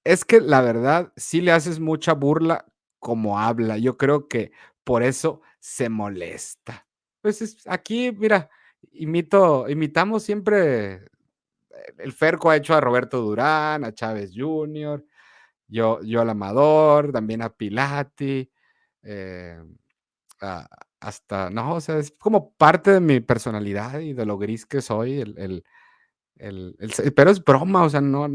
Es 0.06 0.24
que 0.24 0.40
la 0.40 0.62
verdad, 0.62 1.12
sí 1.18 1.42
le 1.42 1.52
haces 1.52 1.80
mucha 1.80 2.14
burla 2.14 2.66
como 3.00 3.40
habla. 3.40 3.78
Yo 3.80 3.98
creo 3.98 4.28
que 4.28 4.52
por 4.84 5.02
eso 5.04 5.42
se 5.60 5.90
molesta. 5.90 6.88
Pues 7.22 7.58
aquí, 7.68 8.12
mira, 8.12 8.50
imito, 8.94 9.68
imitamos 9.68 10.22
siempre. 10.24 11.08
El 11.98 12.14
Ferco 12.14 12.50
ha 12.52 12.56
hecho 12.58 12.76
a 12.76 12.82
Roberto 12.82 13.22
Durán, 13.22 13.84
a 13.84 13.94
Chávez 13.94 14.32
Jr., 14.36 15.04
yo, 15.68 16.02
yo 16.04 16.22
al 16.22 16.30
Amador, 16.30 17.12
también 17.12 17.42
a 17.42 17.50
Pilati, 17.50 18.52
eh, 19.04 19.60
hasta, 21.00 21.50
no, 21.50 21.76
o 21.76 21.82
sea, 21.82 21.98
es 22.00 22.12
como 22.12 22.54
parte 22.54 22.92
de 22.92 23.00
mi 23.00 23.20
personalidad 23.20 24.00
y 24.00 24.14
de 24.14 24.26
lo 24.26 24.38
gris 24.38 24.66
que 24.66 24.82
soy, 24.82 25.22
el, 25.22 25.64
pero 27.16 27.32
es 27.32 27.44
broma, 27.44 27.84
o 27.84 27.90
sea, 27.90 28.02
no, 28.02 28.28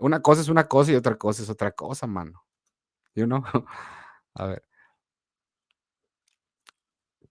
una 0.00 0.20
cosa 0.22 0.42
es 0.42 0.48
una 0.48 0.68
cosa 0.68 0.92
y 0.92 0.96
otra 0.96 1.16
cosa 1.16 1.42
es 1.42 1.50
otra 1.50 1.72
cosa, 1.72 2.06
mano. 2.06 2.44
You 3.14 3.26
know? 3.26 3.42
A 4.34 4.46
ver. 4.46 4.62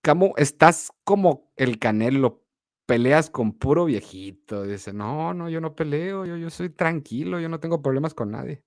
Camu, 0.02 0.34
estás 0.38 0.92
como 1.04 1.52
el 1.56 1.80
Canelo, 1.80 2.44
peleas 2.86 3.30
con 3.30 3.54
puro 3.54 3.86
viejito. 3.86 4.64
Dice, 4.64 4.94
no, 4.94 5.34
no, 5.34 5.50
yo 5.50 5.62
no 5.62 5.76
peleo, 5.76 6.26
yo, 6.26 6.38
yo 6.38 6.50
soy 6.50 6.70
tranquilo, 6.70 7.40
yo 7.40 7.50
no 7.50 7.60
tengo 7.60 7.82
problemas 7.82 8.14
con 8.14 8.32
nadie. 8.32 8.64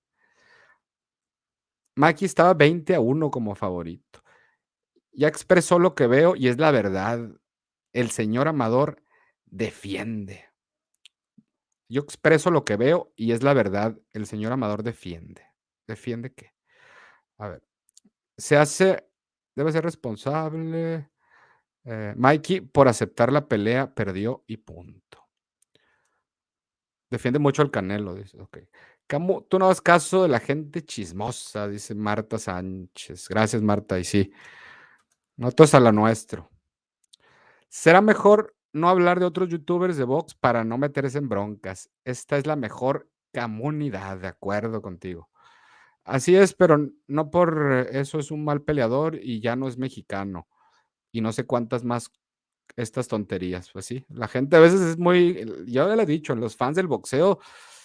Maki 1.95 2.25
estaba 2.25 2.53
20 2.53 2.95
a 2.95 2.99
1 2.99 3.31
como 3.31 3.55
favorito. 3.55 4.23
Ya 5.13 5.27
expresó 5.27 5.79
lo 5.79 5.95
que 5.95 6.07
veo 6.07 6.35
y 6.35 6.47
es 6.47 6.57
la 6.57 6.71
verdad. 6.71 7.31
El 7.93 8.11
señor 8.11 8.47
Amador 8.47 9.03
defiende. 9.45 10.50
Yo 11.91 12.01
expreso 12.01 12.51
lo 12.51 12.65
que 12.65 12.77
veo 12.77 13.13
y 13.15 13.31
es 13.31 13.43
la 13.43 13.53
verdad. 13.53 13.97
El 14.13 14.25
señor 14.25 14.51
Amador 14.51 14.83
defiende. 14.83 15.43
¿Defiende 15.87 16.33
qué? 16.33 16.53
A 17.37 17.49
ver. 17.49 17.63
Se 18.37 18.57
hace, 18.57 19.07
debe 19.55 19.71
ser 19.71 19.83
responsable. 19.83 21.09
Eh, 21.83 22.13
Mikey, 22.15 22.61
por 22.61 22.87
aceptar 22.87 23.31
la 23.31 23.47
pelea, 23.47 23.93
perdió 23.93 24.43
y 24.47 24.57
punto. 24.57 25.27
Defiende 27.09 27.39
mucho 27.39 27.61
al 27.61 27.71
Canelo, 27.71 28.15
dice. 28.15 28.39
Ok 28.39 28.59
tú 29.49 29.59
no 29.59 29.67
das 29.67 29.81
caso 29.81 30.23
de 30.23 30.29
la 30.29 30.39
gente 30.39 30.83
chismosa, 30.83 31.67
dice 31.67 31.95
Marta 31.95 32.37
Sánchez. 32.37 33.27
Gracias, 33.27 33.61
Marta. 33.61 33.99
Y 33.99 34.03
sí, 34.03 34.31
nosotros 35.37 35.73
a 35.73 35.79
la 35.79 35.91
nuestro. 35.91 36.49
Será 37.67 38.01
mejor 38.01 38.55
no 38.73 38.89
hablar 38.89 39.19
de 39.19 39.25
otros 39.25 39.49
youtubers 39.49 39.97
de 39.97 40.03
Vox 40.03 40.35
para 40.35 40.63
no 40.63 40.77
meterse 40.77 41.17
en 41.17 41.29
broncas. 41.29 41.89
Esta 42.05 42.37
es 42.37 42.47
la 42.47 42.55
mejor 42.55 43.09
comunidad, 43.33 44.19
de 44.19 44.27
acuerdo 44.27 44.81
contigo. 44.81 45.29
Así 46.03 46.35
es, 46.35 46.53
pero 46.53 46.89
no 47.07 47.31
por 47.31 47.87
eso 47.91 48.19
es 48.19 48.31
un 48.31 48.43
mal 48.43 48.61
peleador 48.63 49.19
y 49.21 49.39
ya 49.41 49.55
no 49.55 49.67
es 49.67 49.77
mexicano. 49.77 50.47
Y 51.11 51.21
no 51.21 51.31
sé 51.31 51.45
cuántas 51.45 51.83
más 51.83 52.11
estas 52.75 53.07
tonterías. 53.07 53.69
Pues 53.71 53.85
sí, 53.85 54.05
la 54.09 54.27
gente 54.27 54.55
a 54.55 54.59
veces 54.59 54.81
es 54.81 54.97
muy, 54.97 55.45
yo 55.67 55.87
ya 55.87 55.95
le 55.95 56.03
he 56.03 56.05
dicho, 56.05 56.35
los 56.35 56.55
fans 56.55 56.75
del 56.75 56.87
boxeo 56.87 57.39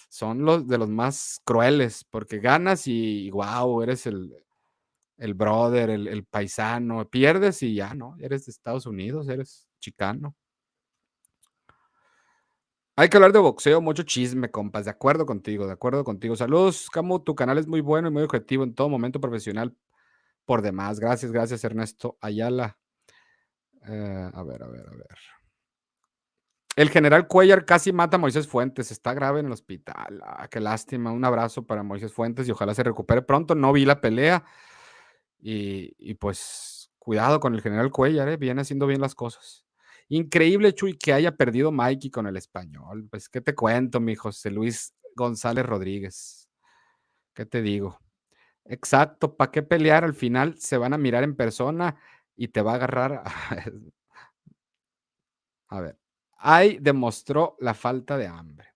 son 0.09 0.45
los 0.45 0.67
de 0.67 0.77
los 0.77 0.89
más 0.89 1.41
crueles, 1.43 2.05
porque 2.05 2.39
ganas 2.39 2.87
y 2.87 3.29
wow, 3.31 3.81
eres 3.83 4.07
el, 4.07 4.33
el 5.17 5.33
brother, 5.33 5.89
el, 5.89 6.25
paisano, 6.25 7.07
pierdes 7.09 7.61
y 7.63 7.75
ya, 7.75 7.93
¿no? 7.93 8.15
Eres 8.19 8.45
de 8.45 8.51
Estados 8.51 8.85
Unidos, 8.85 9.27
eres 9.29 9.67
chicano. 9.79 10.35
Hay 12.99 13.09
que 13.09 13.17
hablar 13.17 13.31
de 13.31 13.37
boxeo, 13.37 13.79
mucho 13.79 14.01
chisme, 14.01 14.49
compas. 14.49 14.85
De 14.85 14.91
acuerdo 14.91 15.27
contigo, 15.27 15.67
de 15.67 15.73
acuerdo 15.73 16.03
contigo. 16.03 16.35
Saludos, 16.35 16.89
Camu. 16.89 17.19
Tu 17.19 17.35
canal 17.35 17.59
es 17.59 17.67
muy 17.67 17.79
bueno 17.79 18.07
y 18.07 18.11
muy 18.11 18.23
objetivo 18.23 18.63
en 18.63 18.73
todo 18.73 18.89
momento 18.89 19.21
profesional 19.21 19.75
por 20.45 20.63
demás. 20.63 20.99
Gracias, 20.99 21.31
gracias, 21.31 21.63
Ernesto 21.63 22.17
Ayala. 22.21 22.79
Eh, 23.87 24.31
a 24.33 24.41
ver, 24.41 24.63
a 24.63 24.67
ver, 24.67 24.87
a 24.87 24.95
ver. 24.95 25.17
El 26.75 26.89
general 26.89 27.27
Cuellar 27.27 27.65
casi 27.65 27.93
mata 27.93 28.17
a 28.17 28.19
Moisés 28.19 28.47
Fuentes, 28.47 28.89
está 28.89 29.13
grave 29.13 29.41
en 29.41 29.45
el 29.45 29.51
hospital. 29.51 30.19
Ah, 30.25 30.47
qué 30.49 30.59
lástima. 30.59 31.11
Un 31.11 31.23
abrazo 31.23 31.67
para 31.67 31.83
Moisés 31.83 32.11
Fuentes 32.11 32.47
y 32.47 32.51
ojalá 32.51 32.73
se 32.73 32.81
recupere 32.81 33.21
pronto. 33.21 33.53
No 33.53 33.73
vi 33.73 33.85
la 33.85 34.01
pelea 34.01 34.43
y, 35.37 36.15
pues 36.15 36.89
cuidado 36.97 37.39
con 37.39 37.53
el 37.53 37.61
general 37.61 37.91
Cuellar, 37.91 38.27
¿eh? 38.29 38.37
viene 38.37 38.61
haciendo 38.61 38.87
bien 38.87 39.01
las 39.01 39.13
cosas. 39.13 39.66
Increíble, 40.09 40.73
Chuy, 40.73 40.97
que 40.97 41.11
haya 41.13 41.35
perdido 41.35 41.71
Mikey 41.71 42.09
con 42.09 42.27
el 42.27 42.37
español. 42.37 43.07
Pues, 43.09 43.27
¿qué 43.29 43.41
te 43.41 43.53
cuento, 43.55 43.99
mi 43.99 44.15
José 44.15 44.51
Luis 44.51 44.93
González 45.15 45.65
Rodríguez? 45.65 46.47
¿Qué 47.35 47.45
te 47.45 47.61
digo? 47.61 47.99
Exacto, 48.65 49.37
¿para 49.37 49.51
qué 49.51 49.63
pelear? 49.63 50.03
Al 50.05 50.13
final 50.15 50.57
se 50.59 50.77
van 50.77 50.93
a 50.93 50.97
mirar 50.97 51.23
en 51.23 51.35
persona 51.35 51.97
y 52.35 52.49
te 52.49 52.61
va 52.61 52.73
a 52.73 52.75
agarrar. 52.75 53.23
a 55.69 55.81
ver. 55.81 55.97
Ahí 56.39 56.77
demostró 56.79 57.55
la 57.59 57.73
falta 57.73 58.17
de 58.17 58.27
hambre. 58.27 58.67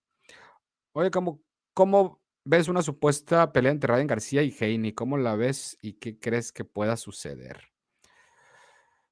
Oye, 0.93 1.11
¿cómo, 1.11 1.41
¿cómo 1.73 2.21
ves 2.45 2.67
una 2.67 2.82
supuesta 2.82 3.51
pelea 3.53 3.71
entre 3.71 3.93
Ryan 3.93 4.07
García 4.07 4.43
y 4.43 4.55
Heine? 4.59 4.95
¿Cómo 4.95 5.17
la 5.17 5.36
ves 5.36 5.77
y 5.82 5.93
qué 5.93 6.19
crees 6.19 6.51
que 6.51 6.65
pueda 6.65 6.97
suceder? 6.97 7.70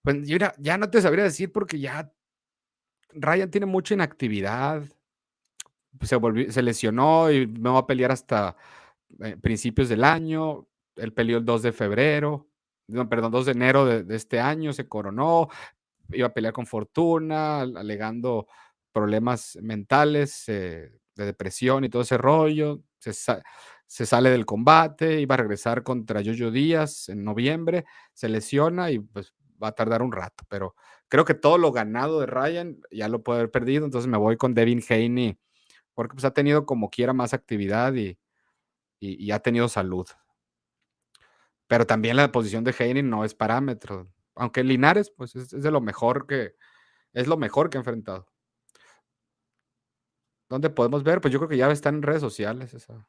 Pues 0.03 0.15
mira, 0.17 0.53
ya 0.57 0.77
no 0.77 0.89
te 0.89 1.01
sabría 1.01 1.23
decir 1.23 1.51
porque 1.51 1.79
ya 1.79 2.11
Ryan 3.13 3.51
tiene 3.51 3.65
mucha 3.65 3.93
inactividad. 3.93 4.83
Se, 6.01 6.15
volvió, 6.15 6.51
se 6.51 6.61
lesionó 6.61 7.31
y 7.31 7.47
no 7.47 7.73
va 7.73 7.79
a 7.79 7.87
pelear 7.87 8.11
hasta 8.11 8.55
eh, 9.21 9.37
principios 9.41 9.89
del 9.89 10.03
año. 10.03 10.67
Él 10.95 11.13
peleó 11.13 11.37
el 11.37 11.45
2 11.45 11.63
de 11.63 11.71
febrero, 11.71 12.49
no, 12.89 13.07
perdón, 13.07 13.31
2 13.31 13.45
de 13.45 13.51
enero 13.51 13.85
de, 13.85 14.15
este 14.15 14.39
año, 14.39 14.73
se 14.73 14.87
coronó, 14.87 15.47
iba 16.09 16.27
a 16.27 16.33
pelear 16.33 16.53
con 16.53 16.65
Fortuna, 16.65 17.61
alegando 17.61 18.47
problemas 18.91 19.57
mentales, 19.61 20.49
eh, 20.49 20.91
de 21.15 21.25
depresión 21.25 21.83
y 21.83 21.89
todo 21.89 22.01
ese 22.01 22.17
rollo. 22.17 22.81
Se, 22.97 24.05
sale 24.05 24.29
del 24.29 24.45
combate, 24.45 25.19
iba 25.21 25.35
a 25.35 25.37
regresar 25.37 25.83
contra 25.83 26.21
Jojo 26.23 26.51
Díaz 26.51 27.09
en 27.09 27.23
noviembre, 27.23 27.85
se 28.13 28.29
lesiona 28.29 28.91
y 28.91 28.99
pues 28.99 29.33
va 29.61 29.69
a 29.69 29.71
tardar 29.73 30.01
un 30.01 30.11
rato, 30.11 30.43
pero 30.49 30.75
creo 31.07 31.25
que 31.25 31.33
todo 31.33 31.57
lo 31.57 31.71
ganado 31.71 32.19
de 32.19 32.25
Ryan 32.27 32.79
ya 32.91 33.07
lo 33.09 33.23
puede 33.23 33.39
haber 33.39 33.51
perdido, 33.51 33.85
entonces 33.85 34.09
me 34.09 34.17
voy 34.17 34.37
con 34.37 34.53
Devin 34.53 34.81
Haney, 34.87 35.37
porque 35.93 36.13
pues 36.13 36.25
ha 36.25 36.31
tenido 36.31 36.65
como 36.65 36.89
quiera 36.89 37.13
más 37.13 37.33
actividad 37.33 37.93
y, 37.93 38.17
y, 38.99 39.31
ha 39.31 39.39
tenido 39.39 39.67
salud. 39.69 40.07
Pero 41.67 41.85
también 41.85 42.15
la 42.15 42.31
posición 42.31 42.63
de 42.63 42.75
Haney 42.77 43.03
no 43.03 43.23
es 43.25 43.35
parámetro 43.35 44.09
aunque 44.39 44.63
Linares, 44.63 45.11
pues 45.11 45.35
es, 45.35 45.49
de 45.51 45.71
lo 45.71 45.81
mejor 45.81 46.25
que, 46.25 46.55
es 47.13 47.27
lo 47.27 47.37
mejor 47.37 47.69
que 47.69 47.77
ha 47.77 47.81
enfrentado. 47.81 48.27
¿Dónde 50.49 50.69
podemos 50.69 51.03
ver? 51.03 51.21
Pues 51.21 51.31
yo 51.31 51.39
creo 51.39 51.49
que 51.49 51.57
ya 51.57 51.69
está 51.69 51.89
en 51.89 52.01
redes 52.01 52.21
sociales 52.21 52.73
esa. 52.73 53.07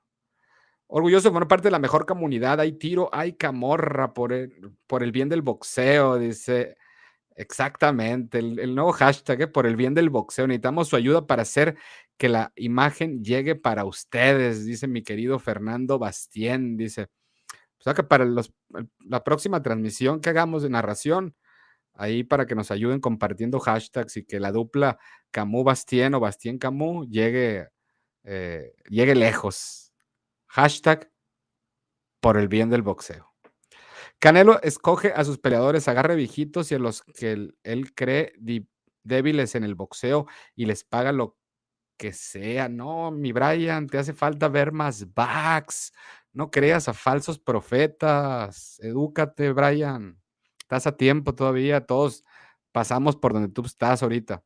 Orgulloso 0.92 1.28
de 1.28 1.32
formar 1.32 1.48
parte 1.48 1.68
de 1.68 1.72
la 1.72 1.78
mejor 1.78 2.04
comunidad. 2.04 2.58
Hay 2.60 2.72
tiro, 2.72 3.08
hay 3.12 3.34
camorra 3.34 4.12
por 4.12 4.32
el, 4.32 4.72
por 4.88 5.04
el 5.04 5.12
bien 5.12 5.28
del 5.28 5.40
boxeo, 5.42 6.18
dice. 6.18 6.76
Exactamente, 7.36 8.38
el, 8.38 8.74
nuevo 8.74 8.92
hashtag, 8.92 9.42
¿eh? 9.42 9.46
por 9.46 9.66
el 9.66 9.76
bien 9.76 9.94
del 9.94 10.10
boxeo. 10.10 10.46
Necesitamos 10.46 10.88
su 10.88 10.96
ayuda 10.96 11.26
para 11.26 11.42
hacer 11.42 11.76
que 12.18 12.28
la 12.28 12.52
imagen 12.56 13.24
llegue 13.24 13.54
para 13.54 13.84
ustedes, 13.84 14.66
dice 14.66 14.88
mi 14.88 15.02
querido 15.02 15.38
Fernando 15.38 15.98
Bastien, 15.98 16.76
dice. 16.76 17.08
O 17.78 17.82
sea 17.82 17.94
que 17.94 18.02
para 18.02 18.24
los, 18.26 18.52
la 18.98 19.24
próxima 19.24 19.62
transmisión 19.62 20.20
que 20.20 20.30
hagamos 20.30 20.62
de 20.62 20.70
narración, 20.70 21.34
ahí 21.94 22.24
para 22.24 22.46
que 22.46 22.54
nos 22.54 22.70
ayuden 22.70 23.00
compartiendo 23.00 23.60
hashtags 23.60 24.18
y 24.18 24.24
que 24.24 24.40
la 24.40 24.52
dupla 24.52 24.98
Camus 25.30 25.64
Bastien 25.64 26.14
o 26.14 26.20
Bastien 26.20 26.58
Camus 26.58 27.08
llegue, 27.08 27.68
eh, 28.24 28.74
llegue 28.88 29.14
lejos. 29.14 29.89
Hashtag 30.50 31.12
por 32.20 32.36
el 32.36 32.48
bien 32.48 32.70
del 32.70 32.82
boxeo. 32.82 33.32
Canelo 34.18 34.60
escoge 34.62 35.12
a 35.14 35.24
sus 35.24 35.38
peleadores, 35.38 35.86
agarre 35.86 36.16
viejitos 36.16 36.72
y 36.72 36.74
a 36.74 36.80
los 36.80 37.02
que 37.02 37.52
él, 37.62 37.94
cree 37.94 38.34
débiles 39.04 39.54
en 39.54 39.62
el 39.62 39.76
boxeo 39.76 40.26
y 40.56 40.66
les 40.66 40.82
paga 40.82 41.12
lo 41.12 41.38
que 41.96 42.12
sea. 42.12 42.68
No, 42.68 43.12
mi 43.12 43.30
Brian, 43.30 43.86
te 43.86 43.98
hace 43.98 44.12
falta 44.12 44.48
ver 44.48 44.72
más 44.72 45.14
backs. 45.14 45.92
No 46.32 46.50
creas 46.50 46.88
a 46.88 46.94
falsos 46.94 47.38
profetas. 47.38 48.80
Edúcate, 48.80 49.52
Brian. 49.52 50.20
Estás 50.58 50.88
a 50.88 50.96
tiempo 50.96 51.32
todavía. 51.34 51.86
Todos 51.86 52.24
pasamos 52.72 53.16
por 53.16 53.32
donde 53.34 53.50
tú 53.50 53.62
estás 53.62 54.02
ahorita. 54.02 54.42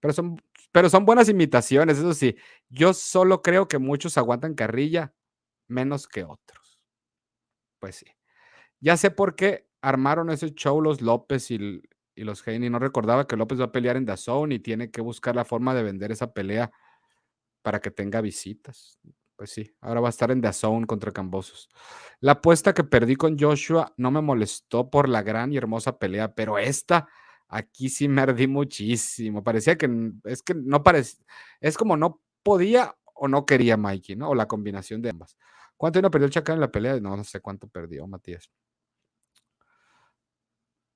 Pero 0.00 0.12
son, 0.12 0.42
pero 0.78 0.90
son 0.90 1.04
buenas 1.04 1.28
imitaciones, 1.28 1.98
eso 1.98 2.14
sí. 2.14 2.36
Yo 2.68 2.94
solo 2.94 3.42
creo 3.42 3.66
que 3.66 3.78
muchos 3.78 4.16
aguantan 4.16 4.54
carrilla 4.54 5.12
menos 5.66 6.06
que 6.06 6.22
otros. 6.22 6.78
Pues 7.80 7.96
sí. 7.96 8.06
Ya 8.78 8.96
sé 8.96 9.10
por 9.10 9.34
qué 9.34 9.68
armaron 9.82 10.30
ese 10.30 10.54
show 10.54 10.80
los 10.80 11.02
López 11.02 11.50
y, 11.50 11.82
los 12.14 12.46
Haney. 12.46 12.70
No 12.70 12.78
recordaba 12.78 13.26
que 13.26 13.34
López 13.34 13.58
va 13.60 13.64
a 13.64 13.72
pelear 13.72 13.96
en 13.96 14.04
Dazón 14.04 14.52
y 14.52 14.60
tiene 14.60 14.92
que 14.92 15.00
buscar 15.00 15.34
la 15.34 15.44
forma 15.44 15.74
de 15.74 15.82
vender 15.82 16.12
esa 16.12 16.32
pelea 16.32 16.70
para 17.62 17.80
que 17.80 17.90
tenga 17.90 18.20
visitas. 18.20 19.00
Pues 19.34 19.50
sí, 19.50 19.74
ahora 19.80 20.00
va 20.00 20.06
a 20.06 20.10
estar 20.10 20.30
en 20.30 20.40
Dazón 20.40 20.86
contra 20.86 21.10
Cambosos. 21.10 21.68
La 22.20 22.34
apuesta 22.34 22.72
que 22.72 22.84
perdí 22.84 23.16
con 23.16 23.36
Joshua 23.36 23.94
no 23.96 24.12
me 24.12 24.22
molestó 24.22 24.90
por 24.90 25.08
la 25.08 25.22
gran 25.22 25.52
y 25.52 25.56
hermosa 25.56 25.98
pelea, 25.98 26.36
pero 26.36 26.56
esta 26.56 27.08
aquí 27.48 27.88
sí 27.88 28.08
me 28.08 28.22
ardí 28.22 28.46
muchísimo. 28.46 29.42
Parecía 29.42 29.76
que 29.76 30.12
es 30.24 30.42
que 30.42 30.54
no 30.54 30.82
parece, 30.82 31.24
es 31.60 31.76
como 31.76 31.96
no 31.96 32.20
podía 32.42 32.96
o 33.14 33.28
no 33.28 33.46
quería 33.46 33.76
Mikey, 33.76 34.16
¿no? 34.16 34.30
O 34.30 34.34
la 34.34 34.46
combinación 34.46 35.02
de 35.02 35.10
ambas. 35.10 35.36
¿Cuánto 35.76 36.02
no 36.02 36.10
perdió 36.10 36.26
el 36.26 36.32
Chacal 36.32 36.56
en 36.56 36.60
la 36.60 36.70
pelea? 36.70 37.00
No, 37.00 37.16
no 37.16 37.24
sé 37.24 37.40
cuánto 37.40 37.68
perdió 37.68 38.06
Matías. 38.06 38.50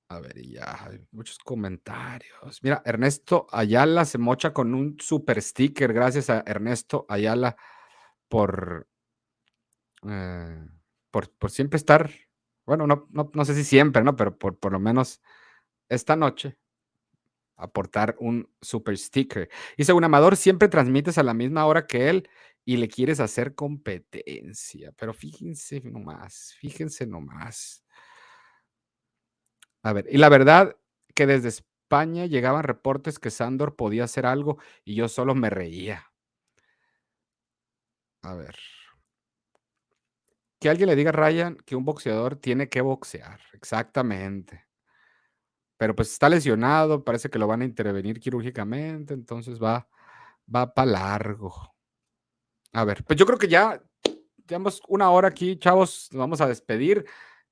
A 0.09 0.21
ver, 0.21 0.43
ya, 0.43 0.87
hay 0.87 1.01
muchos 1.13 1.39
comentarios. 1.39 2.63
Mira, 2.63 2.83
Ernesto 2.85 3.47
Ayala 3.51 4.05
se 4.05 4.19
mocha 4.19 4.53
con 4.53 4.75
un 4.75 4.97
super 5.01 5.41
sticker. 5.41 5.93
Gracias 5.93 6.29
a 6.29 6.43
Ernesto 6.47 7.07
Ayala 7.09 7.57
por, 8.29 8.89
eh, 10.07 10.67
por, 11.11 11.31
por, 11.31 11.51
siempre 11.51 11.79
estar, 11.79 12.11
bueno, 12.67 12.87
no, 12.87 13.09
no, 13.11 13.31
no, 13.33 13.45
sé 13.45 13.55
si 13.55 13.65
siempre, 13.65 14.03
¿no? 14.03 14.17
Pero 14.17 14.37
por, 14.37 14.59
por 14.59 14.73
lo 14.73 14.81
menos 14.81 15.23
esta 15.89 16.17
noche 16.17 16.57
aportar 17.57 18.17
un 18.19 18.49
super 18.61 18.97
sticker. 18.99 19.49
Y 19.77 19.85
según 19.85 20.05
Amador, 20.05 20.37
siempre 20.37 20.69
transmites 20.69 21.19
a 21.19 21.23
la 21.23 21.35
misma 21.35 21.67
hora 21.67 21.87
que 21.87 22.09
él 22.09 22.29
y 22.65 22.77
le 22.77 22.89
quieres 22.89 23.21
hacer 23.21 23.55
competencia. 23.55 24.93
Pero 24.97 25.13
fíjense 25.15 25.81
nomás, 25.83 26.55
fíjense 26.59 27.07
nomás. 27.07 27.83
A 29.85 29.93
ver, 29.93 30.07
y 30.11 30.19
la 30.19 30.29
verdad 30.29 30.77
que 31.15 31.27
desde 31.27 31.49
España 31.49 32.27
llegaban 32.27 32.63
reportes 32.65 33.19
que 33.19 33.31
Sandor 33.31 33.77
podía 33.77 34.05
hacer 34.05 34.27
algo 34.27 34.59
y 34.85 34.95
yo 34.95 35.09
solo 35.09 35.35
me 35.35 35.51
reía. 35.51 36.13
A 38.25 38.35
ver. 38.35 38.57
Que 40.61 40.69
alguien 40.71 40.89
le 40.89 40.97
diga 40.97 41.11
a 41.11 41.13
Ryan 41.13 41.57
que 41.67 41.77
un 41.77 41.85
boxeador 41.85 42.37
tiene 42.37 42.69
que 42.69 42.81
boxear. 42.81 43.41
Exactamente. 43.53 44.65
Pero 45.83 45.97
pues 45.97 46.13
está 46.13 46.29
lesionado, 46.29 47.03
parece 47.03 47.29
que 47.29 47.41
lo 47.41 47.49
van 47.49 47.63
a 47.63 47.65
intervenir 47.65 48.21
quirúrgicamente, 48.21 49.15
entonces 49.15 49.61
va, 49.61 49.89
va 50.47 50.73
para 50.73 50.93
largo. 50.93 51.75
A 52.73 52.85
ver, 52.85 53.03
pues 53.03 53.19
yo 53.19 53.27
creo 53.27 53.37
que 53.37 53.49
ya 53.49 53.83
tenemos 54.47 54.81
una 54.87 55.11
hora 55.11 55.27
aquí, 55.27 55.59
chavos, 55.59 56.09
nos 56.13 56.21
vamos 56.21 56.41
a 56.41 56.47
despedir. 56.47 57.05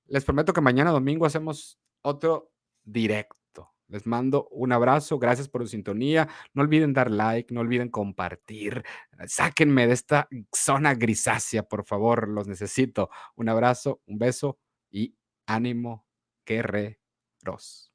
Les 0.06 0.24
prometo 0.24 0.52
que 0.52 0.60
mañana 0.60 0.92
domingo 0.92 1.26
hacemos 1.26 1.80
otro 2.02 2.52
directo. 2.84 3.74
Les 3.88 4.06
mando 4.06 4.46
un 4.52 4.70
abrazo, 4.70 5.18
gracias 5.18 5.48
por 5.48 5.62
su 5.62 5.66
sintonía. 5.66 6.28
No 6.54 6.62
olviden 6.62 6.92
dar 6.92 7.10
like, 7.10 7.52
no 7.52 7.62
olviden 7.62 7.88
compartir. 7.88 8.84
Sáquenme 9.26 9.88
de 9.88 9.94
esta 9.94 10.28
zona 10.54 10.94
grisácea, 10.94 11.64
por 11.64 11.84
favor, 11.84 12.28
los 12.28 12.46
necesito. 12.46 13.10
Un 13.34 13.48
abrazo, 13.48 14.02
un 14.06 14.20
beso 14.20 14.60
y 14.88 15.16
ánimo 15.46 16.06
guerreros. 16.46 17.89